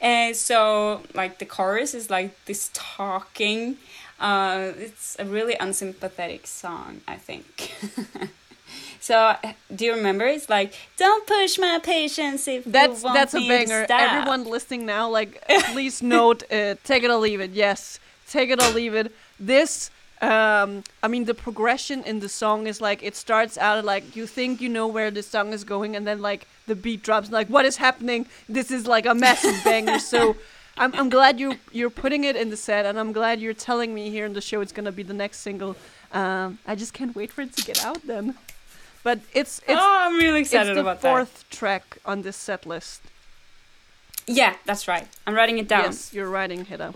And 0.00 0.36
so 0.36 1.00
like 1.14 1.38
the 1.38 1.46
chorus 1.46 1.94
is 1.94 2.10
like 2.10 2.30
this 2.44 2.70
talking 2.74 3.78
uh 4.20 4.72
it's 4.86 5.16
a 5.18 5.24
really 5.24 5.56
unsympathetic 5.60 6.46
song 6.46 7.00
i 7.08 7.16
think 7.16 7.72
so 9.00 9.36
do 9.74 9.84
you 9.84 9.94
remember 9.94 10.24
it's 10.26 10.48
like 10.48 10.74
don't 10.96 11.26
push 11.26 11.58
my 11.58 11.78
patience 11.82 12.48
if 12.48 12.64
That's 12.64 13.00
you 13.00 13.04
want 13.04 13.14
that's 13.14 13.34
a 13.34 13.48
banger. 13.48 13.86
Everyone 13.88 14.44
listening 14.44 14.86
now, 14.86 15.08
like, 15.08 15.42
please 15.72 16.02
note, 16.02 16.42
uh, 16.50 16.74
take 16.84 17.02
it 17.02 17.10
or 17.10 17.16
leave 17.16 17.40
it. 17.40 17.52
Yes, 17.52 18.00
take 18.28 18.50
it 18.50 18.62
or 18.62 18.70
leave 18.70 18.94
it. 18.94 19.12
This, 19.38 19.90
um, 20.20 20.82
I 21.02 21.08
mean, 21.08 21.24
the 21.24 21.34
progression 21.34 22.02
in 22.04 22.20
the 22.20 22.28
song 22.28 22.66
is 22.66 22.80
like 22.80 23.02
it 23.02 23.16
starts 23.16 23.58
out 23.58 23.84
like 23.84 24.16
you 24.16 24.26
think 24.26 24.60
you 24.60 24.68
know 24.68 24.86
where 24.86 25.10
the 25.10 25.22
song 25.22 25.52
is 25.52 25.64
going, 25.64 25.96
and 25.96 26.06
then 26.06 26.20
like 26.22 26.46
the 26.66 26.74
beat 26.74 27.02
drops. 27.02 27.30
Like, 27.30 27.48
what 27.48 27.64
is 27.64 27.76
happening? 27.76 28.26
This 28.48 28.70
is 28.70 28.86
like 28.86 29.06
a 29.06 29.14
massive 29.14 29.62
banger. 29.64 29.98
So. 29.98 30.36
I'm, 30.78 30.94
I'm 30.94 31.08
glad 31.08 31.40
you 31.40 31.54
you're 31.72 31.88
putting 31.88 32.24
it 32.24 32.36
in 32.36 32.50
the 32.50 32.56
set, 32.56 32.84
and 32.84 33.00
I'm 33.00 33.10
glad 33.10 33.40
you're 33.40 33.54
telling 33.54 33.94
me 33.94 34.10
here 34.10 34.26
in 34.26 34.34
the 34.34 34.42
show 34.42 34.60
it's 34.60 34.72
gonna 34.72 34.92
be 34.92 35.02
the 35.02 35.14
next 35.14 35.38
single. 35.38 35.74
Um, 36.12 36.58
I 36.66 36.74
just 36.74 36.92
can't 36.92 37.16
wait 37.16 37.32
for 37.32 37.40
it 37.40 37.54
to 37.54 37.64
get 37.64 37.82
out 37.82 38.02
then. 38.06 38.36
But 39.06 39.20
it's 39.32 39.60
it's 39.68 39.80
oh 39.80 39.98
i'm 40.04 40.16
really 40.16 40.40
it's 40.40 40.50
the 40.50 40.80
about 40.80 41.00
that 41.00 41.12
fourth 41.12 41.44
track 41.48 41.98
on 42.04 42.22
this 42.22 42.34
set 42.34 42.66
list. 42.66 43.02
Yeah, 44.26 44.56
that's 44.64 44.88
right. 44.88 45.06
I'm 45.24 45.34
writing 45.36 45.58
it 45.58 45.68
down. 45.68 45.84
Yes, 45.84 46.12
you're 46.12 46.28
writing, 46.28 46.64
Hedda. 46.64 46.92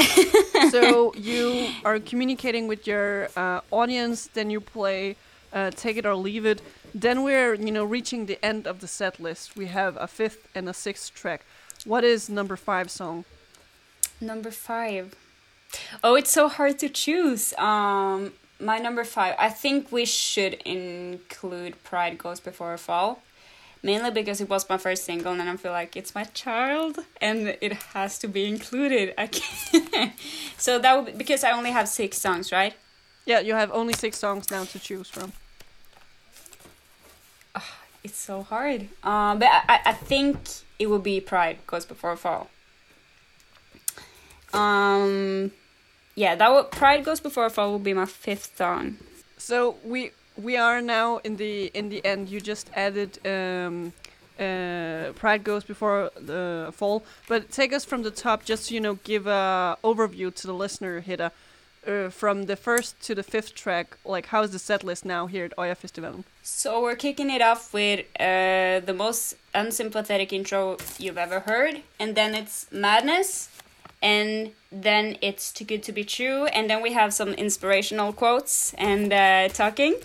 so 0.72 1.14
you 1.14 1.68
are 1.84 2.00
communicating 2.00 2.66
with 2.66 2.88
your 2.88 3.28
uh, 3.36 3.60
audience, 3.70 4.28
then 4.34 4.50
you 4.50 4.60
play 4.60 5.14
uh, 5.52 5.70
"Take 5.70 5.96
It 5.96 6.04
or 6.04 6.16
Leave 6.16 6.44
It." 6.44 6.60
Then 6.92 7.22
we're, 7.22 7.54
you 7.54 7.70
know, 7.70 7.84
reaching 7.84 8.26
the 8.26 8.44
end 8.44 8.66
of 8.66 8.80
the 8.80 8.88
set 8.88 9.20
list. 9.20 9.56
We 9.56 9.66
have 9.66 9.96
a 9.96 10.08
fifth 10.08 10.48
and 10.56 10.68
a 10.68 10.74
sixth 10.74 11.14
track. 11.14 11.44
What 11.84 12.02
is 12.02 12.28
number 12.28 12.56
five 12.56 12.90
song? 12.90 13.24
Number 14.20 14.50
five. 14.50 15.14
Oh, 16.02 16.16
it's 16.16 16.32
so 16.32 16.48
hard 16.48 16.80
to 16.80 16.88
choose. 16.88 17.54
Um, 17.58 18.32
my 18.60 18.78
number 18.78 19.04
five. 19.04 19.34
I 19.38 19.48
think 19.50 19.90
we 19.92 20.04
should 20.04 20.54
include 20.64 21.82
"Pride 21.84 22.18
Goes 22.18 22.40
Before 22.40 22.72
a 22.74 22.78
Fall," 22.78 23.22
mainly 23.82 24.10
because 24.10 24.40
it 24.40 24.48
was 24.48 24.68
my 24.68 24.76
first 24.78 25.04
single, 25.04 25.32
and 25.32 25.42
I 25.42 25.56
feel 25.56 25.72
like 25.72 25.96
it's 25.96 26.14
my 26.14 26.24
child, 26.24 26.98
and 27.20 27.56
it 27.60 27.72
has 27.94 28.18
to 28.20 28.28
be 28.28 28.44
included. 28.46 29.14
I 29.18 29.26
can't. 29.28 30.12
so 30.58 30.78
that 30.78 30.94
would 30.96 31.06
be, 31.06 31.12
because 31.12 31.44
I 31.44 31.52
only 31.52 31.70
have 31.70 31.88
six 31.88 32.18
songs, 32.18 32.52
right? 32.52 32.74
Yeah, 33.26 33.40
you 33.40 33.54
have 33.54 33.70
only 33.72 33.92
six 33.94 34.18
songs 34.18 34.50
now 34.50 34.64
to 34.64 34.78
choose 34.78 35.08
from. 35.08 35.32
It's 38.02 38.16
so 38.16 38.42
hard. 38.42 38.88
Um, 39.04 39.38
but 39.40 39.48
I, 39.48 39.60
I- 39.68 39.80
I 39.86 39.92
think 39.92 40.38
it 40.78 40.86
would 40.88 41.02
be 41.02 41.20
Pride 41.20 41.58
Goes 41.66 41.84
Before 41.84 42.12
a 42.12 42.16
Fall. 42.16 42.48
Um, 44.54 45.52
yeah, 46.20 46.34
that 46.34 46.52
would 46.52 46.70
Pride 46.70 47.02
Goes 47.02 47.20
Before 47.20 47.46
a 47.46 47.50
Fall 47.50 47.70
will 47.72 47.86
be 47.90 47.94
my 47.94 48.04
fifth 48.04 48.56
song. 48.56 48.98
So 49.38 49.76
we 49.92 50.00
we 50.36 50.54
are 50.66 50.82
now 50.82 51.08
in 51.26 51.36
the 51.36 51.70
in 51.78 51.88
the 51.88 52.04
end. 52.04 52.28
You 52.28 52.40
just 52.40 52.66
added 52.74 53.10
um, 53.26 53.92
uh, 54.38 55.12
Pride 55.22 55.42
goes 55.44 55.64
before 55.64 56.10
the 56.30 56.72
fall, 56.78 57.04
but 57.26 57.50
take 57.50 57.72
us 57.72 57.84
from 57.84 58.02
the 58.02 58.10
top, 58.10 58.44
just 58.44 58.66
so 58.66 58.74
you 58.74 58.80
know, 58.80 58.94
give 59.12 59.26
a 59.26 59.78
overview 59.82 60.34
to 60.34 60.46
the 60.46 60.54
listener, 60.54 61.00
Hedda, 61.00 61.32
uh, 61.86 62.08
from 62.10 62.44
the 62.50 62.56
first 62.56 63.00
to 63.06 63.14
the 63.14 63.22
fifth 63.22 63.54
track. 63.54 63.96
Like, 64.04 64.26
how 64.26 64.42
is 64.42 64.50
the 64.50 64.58
set 64.58 64.84
list 64.84 65.04
now 65.04 65.26
here 65.26 65.44
at 65.46 65.58
Oya 65.58 65.74
Festival? 65.74 66.24
So 66.42 66.82
we're 66.82 66.96
kicking 66.96 67.30
it 67.30 67.42
off 67.42 67.72
with 67.72 68.00
uh, 68.18 68.80
the 68.80 68.94
most 68.94 69.36
unsympathetic 69.54 70.32
intro 70.32 70.76
you've 70.98 71.18
ever 71.18 71.40
heard, 71.40 71.82
and 71.98 72.14
then 72.14 72.34
it's 72.34 72.66
Madness, 72.70 73.48
and 74.02 74.52
then 74.72 75.16
it's 75.20 75.52
Too 75.52 75.64
Good 75.64 75.82
to 75.84 75.92
Be 75.92 76.04
True, 76.04 76.46
and 76.46 76.68
then 76.68 76.82
we 76.82 76.92
have 76.92 77.12
some 77.12 77.30
inspirational 77.34 78.12
quotes 78.12 78.74
and 78.74 79.12
uh, 79.12 79.48
talking, 79.48 79.96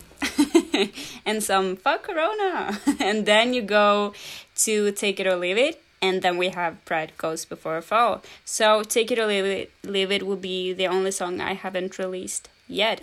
and 1.25 1.43
some 1.43 1.75
fuck 1.75 2.03
Corona, 2.03 2.79
and 2.99 3.25
then 3.25 3.53
you 3.53 3.61
go 3.61 4.13
to 4.57 4.91
Take 4.91 5.19
It 5.19 5.27
or 5.27 5.35
Leave 5.35 5.57
It, 5.57 5.81
and 6.01 6.21
then 6.21 6.37
we 6.37 6.49
have 6.49 6.83
Pride 6.85 7.13
Goes 7.17 7.45
Before 7.45 7.77
a 7.77 7.81
Fall. 7.81 8.23
So 8.43 8.83
Take 8.83 9.11
It 9.11 9.19
or 9.19 9.27
Leave 9.27 9.45
It, 9.45 9.71
Leave 9.83 10.11
It 10.11 10.25
will 10.25 10.35
be 10.35 10.73
the 10.73 10.87
only 10.87 11.11
song 11.11 11.41
I 11.41 11.53
haven't 11.53 11.97
released 11.99 12.49
yet 12.67 13.01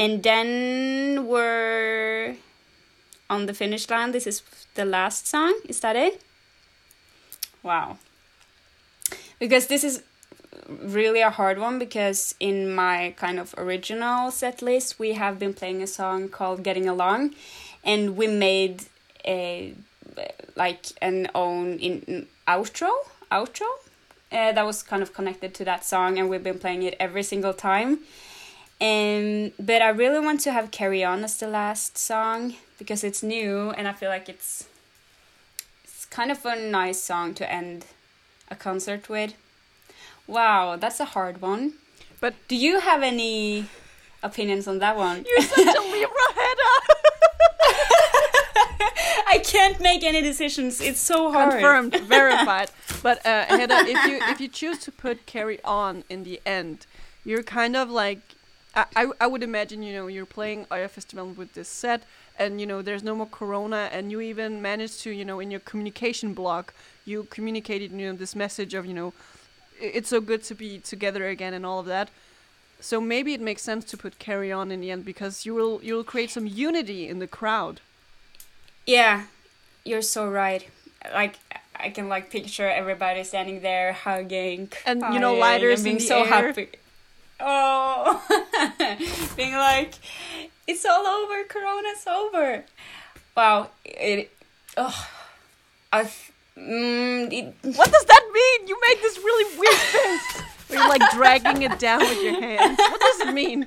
and 0.00 0.22
then 0.22 1.26
we're 1.26 2.36
on 3.28 3.44
the 3.44 3.52
finish 3.52 3.88
line. 3.90 4.12
This 4.12 4.26
is 4.26 4.42
the 4.74 4.86
last 4.86 5.26
song. 5.26 5.54
Is 5.68 5.80
that 5.80 5.94
it? 5.94 6.22
Wow. 7.62 7.98
Because 9.40 9.66
this 9.66 9.82
is 9.82 10.02
really 10.68 11.20
a 11.20 11.30
hard 11.30 11.58
one 11.58 11.78
because 11.78 12.34
in 12.38 12.72
my 12.72 13.12
kind 13.16 13.40
of 13.40 13.54
original 13.58 14.30
set 14.30 14.62
list 14.62 14.98
we 14.98 15.12
have 15.12 15.38
been 15.38 15.52
playing 15.52 15.82
a 15.82 15.86
song 15.86 16.28
called 16.28 16.62
Getting 16.62 16.88
Along 16.88 17.34
and 17.84 18.16
we 18.16 18.26
made 18.28 18.84
a 19.26 19.74
like 20.56 20.86
an 21.00 21.28
own 21.34 21.78
in 21.78 22.26
outro 22.46 22.90
outro 23.30 23.66
uh, 24.32 24.52
that 24.52 24.64
was 24.64 24.82
kind 24.82 25.02
of 25.02 25.12
connected 25.12 25.54
to 25.54 25.64
that 25.64 25.84
song 25.84 26.18
and 26.18 26.28
we've 26.28 26.44
been 26.44 26.58
playing 26.58 26.82
it 26.82 26.94
every 27.00 27.22
single 27.22 27.52
time. 27.52 27.98
And 28.80 29.52
but 29.58 29.82
I 29.82 29.88
really 29.88 30.20
want 30.20 30.40
to 30.42 30.52
have 30.52 30.70
Carry 30.70 31.04
On 31.04 31.22
as 31.24 31.36
the 31.36 31.48
last 31.48 31.98
song 31.98 32.54
because 32.78 33.04
it's 33.04 33.22
new 33.22 33.70
and 33.70 33.86
I 33.88 33.92
feel 33.92 34.08
like 34.08 34.28
it's 34.28 34.66
it's 35.84 36.06
kind 36.06 36.30
of 36.30 36.44
a 36.46 36.56
nice 36.56 37.00
song 37.02 37.34
to 37.34 37.52
end 37.52 37.84
a 38.50 38.56
concert 38.56 39.08
with. 39.08 39.34
Wow, 40.26 40.76
that's 40.76 41.00
a 41.00 41.04
hard 41.06 41.40
one. 41.40 41.74
But 42.20 42.34
Do 42.48 42.56
you 42.56 42.80
have 42.80 43.02
any 43.02 43.66
opinions 44.22 44.68
on 44.68 44.78
that 44.80 44.96
one? 44.96 45.24
you're 45.28 45.42
such 45.46 45.66
a 45.76 45.80
Libra, 45.92 46.28
Hedda. 46.36 46.70
I 49.26 49.38
can't 49.44 49.80
make 49.80 50.02
any 50.02 50.20
decisions. 50.22 50.80
It's 50.80 51.00
so 51.00 51.30
hard. 51.32 51.52
Confirmed, 51.52 51.94
verified. 52.08 52.70
But 53.02 53.24
uh, 53.24 53.44
Hedda, 53.46 53.78
if 53.86 54.04
you 54.06 54.18
if 54.22 54.40
you 54.40 54.48
choose 54.48 54.78
to 54.80 54.92
put 54.92 55.26
carry 55.26 55.58
on 55.64 56.04
in 56.10 56.24
the 56.24 56.40
end, 56.44 56.86
you're 57.24 57.42
kind 57.42 57.76
of 57.76 57.90
like 57.90 58.20
I, 58.74 58.84
I, 58.96 59.10
I 59.22 59.26
would 59.26 59.42
imagine 59.42 59.82
you 59.82 59.92
know 59.92 60.06
you're 60.08 60.26
playing 60.26 60.66
Oya 60.72 60.88
Festival 60.88 61.28
with 61.28 61.54
this 61.54 61.68
set, 61.68 62.02
and 62.40 62.60
you 62.60 62.66
know 62.66 62.82
there's 62.82 63.04
no 63.04 63.14
more 63.14 63.28
Corona, 63.30 63.88
and 63.92 64.10
you 64.10 64.20
even 64.20 64.60
managed 64.60 65.00
to 65.02 65.10
you 65.10 65.24
know 65.24 65.38
in 65.38 65.50
your 65.52 65.60
communication 65.60 66.34
blog 66.34 66.70
you 67.04 67.24
communicated 67.30 67.92
you 67.92 68.06
know 68.06 68.16
this 68.16 68.34
message 68.34 68.74
of 68.74 68.84
you 68.86 68.94
know 68.94 69.12
it's 69.80 70.08
so 70.08 70.20
good 70.20 70.42
to 70.44 70.54
be 70.54 70.78
together 70.78 71.28
again 71.28 71.54
and 71.54 71.64
all 71.64 71.78
of 71.78 71.86
that. 71.86 72.08
So 72.80 73.00
maybe 73.00 73.34
it 73.34 73.40
makes 73.40 73.62
sense 73.62 73.84
to 73.86 73.96
put 73.96 74.18
carry 74.18 74.50
on 74.50 74.70
in 74.70 74.80
the 74.80 74.90
end 74.90 75.04
because 75.04 75.46
you 75.46 75.54
will 75.54 75.80
you 75.82 75.94
will 75.94 76.04
create 76.04 76.30
some 76.30 76.46
unity 76.46 77.08
in 77.08 77.18
the 77.18 77.26
crowd. 77.26 77.80
Yeah, 78.86 79.24
you're 79.84 80.02
so 80.02 80.28
right. 80.28 80.66
Like 81.12 81.38
I 81.76 81.90
can 81.90 82.08
like 82.08 82.30
picture 82.30 82.68
everybody 82.68 83.24
standing 83.24 83.60
there 83.60 83.92
hugging 83.92 84.70
And, 84.86 85.02
you 85.12 85.20
know, 85.20 85.34
lighters 85.34 85.80
and 85.80 85.84
being 85.84 86.00
so 86.00 86.20
air. 86.24 86.26
happy. 86.26 86.68
Oh, 87.42 88.20
being 89.36 89.54
like, 89.54 89.94
it's 90.66 90.84
all 90.84 91.06
over. 91.06 91.44
Corona's 91.44 92.06
over. 92.06 92.64
Wow. 93.36 93.70
It. 93.84 94.30
Oh, 94.76 95.08
I. 95.92 96.10
Mm, 96.56 97.32
it, 97.32 97.54
What 97.76 97.90
does 97.90 98.04
that 98.04 98.30
mean? 98.32 98.68
You 98.68 98.78
make 98.88 99.00
this 99.02 99.18
really 99.18 99.58
weird 99.58 99.74
face. 99.74 100.42
You're 100.70 100.88
like 100.88 101.02
dragging 101.12 101.62
it 101.62 101.78
down 101.78 102.00
with 102.00 102.22
your 102.22 102.40
hands. 102.40 102.78
What 102.78 103.00
does 103.00 103.28
it 103.28 103.32
mean? 103.34 103.66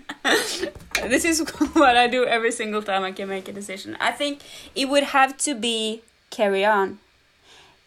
this 1.09 1.25
is 1.25 1.39
what 1.73 1.97
I 1.97 2.07
do 2.07 2.25
every 2.25 2.51
single 2.51 2.81
time 2.81 3.03
I 3.03 3.11
can 3.11 3.27
make 3.27 3.47
a 3.47 3.51
decision. 3.51 3.97
I 3.99 4.11
think 4.11 4.39
it 4.75 4.85
would 4.87 5.03
have 5.03 5.37
to 5.39 5.53
be 5.55 6.01
carry 6.29 6.63
on. 6.63 6.99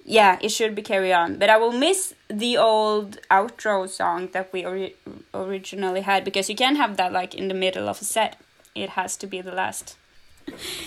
Yeah, 0.04 0.38
it 0.40 0.50
should 0.50 0.74
be 0.74 0.82
carry 0.82 1.12
on. 1.12 1.38
But 1.38 1.50
I 1.50 1.56
will 1.56 1.72
miss 1.72 2.14
the 2.28 2.56
old 2.56 3.18
outro 3.30 3.88
song 3.88 4.28
that 4.32 4.52
we 4.52 4.64
ori- 4.64 4.94
originally 5.34 6.02
had 6.02 6.24
because 6.24 6.48
you 6.48 6.54
can't 6.54 6.76
have 6.76 6.96
that 6.96 7.12
like 7.12 7.34
in 7.34 7.48
the 7.48 7.54
middle 7.54 7.88
of 7.88 8.00
a 8.00 8.04
set. 8.04 8.38
It 8.76 8.90
has 8.90 9.16
to 9.18 9.26
be 9.26 9.40
the 9.40 9.52
last. 9.52 9.96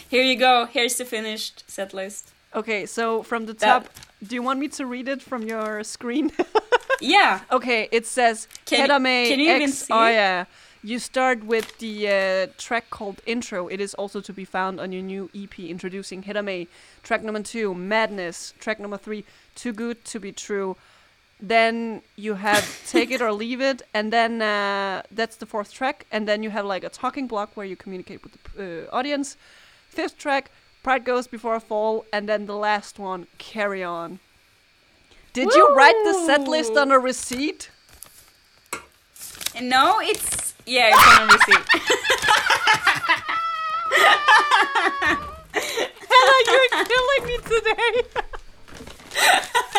Here 0.09 0.23
you 0.23 0.37
go. 0.37 0.65
Here's 0.65 0.97
the 0.97 1.05
finished 1.05 1.63
set 1.69 1.93
list. 1.93 2.31
Okay, 2.55 2.85
so 2.85 3.23
from 3.23 3.45
the 3.45 3.53
That- 3.53 3.83
top, 3.85 3.89
do 4.25 4.35
you 4.35 4.41
want 4.43 4.59
me 4.59 4.67
to 4.69 4.85
read 4.85 5.07
it 5.07 5.21
from 5.21 5.43
your 5.43 5.83
screen? 5.83 6.31
Yeah. 7.01 7.39
okay, 7.49 7.87
it 7.93 8.05
says 8.05 8.47
Can- 8.65 8.81
Hedda 8.81 8.99
Mae 8.99 9.29
can 9.29 9.39
you 9.39 9.49
even 9.55 9.69
X. 9.69 9.73
see 9.85 9.93
Oh 9.93 10.07
yeah. 10.09 10.45
You 10.83 10.99
start 10.99 11.45
with 11.45 11.77
the 11.77 12.07
uh, 12.09 12.47
track 12.57 12.89
called 12.89 13.21
Intro. 13.25 13.67
It 13.69 13.79
is 13.79 13.93
also 13.93 14.19
to 14.21 14.33
be 14.33 14.43
found 14.43 14.81
on 14.81 14.91
your 14.91 15.01
new 15.01 15.29
EP 15.33 15.59
introducing 15.59 16.23
Hedda 16.23 16.43
Mae. 16.43 16.67
Track 17.03 17.23
number 17.23 17.41
two, 17.41 17.73
Madness. 17.73 18.53
Track 18.59 18.79
number 18.81 18.97
three, 18.97 19.23
Too 19.55 19.71
Good 19.71 20.03
to 20.11 20.19
Be 20.19 20.31
True. 20.33 20.75
Then 21.41 22.01
you 22.17 22.35
have 22.35 22.65
Take 22.87 23.11
It 23.11 23.21
or 23.21 23.31
Leave 23.31 23.61
It, 23.61 23.81
and 23.93 24.11
then 24.11 24.41
uh, 24.41 25.03
that's 25.11 25.37
the 25.37 25.45
fourth 25.45 25.71
track. 25.71 26.05
And 26.11 26.27
then 26.27 26.43
you 26.43 26.49
have 26.49 26.65
like 26.65 26.83
a 26.83 26.89
talking 26.89 27.27
block 27.27 27.55
where 27.55 27.65
you 27.65 27.77
communicate 27.77 28.23
with 28.23 28.33
the 28.55 28.87
uh, 28.87 28.95
audience. 28.95 29.37
Fifth 29.87 30.17
track, 30.17 30.51
Pride 30.83 31.05
Goes 31.05 31.27
Before 31.27 31.55
a 31.55 31.59
Fall, 31.59 32.05
and 32.11 32.27
then 32.27 32.45
the 32.45 32.55
last 32.55 32.99
one, 32.99 33.27
Carry 33.37 33.83
On. 33.83 34.19
Did 35.31 35.53
you 35.53 35.73
write 35.75 35.95
the 36.03 36.13
set 36.25 36.47
list 36.47 36.75
on 36.75 36.91
a 36.91 36.99
receipt? 36.99 37.69
No, 39.61 39.99
it's 40.01 40.53
yeah, 40.65 40.89
it's 40.93 41.19
on 41.19 41.29
a 41.29 41.33
receipt. 41.33 41.65
Hannah, 46.09 46.39
you're 46.47 46.85
killing 46.85 47.23
me 47.25 47.37
today. 47.47 48.03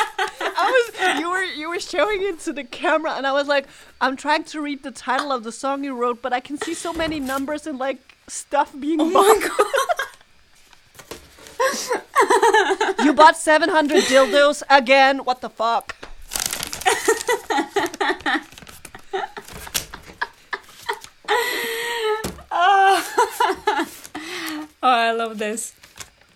I 0.41 0.71
was 0.71 1.21
you 1.21 1.31
were 1.31 1.45
you 1.45 1.69
were 1.69 1.81
showing 1.81 2.23
it 2.23 2.41
to 2.41 2.53
the 2.53 2.65
camera 2.65 3.13
and 3.13 3.27
I 3.27 3.33
was 3.33 3.47
like, 3.47 3.67
I'm 4.01 4.17
trying 4.17 4.45
to 4.45 4.61
read 4.61 4.83
the 4.83 4.91
title 4.91 5.33
of 5.33 5.45
the 5.45 5.53
song 5.53 5.85
you 5.85 5.95
wrote, 5.95 6.23
but 6.23 6.33
I 6.33 6.41
can 6.41 6.57
see 6.59 6.75
so 6.75 6.93
many 6.93 7.21
numbers 7.21 7.67
and 7.67 7.79
like 7.79 8.17
stuff 8.29 8.73
being 8.79 9.01
Oh 9.01 9.07
You 13.05 13.13
bought 13.13 13.37
700 13.37 14.05
dildos 14.05 14.63
again. 14.71 15.19
What 15.25 15.41
the 15.41 15.51
fuck? 15.51 15.97
oh, 22.53 23.05
I 24.83 25.13
love 25.13 25.39
this. 25.39 25.75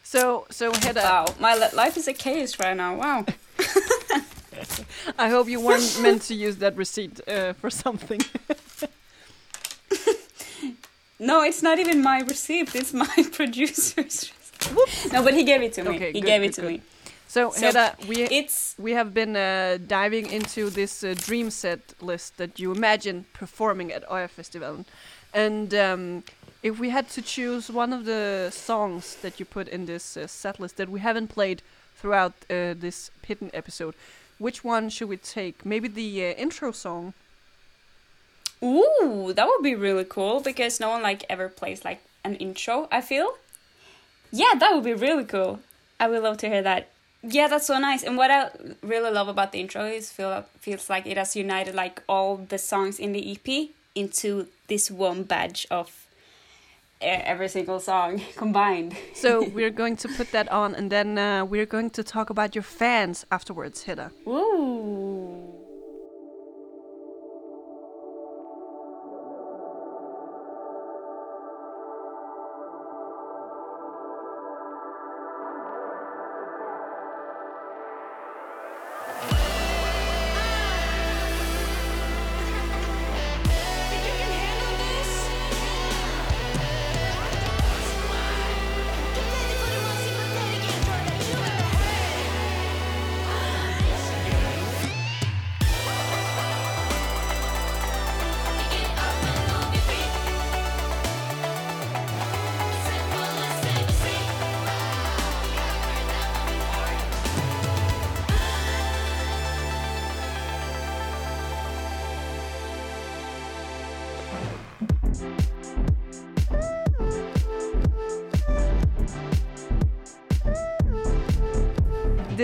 So 0.03 0.47
so 0.51 0.73
Hedda, 0.73 1.01
Wow, 1.03 1.27
my 1.41 1.55
life 1.73 1.97
is 1.97 2.07
a 2.07 2.13
chaos 2.13 2.59
right 2.61 2.77
now. 2.77 2.97
Wow. 2.97 3.25
I 5.19 5.29
hope 5.29 5.49
you 5.49 5.61
weren't 5.61 6.01
meant 6.01 6.23
to 6.23 6.35
use 6.35 6.57
that 6.57 6.77
receipt 6.77 7.21
uh, 7.29 7.53
for 7.55 7.71
something. 7.71 8.21
No, 11.21 11.43
it's 11.43 11.63
not 11.63 11.79
even 11.79 12.03
my 12.03 12.21
receipt. 12.21 12.75
It's 12.75 12.93
my 12.93 13.07
producer's 13.33 13.97
receipt. 13.97 15.13
No, 15.13 15.23
but 15.23 15.35
he 15.35 15.45
gave 15.45 15.63
it 15.63 15.73
to 15.75 15.85
me. 15.85 15.97
Okay, 15.97 16.13
he 16.13 16.21
good, 16.21 16.27
gave 16.27 16.41
good, 16.43 16.51
it 16.51 16.55
to 16.55 16.61
good. 16.63 16.71
me. 16.73 16.83
So, 17.29 17.51
So 17.51 17.61
Hedda, 17.67 17.97
we 18.07 18.23
It's 18.25 18.75
we 18.79 18.93
have 18.93 19.13
been 19.15 19.37
uh, 19.37 19.79
diving 19.87 20.31
into 20.31 20.71
this 20.71 21.03
uh, 21.03 21.15
dream 21.17 21.51
set 21.51 21.95
list 22.01 22.37
that 22.37 22.59
you 22.61 22.73
imagine 22.73 23.25
performing 23.33 23.93
at 23.93 24.03
Oya 24.11 24.29
Festival, 24.29 24.85
and 25.33 25.75
um, 25.75 26.25
if 26.63 26.79
we 26.79 26.91
had 26.91 27.09
to 27.11 27.23
choose 27.23 27.71
one 27.71 27.93
of 27.93 28.05
the 28.05 28.51
songs 28.53 29.17
that 29.23 29.39
you 29.39 29.47
put 29.47 29.69
in 29.69 29.87
this 29.87 30.17
uh, 30.17 30.27
set 30.27 30.61
list 30.61 30.77
that 30.77 30.89
we 30.89 31.01
haven't 31.01 31.29
played 31.29 31.63
throughout 32.05 32.35
uh, 32.51 32.75
this 32.77 33.11
Pitten 33.23 33.51
episode, 33.55 33.95
which 34.39 34.63
one 34.63 34.91
should 34.91 35.09
we 35.09 35.17
take? 35.17 35.65
Maybe 35.65 35.89
the 35.89 36.27
uh, 36.27 36.33
intro 36.35 36.71
song. 36.71 37.15
ooh, 38.63 39.33
that 39.35 39.47
would 39.47 39.63
be 39.63 39.75
really 39.75 40.05
cool 40.05 40.41
because 40.41 40.81
no 40.81 40.91
one 40.91 41.01
like 41.01 41.25
ever 41.31 41.49
plays 41.49 41.83
like 41.83 42.03
an 42.23 42.35
intro. 42.37 42.89
I 42.93 43.01
feel. 43.01 43.39
Yeah, 44.31 44.53
that 44.59 44.75
would 44.75 44.85
be 44.85 44.93
really 44.93 45.25
cool. 45.25 45.61
I 45.99 46.09
would 46.09 46.23
love 46.23 46.37
to 46.39 46.49
hear 46.49 46.61
that. 46.61 46.91
Yeah, 47.23 47.49
that's 47.49 47.69
so 47.69 47.79
nice. 47.79 48.03
And 48.03 48.19
what 48.19 48.31
I 48.31 48.51
really 48.83 49.11
love 49.11 49.29
about 49.29 49.53
the 49.53 49.61
intro 49.61 49.87
is 49.87 50.13
feel 50.13 50.45
feels 50.61 50.91
like 50.91 51.07
it 51.07 51.17
has 51.17 51.35
united 51.35 51.75
like 51.75 52.03
all 52.07 52.37
the 52.37 52.59
songs 52.59 52.99
in 52.99 53.13
the 53.13 53.25
EP 53.33 53.71
into 53.95 54.49
this 54.69 54.91
one 54.91 55.23
badge 55.23 55.67
of 55.71 56.04
every 57.01 57.49
single 57.49 57.81
song 57.81 58.21
combined. 58.37 58.97
So 59.15 59.49
we're 59.55 59.71
going 59.71 59.97
to 59.97 60.09
put 60.09 60.31
that 60.33 60.51
on, 60.51 60.75
and 60.75 60.91
then 60.91 61.19
uh, 61.19 61.45
we're 61.45 61.67
going 61.67 61.91
to 61.91 62.03
talk 62.03 62.31
about 62.31 62.55
your 62.55 62.63
fans 62.63 63.27
afterwards, 63.31 63.85
Hedda. 63.85 64.11
Ooh. 64.27 65.44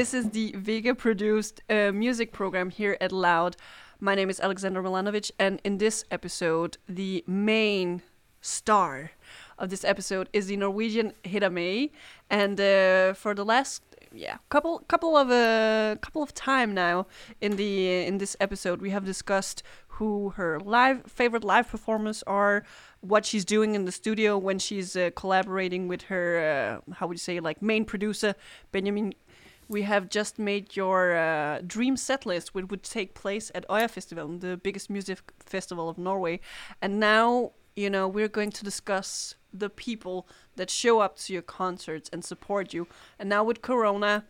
This 0.00 0.14
is 0.14 0.30
the 0.30 0.54
Vega 0.56 0.94
produced 0.94 1.60
uh, 1.68 1.92
music 1.92 2.32
program 2.32 2.70
here 2.70 2.96
at 3.02 3.12
Loud. 3.12 3.54
My 4.00 4.14
name 4.14 4.30
is 4.30 4.40
Alexander 4.40 4.82
Milanovic, 4.82 5.30
and 5.38 5.60
in 5.62 5.76
this 5.76 6.04
episode, 6.10 6.78
the 6.88 7.22
main 7.26 8.00
star 8.40 9.10
of 9.58 9.68
this 9.68 9.84
episode 9.84 10.30
is 10.32 10.46
the 10.46 10.56
Norwegian 10.56 11.12
Hedda 11.26 11.50
Mae. 11.50 11.92
And 12.30 12.58
uh, 12.58 13.12
for 13.12 13.34
the 13.34 13.44
last 13.44 13.82
yeah 14.10 14.38
couple 14.48 14.78
couple 14.88 15.18
of 15.18 15.30
uh, 15.30 15.96
couple 16.00 16.22
of 16.22 16.32
time 16.32 16.72
now 16.72 17.06
in 17.42 17.56
the 17.56 18.06
in 18.06 18.16
this 18.16 18.38
episode, 18.40 18.80
we 18.80 18.88
have 18.88 19.04
discussed 19.04 19.62
who 20.00 20.30
her 20.30 20.58
live 20.60 21.02
favorite 21.04 21.44
live 21.44 21.68
performers 21.68 22.24
are, 22.26 22.64
what 23.02 23.26
she's 23.26 23.44
doing 23.44 23.74
in 23.74 23.84
the 23.84 23.92
studio 23.92 24.38
when 24.38 24.58
she's 24.58 24.96
uh, 24.96 25.10
collaborating 25.14 25.88
with 25.88 26.04
her 26.04 26.80
uh, 26.88 26.94
how 26.94 27.06
would 27.06 27.16
you 27.16 27.26
say 27.30 27.38
like 27.38 27.60
main 27.60 27.84
producer 27.84 28.34
Benjamin 28.72 29.12
we 29.70 29.82
have 29.82 30.08
just 30.08 30.36
made 30.36 30.74
your 30.74 31.16
uh, 31.16 31.60
dream 31.64 31.96
set 31.96 32.26
list, 32.26 32.54
which 32.54 32.66
would 32.70 32.82
take 32.82 33.14
place 33.14 33.52
at 33.54 33.64
Oya 33.70 33.86
Festival, 33.86 34.26
the 34.36 34.56
biggest 34.56 34.90
music 34.90 35.32
festival 35.38 35.88
of 35.88 35.96
Norway. 35.96 36.40
And 36.82 36.98
now, 36.98 37.52
you 37.76 37.88
know, 37.88 38.08
we're 38.08 38.28
going 38.28 38.50
to 38.50 38.64
discuss 38.64 39.36
the 39.54 39.70
people 39.70 40.26
that 40.56 40.70
show 40.70 40.98
up 40.98 41.16
to 41.18 41.32
your 41.32 41.42
concerts 41.42 42.10
and 42.12 42.24
support 42.24 42.74
you. 42.74 42.88
And 43.16 43.28
now 43.28 43.44
with 43.44 43.62
Corona, 43.62 44.24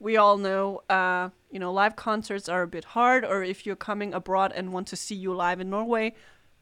we 0.00 0.16
all 0.16 0.38
know, 0.38 0.80
uh, 0.88 1.28
you 1.50 1.58
know, 1.58 1.70
live 1.70 1.94
concerts 1.94 2.48
are 2.48 2.62
a 2.62 2.66
bit 2.66 2.84
hard, 2.84 3.26
or 3.26 3.44
if 3.44 3.66
you're 3.66 3.76
coming 3.76 4.14
abroad 4.14 4.52
and 4.56 4.72
want 4.72 4.86
to 4.88 4.96
see 4.96 5.14
you 5.14 5.34
live 5.34 5.60
in 5.60 5.68
Norway, 5.68 6.14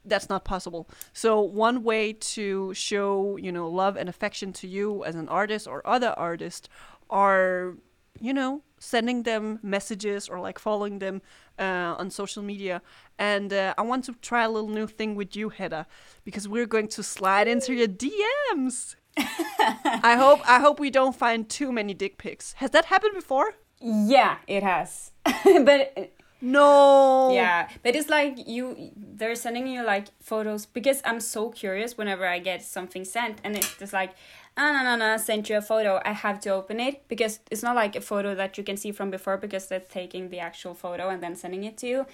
that's 0.04 0.28
not 0.28 0.44
possible. 0.44 0.88
So 1.12 1.40
one 1.40 1.84
way 1.84 2.12
to 2.12 2.74
show, 2.74 3.36
you 3.36 3.52
know, 3.52 3.68
love 3.68 3.96
and 3.96 4.08
affection 4.08 4.52
to 4.54 4.66
you 4.66 5.04
as 5.04 5.14
an 5.14 5.28
artist 5.28 5.68
or 5.68 5.86
other 5.86 6.12
artist 6.16 6.68
are 7.08 7.76
you 8.20 8.32
know, 8.32 8.62
sending 8.78 9.22
them 9.22 9.58
messages 9.62 10.28
or 10.28 10.40
like 10.40 10.58
following 10.58 10.98
them 10.98 11.22
uh, 11.58 11.94
on 11.98 12.10
social 12.10 12.42
media. 12.42 12.82
And 13.18 13.52
uh, 13.52 13.74
I 13.78 13.82
want 13.82 14.04
to 14.04 14.12
try 14.20 14.44
a 14.44 14.50
little 14.50 14.68
new 14.70 14.86
thing 14.86 15.14
with 15.14 15.34
you, 15.36 15.48
Hedda, 15.50 15.86
because 16.24 16.46
we're 16.48 16.66
going 16.66 16.88
to 16.88 17.02
slide 17.02 17.48
into 17.48 17.72
your 17.74 17.88
DMs. 17.88 18.96
I 19.18 20.16
hope 20.18 20.40
I 20.48 20.60
hope 20.60 20.78
we 20.78 20.90
don't 20.90 21.16
find 21.16 21.48
too 21.48 21.72
many 21.72 21.94
dick 21.94 22.18
pics. 22.18 22.52
Has 22.54 22.70
that 22.72 22.86
happened 22.86 23.14
before? 23.14 23.54
Yeah, 23.80 24.36
it 24.46 24.62
has. 24.62 25.12
but 25.44 26.12
No. 26.42 27.30
yeah, 27.32 27.68
but 27.82 27.96
it's 27.96 28.10
like 28.10 28.46
you 28.46 28.90
they're 28.94 29.34
sending 29.34 29.66
you 29.66 29.82
like 29.84 30.08
photos 30.20 30.66
because 30.66 31.00
I'm 31.04 31.20
so 31.20 31.48
curious 31.50 31.96
whenever 31.96 32.26
I 32.26 32.38
get 32.40 32.62
something 32.62 33.04
sent 33.04 33.40
and 33.42 33.56
it's 33.56 33.74
just 33.78 33.92
like 33.94 34.12
ah 34.56 34.82
no 34.82 34.96
no 34.96 35.16
sent 35.16 35.48
you 35.48 35.56
a 35.56 35.62
photo. 35.62 36.00
I 36.04 36.12
have 36.12 36.40
to 36.40 36.50
open 36.50 36.80
it. 36.80 37.06
Because 37.08 37.40
it's 37.50 37.62
not 37.62 37.76
like 37.76 37.96
a 37.96 38.00
photo 38.00 38.34
that 38.34 38.58
you 38.58 38.64
can 38.64 38.76
see 38.76 38.92
from 38.92 39.10
before 39.10 39.36
because 39.36 39.66
they're 39.66 39.80
taking 39.80 40.30
the 40.30 40.38
actual 40.38 40.74
photo 40.74 41.08
and 41.08 41.22
then 41.22 41.36
sending 41.36 41.64
it 41.64 41.76
to 41.78 41.86
you. 41.86 42.06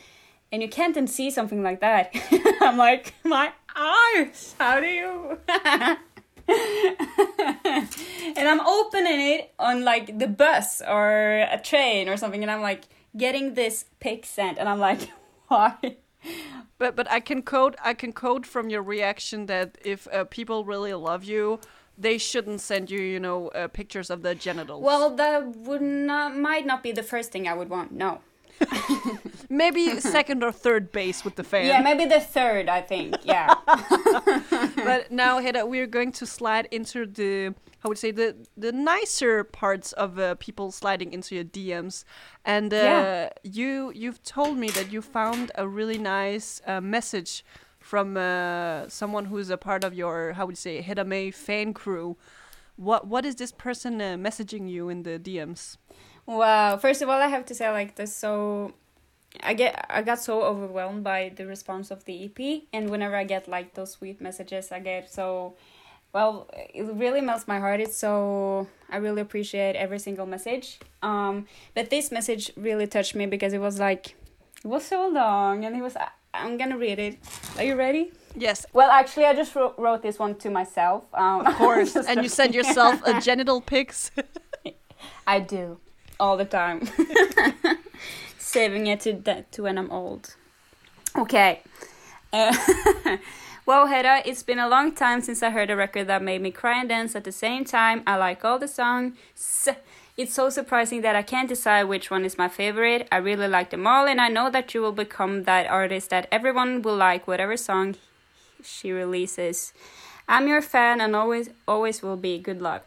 And 0.51 0.61
you 0.63 0.69
can't 0.69 0.95
then 0.95 1.07
see 1.07 1.31
something 1.31 1.63
like 1.63 1.81
that. 1.81 2.15
I'm 2.61 2.77
like 2.77 3.15
my 3.25 3.53
eyes 3.75 4.55
how 4.59 4.81
do 4.81 4.87
you? 4.87 5.39
And 8.37 8.49
I'm 8.49 8.61
opening 8.67 9.21
it 9.21 9.55
on 9.59 9.85
like 9.85 10.19
the 10.19 10.27
bus 10.27 10.83
or 10.87 11.47
a 11.51 11.61
train 11.63 12.09
or 12.09 12.17
something 12.17 12.43
and 12.43 12.51
I'm 12.51 12.63
like 12.63 12.85
getting 13.17 13.55
this 13.55 13.85
pic 14.01 14.27
sent 14.27 14.59
and 14.59 14.69
I'm 14.69 14.81
like 14.81 15.11
why? 15.49 15.77
But 16.79 16.97
but 16.97 17.11
I 17.11 17.21
can 17.21 17.43
code 17.43 17.77
I 17.83 17.95
can 17.95 18.13
code 18.13 18.47
from 18.47 18.71
your 18.71 18.83
reaction 18.83 19.47
that 19.47 19.79
if 19.85 20.09
uh, 20.13 20.25
people 20.25 20.65
really 20.65 20.95
love 20.95 21.25
you, 21.25 21.61
they 21.99 22.19
shouldn't 22.19 22.61
send 22.61 22.91
you, 22.91 23.01
you 23.01 23.21
know, 23.21 23.49
uh, 23.49 23.69
pictures 23.69 24.11
of 24.11 24.23
their 24.23 24.35
genitals. 24.35 24.83
Well, 24.83 25.15
that 25.17 25.57
would 25.57 25.83
not 25.83 26.37
might 26.37 26.67
not 26.67 26.83
be 26.83 26.93
the 26.93 27.03
first 27.03 27.31
thing 27.33 27.47
I 27.49 27.55
would 27.55 27.69
want. 27.69 27.93
No. 27.93 28.21
maybe 29.49 29.99
second 30.01 30.45
or 30.45 30.53
third 30.53 30.93
base 30.93 31.25
with 31.25 31.35
the 31.37 31.45
fan. 31.45 31.67
Yeah, 31.67 31.81
maybe 31.81 32.05
the 32.05 32.21
third. 32.21 32.69
I 32.69 32.81
think. 32.81 33.17
Yeah. 33.25 33.55
but 34.77 35.11
now, 35.11 35.41
Hedda, 35.41 35.67
we're 35.67 35.87
going 35.87 36.13
to 36.13 36.27
slide 36.27 36.69
into 36.71 37.07
the 37.07 37.55
how 37.81 37.89
would 37.89 37.99
say 37.99 38.13
the 38.13 38.37
the 38.57 38.71
nicer 38.73 39.43
parts 39.45 39.93
of 39.93 40.19
uh, 40.19 40.37
people 40.37 40.71
sliding 40.71 41.13
into 41.13 41.35
your 41.35 41.45
DMs, 41.45 42.05
and 42.45 42.73
uh, 42.73 42.77
Yeah. 42.77 43.29
you 43.43 43.93
you've 43.95 44.23
told 44.23 44.57
me 44.57 44.71
that 44.71 44.93
you 44.93 45.03
found 45.03 45.51
a 45.57 45.67
really 45.67 45.99
nice 45.99 46.61
uh, 46.67 46.81
message 46.81 47.45
from 47.93 48.17
uh, 48.17 48.89
someone 48.89 49.27
who's 49.27 49.51
a 49.51 49.59
part 49.59 49.85
of 49.85 49.93
your 49.93 50.33
how 50.33 50.47
would 50.47 50.53
you 50.53 50.65
say 50.69 50.81
Hedda 50.81 51.05
Mae 51.05 51.31
fan 51.31 51.75
crew. 51.75 52.17
What 52.77 53.07
what 53.07 53.27
is 53.27 53.35
this 53.37 53.53
person 53.53 54.01
uh, 54.01 54.17
messaging 54.27 54.65
you 54.75 54.89
in 54.89 55.03
the 55.03 55.19
DMs? 55.19 55.77
wow. 56.25 56.79
First 56.79 57.03
of 57.03 57.11
all, 57.11 57.21
I 57.21 57.27
have 57.27 57.45
to 57.51 57.55
say 57.55 57.69
like 57.69 57.97
this. 57.97 58.17
So, 58.17 58.73
I 59.43 59.53
get 59.53 59.85
I 59.91 60.01
got 60.01 60.19
so 60.21 60.41
overwhelmed 60.41 61.05
by 61.05 61.33
the 61.37 61.45
response 61.45 61.91
of 61.91 62.07
the 62.07 62.15
EP, 62.25 62.39
and 62.73 62.89
whenever 62.89 63.15
I 63.15 63.25
get 63.25 63.47
like 63.47 63.75
those 63.75 63.93
sweet 63.93 64.23
messages, 64.23 64.73
I 64.73 64.81
get 64.81 65.13
so. 65.13 65.53
Well, 66.15 66.49
it 66.75 66.85
really 67.05 67.21
melts 67.21 67.47
my 67.47 67.59
heart. 67.61 67.81
It's 67.81 67.99
so 67.99 68.69
I 68.89 68.97
really 69.05 69.21
appreciate 69.21 69.77
every 69.77 69.99
single 69.99 70.25
message. 70.25 70.81
Um, 71.03 71.45
but 71.75 71.91
this 71.91 72.11
message 72.11 72.53
really 72.57 72.87
touched 72.87 73.15
me 73.15 73.27
because 73.27 73.53
it 73.53 73.61
was 73.61 73.79
like, 73.79 74.17
it 74.65 74.69
was 74.75 74.85
so 74.87 75.09
long, 75.09 75.67
and 75.67 75.77
it 75.77 75.83
was. 75.83 75.95
I'm 76.35 76.57
gonna 76.57 76.79
read 76.79 76.99
it. 76.99 77.19
Are 77.57 77.65
you 77.65 77.77
ready? 77.77 78.13
Yes, 78.35 78.65
Well, 78.73 78.91
actually, 78.91 79.27
I 79.27 79.35
just 79.35 79.55
wrote, 79.55 79.75
wrote 79.77 80.01
this 80.01 80.19
one 80.19 80.37
to 80.37 80.49
myself. 80.49 81.05
Um, 81.13 81.47
of 81.47 81.55
course. 81.57 81.95
and 82.09 82.23
you 82.23 82.31
send 82.31 82.55
yourself 82.55 83.03
a 83.05 83.21
genital 83.29 83.61
pics. 83.61 84.11
I 85.27 85.41
do 85.41 85.79
all 86.19 86.39
the 86.39 86.47
time. 86.47 86.89
Saving 88.39 88.87
it 88.87 89.01
to 89.01 89.13
that 89.13 89.53
to 89.53 89.65
when 89.65 89.77
I'm 89.77 89.91
old. 89.91 90.35
Okay. 91.15 91.61
Uh, 92.33 92.57
well, 93.67 93.87
Hedda, 93.87 94.23
it's 94.25 94.43
been 94.43 94.59
a 94.59 94.69
long 94.69 94.93
time 94.93 95.21
since 95.21 95.43
I 95.43 95.51
heard 95.51 95.69
a 95.69 95.77
record 95.77 96.07
that 96.07 96.23
made 96.23 96.41
me 96.41 96.51
cry 96.51 96.81
and 96.81 96.89
dance 96.89 97.15
at 97.15 97.25
the 97.25 97.33
same 97.33 97.67
time. 97.67 98.03
I 98.07 98.17
like 98.17 98.43
all 98.47 98.59
the 98.59 98.69
songs. 98.69 99.13
It's 100.17 100.35
so 100.35 100.51
surprising 100.51 101.01
that 101.03 101.17
I 101.17 101.23
can't 101.23 101.49
decide 101.49 101.85
which 101.85 102.11
one 102.11 102.25
is 102.25 102.37
my 102.37 102.49
favorite. 102.49 103.09
I 103.11 103.17
really 103.17 103.49
like 103.49 103.71
them 103.71 103.87
all, 103.87 104.07
and 104.07 104.21
I 104.21 104.29
know 104.29 104.51
that 104.51 104.75
you 104.75 104.83
will 104.83 104.93
become 104.93 105.45
that 105.45 105.67
artist 105.67 106.11
that 106.11 106.29
everyone 106.31 106.83
will 106.83 106.97
like, 106.97 107.27
whatever 107.27 107.57
song 107.57 107.97
she 108.63 108.93
releases. 108.93 109.73
I'm 110.29 110.49
your 110.49 110.61
fan 110.61 111.01
and 111.01 111.17
always, 111.17 111.49
always 111.67 112.03
will 112.03 112.19
be. 112.19 112.39
Good 112.39 112.61
luck. 112.61 112.87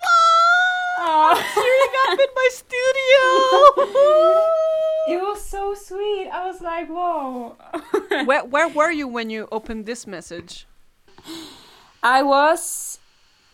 Cheering 0.99 1.93
up 2.07 2.19
in 2.19 2.31
my 2.35 2.49
studio. 2.51 4.43
It 5.07 5.21
was 5.21 5.45
so 5.45 5.75
sweet. 5.75 6.29
I 6.29 6.47
was 6.47 6.61
like, 6.61 6.87
whoa. 6.89 7.55
where 8.25 8.43
where 8.43 8.67
were 8.67 8.89
you 8.89 9.07
when 9.07 9.29
you 9.29 9.47
opened 9.51 9.85
this 9.85 10.07
message? 10.07 10.65
I 12.01 12.23
was 12.23 12.97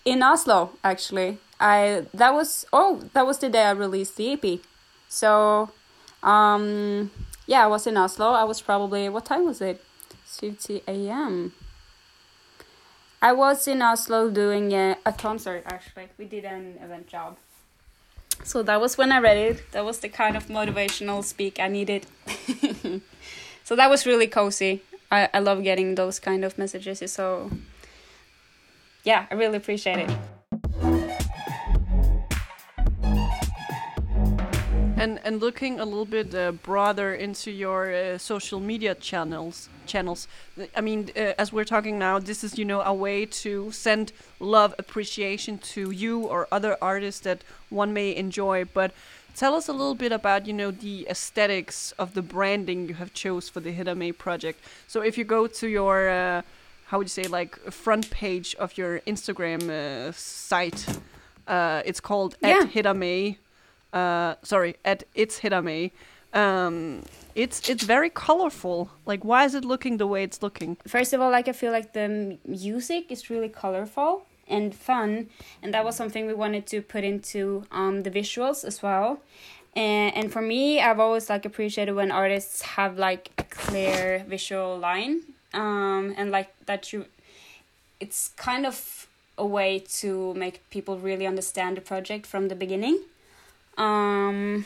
in 0.05 0.23
Oslo 0.23 0.71
actually. 0.81 1.39
I 1.61 2.07
that 2.15 2.33
was 2.33 2.65
oh 2.73 3.03
that 3.13 3.25
was 3.25 3.37
the 3.37 3.49
day 3.49 3.63
I 3.63 3.71
released 3.71 4.17
the 4.17 4.33
EP. 4.33 4.59
So 5.07 5.69
um 6.23 7.11
yeah, 7.45 7.63
I 7.63 7.67
was 7.67 7.85
in 7.85 7.95
Oslo. 7.95 8.31
I 8.31 8.43
was 8.43 8.61
probably 8.61 9.07
what 9.09 9.25
time 9.25 9.45
was 9.45 9.61
it? 9.61 9.83
50 10.25 10.83
a.m. 10.87 11.53
I 13.21 13.33
was 13.33 13.67
in 13.67 13.81
Oslo 13.81 14.31
doing 14.31 14.73
a, 14.73 14.97
a 15.05 15.13
concert 15.13 15.63
actually. 15.67 16.07
We 16.17 16.25
did 16.25 16.45
an 16.45 16.79
event 16.81 17.07
job. 17.07 17.37
So 18.43 18.63
that 18.63 18.81
was 18.81 18.97
when 18.97 19.11
I 19.11 19.19
read 19.19 19.37
it. 19.37 19.71
That 19.71 19.85
was 19.85 19.99
the 19.99 20.09
kind 20.09 20.35
of 20.35 20.47
motivational 20.47 21.23
speak 21.23 21.59
I 21.59 21.67
needed. 21.67 22.07
so 23.63 23.75
that 23.75 23.87
was 23.87 24.07
really 24.07 24.25
cozy. 24.25 24.81
I, 25.11 25.29
I 25.31 25.39
love 25.39 25.61
getting 25.61 25.93
those 25.93 26.19
kind 26.19 26.43
of 26.43 26.57
messages. 26.57 27.03
So 27.11 27.51
yeah, 29.03 29.27
I 29.29 29.35
really 29.35 29.57
appreciate 29.57 29.99
it. 29.99 30.09
And 35.01 35.19
and 35.23 35.41
looking 35.41 35.79
a 35.79 35.85
little 35.85 36.05
bit 36.05 36.35
uh, 36.35 36.51
broader 36.51 37.15
into 37.15 37.49
your 37.49 37.91
uh, 37.91 38.17
social 38.19 38.59
media 38.59 38.93
channels 38.95 39.67
channels. 39.87 40.27
I 40.75 40.81
mean, 40.81 41.09
uh, 41.15 41.33
as 41.43 41.51
we're 41.51 41.65
talking 41.75 41.97
now, 41.99 42.19
this 42.19 42.43
is 42.43 42.57
you 42.59 42.65
know 42.65 42.81
a 42.81 42.93
way 42.93 43.25
to 43.43 43.71
send 43.71 44.11
love, 44.39 44.75
appreciation 44.77 45.57
to 45.73 45.81
you 45.91 46.27
or 46.33 46.47
other 46.51 46.77
artists 46.81 47.21
that 47.21 47.39
one 47.69 47.93
may 47.93 48.15
enjoy. 48.15 48.65
But 48.73 48.91
tell 49.35 49.55
us 49.55 49.67
a 49.69 49.73
little 49.73 49.95
bit 49.95 50.11
about 50.11 50.45
you 50.45 50.53
know 50.53 50.71
the 50.71 51.07
aesthetics 51.09 51.93
of 51.97 52.13
the 52.13 52.21
branding 52.21 52.87
you 52.89 52.95
have 52.95 53.11
chose 53.13 53.49
for 53.49 53.59
the 53.61 53.71
Hedda 53.71 53.95
Mae 53.95 54.11
project. 54.11 54.59
So 54.87 55.01
if 55.01 55.17
you 55.17 55.23
go 55.25 55.47
to 55.47 55.67
your 55.67 56.09
uh, 56.09 56.41
how 56.85 56.97
would 56.99 57.05
you 57.05 57.23
say 57.23 57.27
like 57.39 57.55
front 57.71 58.11
page 58.11 58.55
of 58.59 58.77
your 58.77 58.99
Instagram 59.07 59.61
uh, 59.69 60.11
site, 60.11 60.85
uh, 61.47 61.81
it's 61.85 62.01
called 62.01 62.35
Yeah. 62.41 62.61
at 62.61 62.69
Hedda 62.75 62.93
Mae 62.93 63.37
uh 63.93 64.35
sorry 64.43 64.75
at 64.85 65.03
it's 65.15 65.39
hitame 65.41 65.91
um 66.33 67.03
it's 67.35 67.69
it's 67.69 67.83
very 67.83 68.09
colorful. 68.09 68.89
Like 69.05 69.23
why 69.23 69.45
is 69.45 69.55
it 69.55 69.63
looking 69.65 69.97
the 69.97 70.07
way 70.07 70.23
it's 70.23 70.41
looking? 70.41 70.77
First 70.87 71.13
of 71.13 71.21
all, 71.21 71.31
like 71.31 71.47
I 71.47 71.53
feel 71.53 71.71
like 71.71 71.93
the 71.93 72.37
music 72.45 73.11
is 73.11 73.29
really 73.29 73.49
colorful 73.49 74.25
and 74.47 74.75
fun, 74.75 75.29
and 75.61 75.73
that 75.73 75.85
was 75.85 75.95
something 75.95 76.27
we 76.27 76.33
wanted 76.33 76.65
to 76.67 76.81
put 76.81 77.03
into 77.05 77.63
um, 77.71 78.03
the 78.03 78.11
visuals 78.11 78.65
as 78.65 78.81
well. 78.83 79.21
and 79.75 80.15
and 80.17 80.31
for 80.33 80.41
me 80.41 80.81
i've 80.81 80.99
always 80.99 81.29
like 81.29 81.45
appreciated 81.45 81.93
when 81.95 82.11
artists 82.11 82.61
have 82.75 82.97
like 82.97 83.31
a 83.37 83.43
clear 83.43 84.25
visual 84.27 84.77
line 84.77 85.21
um 85.53 86.13
and 86.17 86.29
like 86.29 86.49
that 86.65 86.91
you 86.91 87.05
it's 87.99 88.29
kind 88.35 88.65
of 88.65 89.07
a 89.37 89.45
way 89.45 89.79
to 90.01 90.33
make 90.33 90.55
people 90.69 90.97
really 90.97 91.25
understand 91.25 91.77
the 91.77 91.81
project 91.81 92.25
from 92.25 92.49
the 92.49 92.55
beginning 92.55 92.99
um 93.77 94.65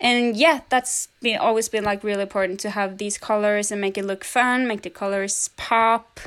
and 0.00 0.36
yeah 0.36 0.60
that's 0.68 1.08
been 1.22 1.38
always 1.38 1.68
been 1.68 1.84
like 1.84 2.02
really 2.04 2.22
important 2.22 2.58
to 2.60 2.70
have 2.70 2.98
these 2.98 3.16
colors 3.18 3.70
and 3.70 3.80
make 3.80 3.96
it 3.96 4.04
look 4.04 4.24
fun 4.24 4.66
make 4.66 4.82
the 4.82 4.90
colors 4.90 5.50
pop 5.56 6.20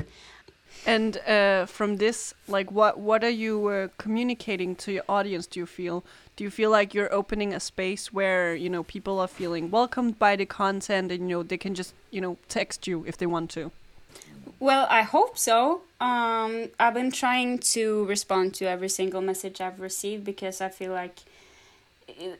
And 0.86 1.18
uh, 1.26 1.66
from 1.66 1.96
this, 1.96 2.34
like, 2.46 2.70
what 2.72 2.98
what 2.98 3.22
are 3.22 3.36
you 3.44 3.68
uh, 3.68 3.88
communicating 3.98 4.74
to 4.76 4.92
your 4.92 5.04
audience? 5.08 5.46
Do 5.46 5.60
you 5.60 5.66
feel? 5.66 6.02
Do 6.36 6.44
you 6.44 6.50
feel 6.50 6.70
like 6.70 6.94
you're 6.94 7.12
opening 7.12 7.52
a 7.52 7.60
space 7.60 8.12
where 8.12 8.54
you 8.54 8.70
know 8.70 8.84
people 8.84 9.18
are 9.20 9.28
feeling 9.28 9.70
welcomed 9.70 10.18
by 10.18 10.36
the 10.36 10.46
content, 10.46 11.12
and 11.12 11.28
you 11.28 11.36
know 11.36 11.42
they 11.42 11.58
can 11.58 11.74
just 11.74 11.92
you 12.10 12.20
know 12.20 12.38
text 12.48 12.86
you 12.86 13.04
if 13.06 13.16
they 13.18 13.26
want 13.26 13.50
to? 13.50 13.70
Well, 14.60 14.86
I 14.88 15.02
hope 15.02 15.36
so. 15.36 15.82
Um, 16.00 16.70
I've 16.80 16.94
been 16.94 17.10
trying 17.12 17.58
to 17.74 18.04
respond 18.06 18.54
to 18.54 18.64
every 18.64 18.88
single 18.88 19.20
message 19.20 19.60
I've 19.60 19.80
received 19.80 20.24
because 20.24 20.60
I 20.60 20.68
feel 20.68 20.92
like 20.92 21.18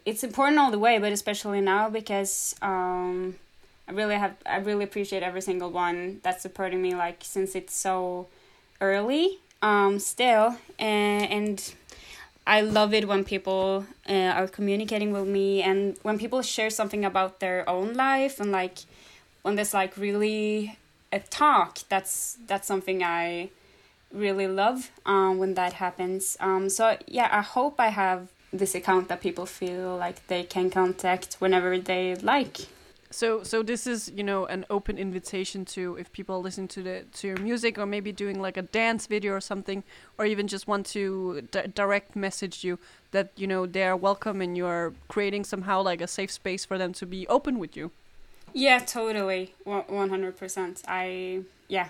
it's 0.04 0.24
important 0.24 0.58
all 0.58 0.70
the 0.70 0.78
way, 0.78 0.98
but 0.98 1.12
especially 1.12 1.60
now 1.60 1.88
because 1.88 2.54
um, 2.62 3.36
I 3.88 3.92
really 3.92 4.16
have 4.16 4.34
I 4.46 4.58
really 4.58 4.84
appreciate 4.84 5.22
every 5.22 5.42
single 5.42 5.70
one 5.70 6.20
that's 6.22 6.42
supporting 6.42 6.82
me. 6.82 6.94
Like 6.94 7.18
since 7.22 7.54
it's 7.54 7.76
so 7.76 8.26
early, 8.80 9.38
um, 9.62 9.98
still, 9.98 10.56
and, 10.78 11.30
and 11.30 11.74
I 12.46 12.62
love 12.62 12.94
it 12.94 13.06
when 13.06 13.24
people 13.24 13.84
uh, 14.08 14.12
are 14.12 14.48
communicating 14.48 15.12
with 15.12 15.26
me 15.26 15.62
and 15.62 15.96
when 16.02 16.18
people 16.18 16.40
share 16.40 16.70
something 16.70 17.04
about 17.04 17.40
their 17.40 17.68
own 17.68 17.92
life 17.92 18.40
and 18.40 18.50
like 18.50 18.78
when 19.42 19.56
there's 19.56 19.74
like 19.74 19.96
really 19.98 20.78
a 21.12 21.20
talk 21.20 21.78
that's 21.88 22.36
that's 22.46 22.66
something 22.66 23.02
i 23.02 23.48
really 24.12 24.46
love 24.46 24.90
um, 25.06 25.38
when 25.38 25.54
that 25.54 25.74
happens 25.74 26.36
um, 26.40 26.68
so 26.68 26.96
yeah 27.06 27.28
i 27.32 27.40
hope 27.40 27.76
i 27.78 27.88
have 27.88 28.28
this 28.52 28.74
account 28.74 29.08
that 29.08 29.20
people 29.20 29.46
feel 29.46 29.96
like 29.96 30.26
they 30.28 30.42
can 30.42 30.70
contact 30.70 31.36
whenever 31.38 31.78
they 31.78 32.14
like. 32.16 32.58
So 33.10 33.42
so 33.42 33.62
this 33.62 33.86
is 33.86 34.12
you 34.14 34.22
know 34.22 34.44
an 34.46 34.66
open 34.68 34.98
invitation 34.98 35.64
to 35.66 35.96
if 35.96 36.12
people 36.12 36.36
are 36.36 36.40
listening 36.40 36.68
to 36.68 36.82
the 36.82 37.04
to 37.14 37.28
your 37.28 37.38
music 37.38 37.78
or 37.78 37.86
maybe 37.86 38.12
doing 38.12 38.38
like 38.40 38.58
a 38.58 38.62
dance 38.62 39.06
video 39.06 39.32
or 39.32 39.40
something 39.40 39.82
or 40.18 40.26
even 40.26 40.46
just 40.46 40.68
want 40.68 40.84
to 40.88 41.40
di- 41.50 41.68
direct 41.74 42.16
message 42.16 42.64
you 42.64 42.78
that 43.12 43.30
you 43.34 43.46
know 43.46 43.64
they 43.64 43.84
are 43.84 43.96
welcome 43.96 44.42
and 44.42 44.58
you 44.58 44.66
are 44.66 44.92
creating 45.08 45.44
somehow 45.44 45.80
like 45.80 46.02
a 46.02 46.06
safe 46.06 46.30
space 46.30 46.66
for 46.66 46.76
them 46.76 46.92
to 46.92 47.06
be 47.06 47.26
open 47.28 47.58
with 47.58 47.76
you. 47.76 47.90
yeah 48.52 48.78
totally. 48.78 49.54
100% 49.66 50.82
i 50.86 51.40
yeah. 51.66 51.88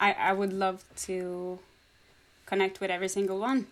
I 0.00 0.12
i 0.12 0.32
would 0.32 0.52
love 0.52 0.82
to 1.06 1.60
connect 2.46 2.80
with 2.80 2.90
every 2.90 3.08
single 3.08 3.38
one 3.38 3.66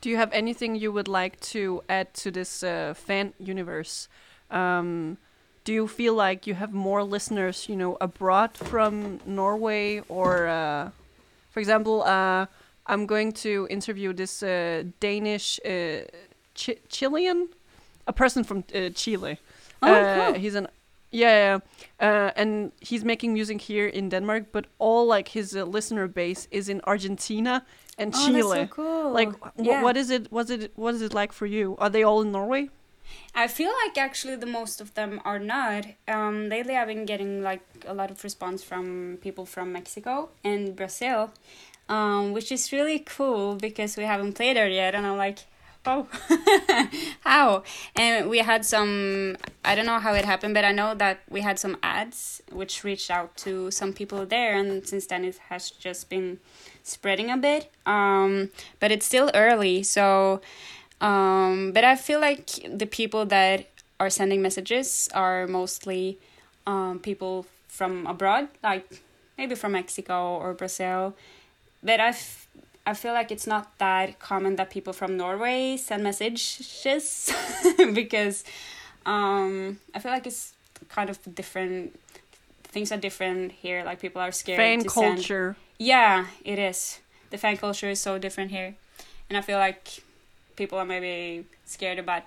Do 0.00 0.08
you 0.10 0.16
have 0.16 0.32
anything 0.32 0.74
you 0.76 0.92
would 0.92 1.08
like 1.08 1.38
to 1.52 1.82
add 1.88 2.14
to 2.14 2.30
this 2.30 2.62
uh, 2.62 2.94
fan 2.94 3.32
universe? 3.38 4.08
Um, 4.50 5.18
do 5.64 5.72
you 5.72 5.86
feel 5.88 6.14
like 6.14 6.46
you 6.46 6.54
have 6.54 6.72
more 6.72 7.02
listeners, 7.02 7.68
you 7.68 7.76
know, 7.76 7.96
abroad 8.00 8.56
from 8.56 9.20
Norway, 9.26 10.02
or, 10.08 10.46
uh, 10.48 10.90
for 11.50 11.60
example, 11.60 12.02
uh, 12.02 12.46
I'm 12.86 13.06
going 13.06 13.32
to 13.44 13.66
interview 13.70 14.12
this 14.14 14.42
uh, 14.42 14.84
Danish 15.00 15.60
uh, 15.64 16.02
Ch- 16.54 16.78
Chilean, 16.88 17.48
a 18.06 18.12
person 18.12 18.42
from 18.44 18.64
uh, 18.74 18.88
Chile. 18.94 19.38
Oh, 19.82 19.92
Uh, 19.92 20.14
cool. 20.32 20.40
He's 20.40 20.54
an 20.54 20.66
yeah, 21.12 21.58
yeah. 22.00 22.08
Uh, 22.08 22.30
and 22.36 22.70
he's 22.80 23.04
making 23.04 23.32
music 23.34 23.60
here 23.62 23.86
in 23.88 24.08
Denmark, 24.10 24.44
but 24.52 24.66
all 24.78 25.06
like 25.06 25.28
his 25.28 25.56
uh, 25.56 25.64
listener 25.64 26.06
base 26.08 26.46
is 26.52 26.68
in 26.68 26.80
Argentina 26.86 27.64
and 28.00 28.12
oh 28.16 28.26
Chile. 28.26 28.42
that's 28.42 28.52
so 28.52 28.66
cool 28.78 29.12
Like, 29.12 29.32
yeah. 29.56 29.82
what 29.82 29.96
is 29.96 30.08
it? 30.10 30.30
Was 30.32 30.50
it? 30.50 30.72
What 30.76 30.94
is 30.96 31.02
it 31.02 31.12
like 31.14 31.32
for 31.32 31.46
you? 31.46 31.76
Are 31.78 31.90
they 31.94 32.02
all 32.02 32.20
in 32.22 32.32
Norway? 32.32 32.70
I 33.34 33.46
feel 33.48 33.72
like 33.84 33.98
actually 33.98 34.36
the 34.36 34.46
most 34.60 34.80
of 34.80 34.94
them 34.94 35.20
are 35.24 35.38
not. 35.38 35.84
Um, 36.06 36.48
lately, 36.48 36.76
I've 36.76 36.86
been 36.94 37.06
getting 37.06 37.42
like 37.42 37.62
a 37.86 37.94
lot 37.94 38.10
of 38.10 38.22
response 38.22 38.62
from 38.62 39.18
people 39.20 39.44
from 39.46 39.72
Mexico 39.72 40.30
and 40.44 40.74
Brazil, 40.76 41.32
um, 41.88 42.32
which 42.32 42.50
is 42.52 42.72
really 42.72 43.00
cool 43.00 43.56
because 43.56 43.96
we 43.96 44.04
haven't 44.04 44.34
played 44.34 44.56
there 44.56 44.68
yet, 44.68 44.94
and 44.94 45.06
I'm 45.06 45.16
like, 45.18 45.40
oh, 45.86 46.06
how? 47.20 47.62
And 47.96 48.28
we 48.28 48.38
had 48.38 48.64
some. 48.64 49.36
I 49.64 49.74
don't 49.74 49.86
know 49.86 49.98
how 49.98 50.14
it 50.14 50.24
happened, 50.24 50.54
but 50.54 50.64
I 50.64 50.72
know 50.72 50.94
that 50.94 51.20
we 51.28 51.40
had 51.40 51.58
some 51.58 51.76
ads 51.82 52.42
which 52.50 52.84
reached 52.84 53.10
out 53.10 53.36
to 53.38 53.70
some 53.70 53.92
people 53.92 54.26
there, 54.26 54.54
and 54.54 54.86
since 54.86 55.06
then 55.06 55.24
it 55.24 55.38
has 55.48 55.70
just 55.70 56.08
been 56.08 56.38
spreading 56.82 57.30
a 57.30 57.36
bit. 57.36 57.70
Um, 57.86 58.50
but 58.78 58.90
it's 58.90 59.06
still 59.06 59.30
early, 59.34 59.82
so. 59.82 60.40
Um, 61.00 61.72
but 61.72 61.82
I 61.82 61.96
feel 61.96 62.20
like 62.20 62.46
the 62.68 62.86
people 62.86 63.24
that 63.26 63.70
are 63.98 64.10
sending 64.10 64.42
messages 64.42 65.08
are 65.14 65.46
mostly 65.46 66.18
um, 66.66 66.98
people 66.98 67.46
from 67.68 68.06
abroad, 68.06 68.48
like 68.62 69.02
maybe 69.38 69.54
from 69.54 69.72
Mexico 69.72 70.36
or 70.36 70.52
Brazil. 70.52 71.14
But 71.82 72.00
I, 72.00 72.08
f- 72.08 72.39
I 72.90 72.94
feel 72.94 73.12
like 73.12 73.30
it's 73.30 73.46
not 73.46 73.78
that 73.78 74.18
common 74.18 74.56
that 74.56 74.68
people 74.70 74.92
from 74.92 75.16
Norway 75.16 75.76
send 75.76 76.02
messages 76.02 77.32
because 77.94 78.42
um, 79.06 79.78
I 79.94 80.00
feel 80.00 80.10
like 80.10 80.26
it's 80.26 80.54
kind 80.88 81.08
of 81.08 81.18
different. 81.34 81.98
Things 82.64 82.90
are 82.90 82.96
different 82.96 83.52
here. 83.52 83.84
Like 83.84 84.00
people 84.00 84.20
are 84.20 84.32
scared. 84.32 84.58
Fan 84.58 84.82
to 84.82 84.90
send- 84.90 85.16
culture. 85.16 85.56
yeah, 85.78 86.26
it 86.44 86.58
is. 86.58 86.98
The 87.30 87.38
fan 87.38 87.56
culture 87.56 87.88
is 87.88 88.00
so 88.00 88.18
different 88.18 88.50
here. 88.50 88.74
And 89.28 89.38
I 89.38 89.40
feel 89.40 89.58
like 89.58 90.02
people 90.56 90.76
are 90.76 90.84
maybe 90.84 91.46
scared 91.64 92.00
about 92.00 92.24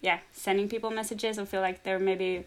yeah, 0.00 0.18
sending 0.32 0.68
people 0.68 0.90
messages 0.90 1.38
and 1.38 1.48
feel 1.48 1.60
like 1.60 1.84
they're 1.84 2.00
maybe 2.00 2.44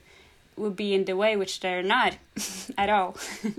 would 0.58 0.76
be 0.76 0.94
in 0.94 1.06
the 1.06 1.16
way, 1.16 1.38
which 1.38 1.62
they're 1.62 1.84
not 1.84 2.18
at 2.78 2.90
all. 2.90 3.16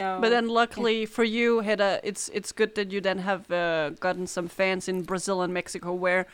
so 0.00 0.18
But 0.20 0.30
then, 0.30 0.48
luckily 0.48 1.04
for 1.06 1.24
you, 1.24 1.60
Hedda, 1.60 2.00
it's 2.02 2.30
it's 2.30 2.52
good 2.52 2.74
that 2.74 2.90
you 2.90 3.00
then 3.00 3.18
have 3.18 3.50
uh, 3.50 3.90
gotten 4.00 4.26
some 4.26 4.48
fans 4.48 4.88
in 4.88 5.02
Brazil 5.02 5.42
and 5.42 5.52
Mexico, 5.52 5.92
where 5.92 6.26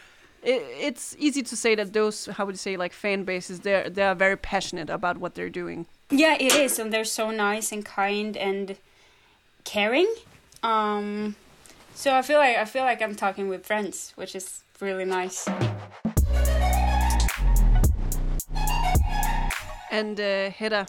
it, 0.42 0.62
it's 0.88 1.16
easy 1.18 1.42
to 1.42 1.56
say 1.56 1.74
that 1.74 1.92
those 1.92 2.26
how 2.26 2.46
would 2.46 2.54
you 2.54 2.64
say 2.68 2.76
like 2.76 2.92
fan 2.92 3.24
bases 3.24 3.60
they're 3.60 3.90
they 3.90 4.02
are 4.02 4.14
very 4.14 4.36
passionate 4.36 4.88
about 4.88 5.18
what 5.18 5.34
they're 5.34 5.50
doing. 5.62 5.86
Yeah, 6.10 6.36
it 6.38 6.54
is, 6.54 6.78
and 6.78 6.92
they're 6.92 7.04
so 7.04 7.30
nice 7.32 7.72
and 7.72 7.84
kind 7.84 8.36
and 8.36 8.76
caring. 9.64 10.06
Um, 10.62 11.34
so 11.94 12.14
I 12.14 12.22
feel 12.22 12.38
like 12.38 12.56
I 12.56 12.64
feel 12.64 12.84
like 12.84 13.02
I'm 13.02 13.16
talking 13.16 13.48
with 13.48 13.66
friends, 13.66 14.12
which 14.14 14.36
is 14.36 14.62
really 14.80 15.04
nice. 15.04 15.48
And 19.90 20.20
uh, 20.20 20.50
Hedda, 20.50 20.86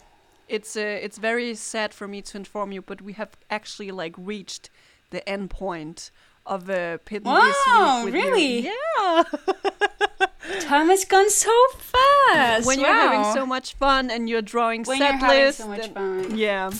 it's 0.48 0.76
uh, 0.76 0.80
it's 0.80 1.18
very 1.18 1.54
sad 1.54 1.92
for 1.94 2.08
me 2.08 2.22
to 2.22 2.36
inform 2.36 2.72
you, 2.72 2.82
but 2.82 3.02
we 3.02 3.12
have 3.14 3.30
actually 3.50 3.90
like 3.90 4.14
reached 4.18 4.70
the 5.10 5.26
end 5.28 5.50
point 5.50 6.10
of 6.46 6.68
uh, 6.70 6.98
pit 7.04 7.24
Wow, 7.24 8.02
with 8.04 8.14
you. 8.14 8.20
really? 8.22 8.58
Yeah. 8.60 9.22
Time 10.60 10.88
has 10.88 11.04
gone 11.04 11.28
so 11.30 11.52
fast. 11.78 12.66
when 12.66 12.80
you're 12.80 12.88
having 12.92 13.24
so 13.34 13.44
much 13.44 13.74
fun 13.74 14.10
and 14.10 14.28
you're 14.28 14.42
drawing 14.42 14.82
when 14.84 14.98
set 14.98 15.10
you're 15.10 15.18
having 15.18 15.44
lists 15.44 15.60
so 15.62 15.68
much 15.68 15.88
fun. 15.88 16.36
Yeah. 16.36 16.70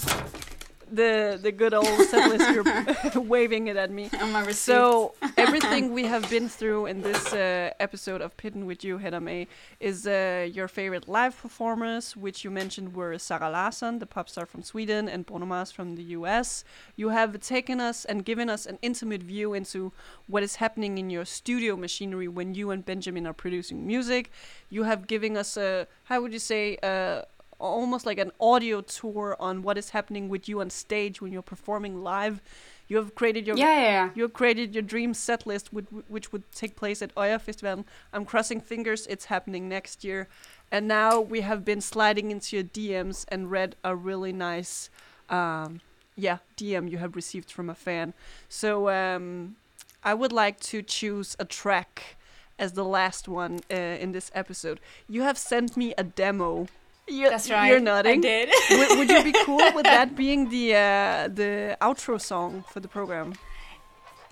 The 0.90 1.38
the 1.40 1.52
good 1.52 1.74
old 1.74 1.86
set 2.08 2.30
list, 2.30 2.50
you're 2.54 3.22
waving 3.22 3.66
it 3.68 3.76
at 3.76 3.90
me. 3.90 4.10
So 4.52 5.14
everything 5.36 5.92
we 5.92 6.04
have 6.04 6.28
been 6.30 6.48
through 6.48 6.86
in 6.86 7.02
this 7.02 7.32
uh, 7.32 7.72
episode 7.78 8.20
of 8.20 8.36
Pitten 8.36 8.64
with 8.64 8.82
you, 8.84 8.98
Hedda 8.98 9.20
Mae, 9.20 9.46
is 9.80 10.06
uh, 10.06 10.48
your 10.50 10.68
favorite 10.68 11.08
live 11.08 11.36
performers, 11.36 12.16
which 12.16 12.44
you 12.44 12.50
mentioned 12.50 12.94
were 12.94 13.16
Zara 13.18 13.50
Larsson, 13.50 13.98
the 13.98 14.06
pop 14.06 14.28
star 14.28 14.46
from 14.46 14.62
Sweden, 14.62 15.08
and 15.08 15.26
Bruno 15.26 15.46
Mars 15.46 15.70
from 15.70 15.96
the 15.96 16.02
US. 16.18 16.64
You 16.96 17.10
have 17.10 17.38
taken 17.40 17.80
us 17.80 18.04
and 18.04 18.24
given 18.24 18.48
us 18.48 18.66
an 18.66 18.78
intimate 18.80 19.22
view 19.22 19.54
into 19.54 19.92
what 20.26 20.42
is 20.42 20.56
happening 20.56 20.98
in 20.98 21.10
your 21.10 21.24
studio 21.24 21.76
machinery 21.76 22.28
when 22.28 22.54
you 22.54 22.70
and 22.70 22.84
Benjamin 22.84 23.26
are 23.26 23.34
producing 23.34 23.86
music. 23.86 24.30
You 24.70 24.84
have 24.84 25.06
given 25.06 25.36
us 25.36 25.56
a, 25.56 25.86
how 26.04 26.22
would 26.22 26.32
you 26.32 26.38
say, 26.38 26.78
uh, 26.82 27.22
almost 27.58 28.06
like 28.06 28.18
an 28.18 28.32
audio 28.40 28.80
tour 28.80 29.36
on 29.40 29.62
what 29.62 29.76
is 29.78 29.90
happening 29.90 30.28
with 30.28 30.48
you 30.48 30.60
on 30.60 30.70
stage 30.70 31.20
when 31.20 31.32
you're 31.32 31.42
performing 31.42 32.02
live. 32.02 32.40
You 32.88 32.96
have 32.96 33.14
created 33.14 33.46
your 33.46 33.56
yeah, 33.56 33.74
yeah, 33.74 33.82
yeah. 33.82 34.10
you 34.14 34.22
have 34.22 34.32
created 34.32 34.74
your 34.74 34.82
dream 34.82 35.12
set 35.12 35.46
list, 35.46 35.72
which, 35.72 35.86
which 36.08 36.32
would 36.32 36.50
take 36.52 36.74
place 36.74 37.02
at 37.02 37.10
Oya 37.18 37.38
Festival. 37.38 37.84
I'm 38.12 38.24
crossing 38.24 38.60
fingers 38.60 39.06
it's 39.08 39.26
happening 39.26 39.68
next 39.68 40.04
year. 40.04 40.28
And 40.70 40.88
now 40.88 41.20
we 41.20 41.42
have 41.42 41.64
been 41.64 41.80
sliding 41.80 42.30
into 42.30 42.56
your 42.56 42.64
DMs 42.64 43.26
and 43.28 43.50
read 43.50 43.76
a 43.84 43.94
really 43.94 44.32
nice, 44.32 44.88
um, 45.28 45.80
yeah, 46.16 46.38
DM 46.56 46.90
you 46.90 46.98
have 46.98 47.14
received 47.14 47.50
from 47.50 47.68
a 47.68 47.74
fan. 47.74 48.14
So 48.48 48.88
um, 48.88 49.56
I 50.02 50.14
would 50.14 50.32
like 50.32 50.60
to 50.60 50.82
choose 50.82 51.36
a 51.38 51.44
track 51.44 52.16
as 52.58 52.72
the 52.72 52.84
last 52.84 53.28
one 53.28 53.60
uh, 53.70 53.74
in 53.74 54.12
this 54.12 54.30
episode. 54.34 54.80
You 55.08 55.22
have 55.22 55.38
sent 55.38 55.76
me 55.76 55.94
a 55.96 56.04
demo. 56.04 56.68
You, 57.08 57.30
That's 57.30 57.50
right. 57.50 57.68
You're 57.70 57.80
nodding. 57.80 58.18
I 58.18 58.22
did. 58.22 58.48
would, 58.70 58.98
would 58.98 59.10
you 59.10 59.22
be 59.24 59.32
cool 59.44 59.62
with 59.74 59.84
that 59.96 60.14
being 60.14 60.48
the 60.50 60.74
uh, 60.74 61.28
the 61.28 61.76
outro 61.80 62.20
song 62.20 62.64
for 62.70 62.80
the 62.80 62.88
program? 62.88 63.34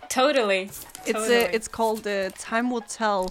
totally. 0.08 0.62
It's 0.62 1.12
Totally. 1.12 1.44
uh, 1.44 1.56
it's 1.56 1.68
called 1.68 2.06
uh, 2.06 2.30
"Time 2.38 2.70
Will 2.70 2.82
Tell." 2.82 3.28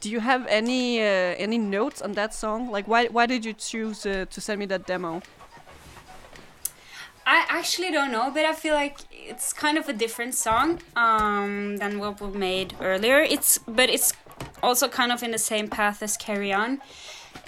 Do 0.00 0.08
you 0.10 0.20
have 0.20 0.46
any 0.48 1.00
uh, 1.00 1.04
any 1.46 1.58
notes 1.58 2.02
on 2.02 2.12
that 2.12 2.34
song? 2.34 2.70
Like, 2.70 2.86
why 2.86 3.06
why 3.06 3.26
did 3.26 3.44
you 3.44 3.54
choose 3.54 4.04
uh, 4.06 4.26
to 4.30 4.40
send 4.40 4.58
me 4.60 4.66
that 4.66 4.86
demo? 4.86 5.22
I 7.26 7.44
actually 7.50 7.90
don't 7.90 8.10
know, 8.10 8.30
but 8.30 8.44
I 8.46 8.54
feel 8.54 8.74
like 8.74 8.98
it's 9.12 9.52
kind 9.52 9.76
of 9.76 9.88
a 9.88 9.92
different 9.92 10.34
song 10.34 10.80
um, 10.96 11.76
than 11.76 11.98
what 11.98 12.20
we 12.20 12.28
made 12.38 12.74
earlier. 12.80 13.20
It's 13.20 13.58
but 13.58 13.90
it's 13.90 14.12
also 14.62 14.88
kind 14.88 15.12
of 15.12 15.22
in 15.22 15.30
the 15.30 15.38
same 15.38 15.68
path 15.68 16.02
as 16.02 16.16
Carry 16.16 16.52
On. 16.52 16.80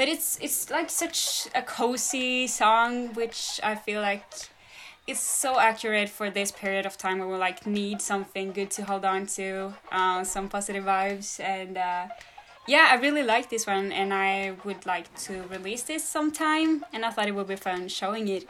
But 0.00 0.08
it's 0.08 0.38
it's 0.40 0.70
like 0.70 0.88
such 0.88 1.46
a 1.54 1.60
cozy 1.60 2.46
song, 2.46 3.12
which 3.12 3.60
I 3.62 3.74
feel 3.74 4.00
like 4.00 4.24
it's 5.06 5.20
so 5.20 5.60
accurate 5.60 6.08
for 6.08 6.30
this 6.30 6.50
period 6.50 6.86
of 6.86 6.96
time 6.96 7.18
where 7.18 7.28
we 7.28 7.36
like 7.36 7.66
need 7.66 8.00
something 8.00 8.52
good 8.52 8.70
to 8.76 8.82
hold 8.86 9.04
on 9.04 9.26
to, 9.36 9.74
uh, 9.92 10.24
some 10.24 10.48
positive 10.48 10.84
vibes, 10.84 11.38
and 11.38 11.76
uh, 11.76 12.06
yeah, 12.66 12.88
I 12.90 12.94
really 12.94 13.22
like 13.22 13.50
this 13.50 13.66
one, 13.66 13.92
and 13.92 14.14
I 14.14 14.54
would 14.64 14.86
like 14.86 15.14
to 15.26 15.42
release 15.50 15.82
this 15.82 16.02
sometime, 16.02 16.82
and 16.94 17.04
I 17.04 17.10
thought 17.10 17.28
it 17.28 17.34
would 17.34 17.48
be 17.48 17.56
fun 17.56 17.88
showing 17.88 18.26
it. 18.28 18.48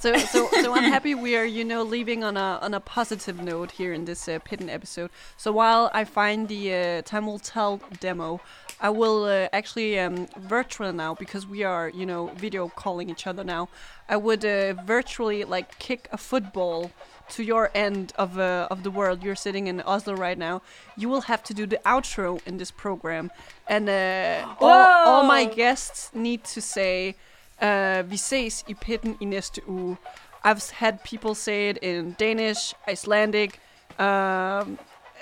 So 0.00 0.16
so 0.16 0.48
so 0.62 0.74
I'm 0.74 0.84
happy 0.92 1.16
we 1.16 1.34
are 1.34 1.44
you 1.44 1.64
know 1.64 1.82
leaving 1.82 2.22
on 2.22 2.36
a 2.36 2.60
on 2.62 2.72
a 2.72 2.78
positive 2.78 3.42
note 3.42 3.72
here 3.72 3.92
in 3.92 4.04
this 4.04 4.28
uh, 4.28 4.38
Pitten 4.38 4.70
episode. 4.70 5.10
So 5.36 5.50
while 5.50 5.90
I 5.92 6.04
find 6.04 6.46
the 6.46 6.72
uh, 6.72 7.02
Time 7.02 7.26
Will 7.26 7.40
Tell 7.40 7.80
demo, 7.98 8.40
I 8.80 8.90
will 8.90 9.24
uh, 9.24 9.48
actually 9.52 9.98
um, 9.98 10.28
virtual 10.38 10.92
now 10.92 11.14
because 11.14 11.48
we 11.48 11.64
are 11.64 11.88
you 11.88 12.06
know 12.06 12.28
video 12.36 12.68
calling 12.68 13.10
each 13.10 13.26
other 13.26 13.42
now. 13.42 13.70
I 14.08 14.16
would 14.16 14.44
uh, 14.44 14.74
virtually 14.74 15.42
like 15.42 15.76
kick 15.80 16.08
a 16.12 16.16
football 16.16 16.92
to 17.30 17.42
your 17.42 17.72
end 17.74 18.12
of 18.16 18.38
uh, 18.38 18.68
of 18.70 18.84
the 18.84 18.92
world. 18.92 19.24
You're 19.24 19.34
sitting 19.46 19.66
in 19.66 19.80
Oslo 19.80 20.14
right 20.14 20.38
now. 20.38 20.62
You 20.96 21.08
will 21.08 21.22
have 21.22 21.42
to 21.42 21.52
do 21.52 21.66
the 21.66 21.80
outro 21.84 22.40
in 22.46 22.58
this 22.58 22.70
program, 22.70 23.32
and 23.66 23.88
uh, 23.88 24.46
all, 24.60 25.06
all 25.08 25.22
my 25.24 25.44
guests 25.44 26.10
need 26.14 26.44
to 26.44 26.60
say. 26.60 27.16
Uh, 27.62 28.10
vi 28.10 28.16
ses 28.16 28.64
i 28.68 28.74
pitten 28.74 29.16
i 29.20 29.24
næste 29.24 29.68
uge. 29.68 29.96
I've 30.44 30.70
had 30.70 30.98
people 31.04 31.34
say 31.34 31.68
it 31.68 31.78
in 31.82 32.16
Danish, 32.18 32.74
Icelandic, 32.92 33.60
um, 33.98 34.78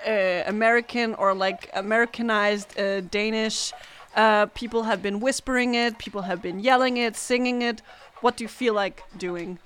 uh, 0.06 0.42
American 0.46 1.14
or 1.14 1.34
like 1.34 1.70
Americanized 1.74 2.78
uh, 2.78 3.00
Danish. 3.00 3.72
Uh, 4.16 4.46
people 4.54 4.82
have 4.82 5.02
been 5.02 5.20
whispering 5.20 5.74
it, 5.74 5.98
people 5.98 6.22
have 6.22 6.40
been 6.42 6.60
yelling 6.60 6.96
it, 6.96 7.16
singing 7.16 7.62
it. 7.62 7.82
What 8.20 8.36
do 8.36 8.44
you 8.44 8.48
feel 8.48 8.74
like 8.74 9.02
doing? 9.18 9.58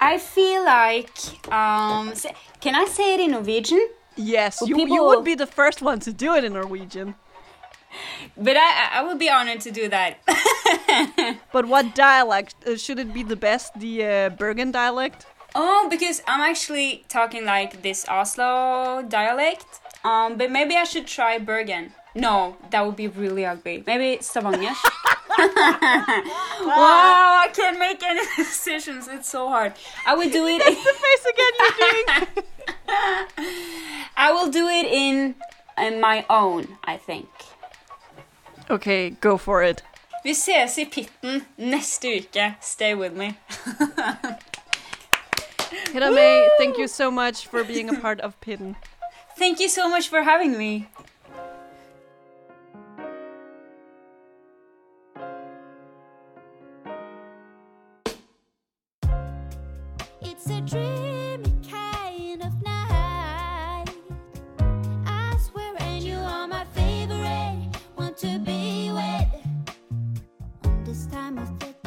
I 0.00 0.18
feel 0.18 0.64
like 0.64 1.10
um 1.52 2.12
can 2.60 2.74
I 2.74 2.86
say 2.86 3.14
it 3.14 3.20
in 3.20 3.30
Norwegian? 3.30 3.88
Yes, 4.16 4.60
you, 4.66 4.76
you 4.76 5.04
would 5.04 5.24
be 5.24 5.34
the 5.34 5.46
first 5.46 5.80
one 5.80 6.00
to 6.00 6.12
do 6.12 6.34
it 6.34 6.44
in 6.44 6.52
Norwegian. 6.52 7.14
But 8.36 8.56
I 8.56 8.98
I- 8.98 9.02
would 9.06 9.18
be 9.18 9.30
honored 9.30 9.60
to 9.62 9.70
do 9.70 9.88
that. 9.88 10.18
But 11.52 11.66
what 11.66 11.94
dialect? 11.94 12.54
Uh, 12.66 12.76
should 12.76 12.98
it 12.98 13.12
be 13.12 13.22
the 13.22 13.36
best, 13.36 13.78
the 13.78 14.04
uh, 14.04 14.28
Bergen 14.30 14.72
dialect? 14.72 15.26
oh, 15.54 15.86
because 15.90 16.22
I'm 16.26 16.40
actually 16.40 17.04
talking 17.08 17.44
like 17.44 17.82
this 17.82 18.06
Oslo 18.08 19.02
dialect. 19.08 19.66
Um, 20.04 20.36
but 20.38 20.50
maybe 20.50 20.74
I 20.76 20.84
should 20.84 21.06
try 21.06 21.38
Bergen. 21.38 21.92
No, 22.14 22.56
that 22.70 22.84
would 22.86 22.96
be 22.96 23.08
really 23.08 23.44
ugly. 23.44 23.82
Maybe 23.86 24.18
Stavanger. 24.22 24.72
wow, 25.38 25.46
I 27.44 27.48
can't 27.52 27.78
make 27.78 28.02
any 28.02 28.22
decisions. 28.36 29.08
It's 29.08 29.28
so 29.28 29.48
hard. 29.48 29.72
I 30.06 30.14
would 30.14 30.32
do 30.32 30.46
it. 30.46 30.58
That's 30.64 30.84
The 30.88 30.94
face 31.06 31.24
again 31.32 31.52
you're 31.60 31.78
doing. 31.84 32.06
I 34.16 34.32
will 34.32 34.50
do 34.50 34.68
it 34.68 34.86
in, 34.86 35.34
in 35.78 36.00
my 36.00 36.24
own. 36.28 36.78
I 36.84 36.96
think. 36.96 37.28
Okay, 38.70 39.10
go 39.20 39.36
for 39.36 39.62
it. 39.62 39.82
Vi 40.24 40.34
ses 40.34 40.78
i 40.78 40.84
pitten 40.84 41.46
neste 41.58 42.04
uke. 42.04 42.54
Stay 42.60 42.94
with 42.94 43.12
me. 43.12 43.36
Hedda 45.92 46.10
Mae, 46.10 46.48
thank 46.58 46.78
you 46.78 46.86
so 46.86 47.10
much 47.10 47.46
for 47.46 47.64
being 47.64 47.88
a 47.88 48.00
part 48.00 48.20
of 48.20 48.40
Pitten. 48.40 48.76
Thank 49.36 49.60
you 49.60 49.68
so 49.68 49.88
much 49.88 50.08
for 50.08 50.22
having 50.22 50.56
me. 50.56 50.88
I'm 71.32 71.38
a 71.38 71.46
fit. 71.46 71.81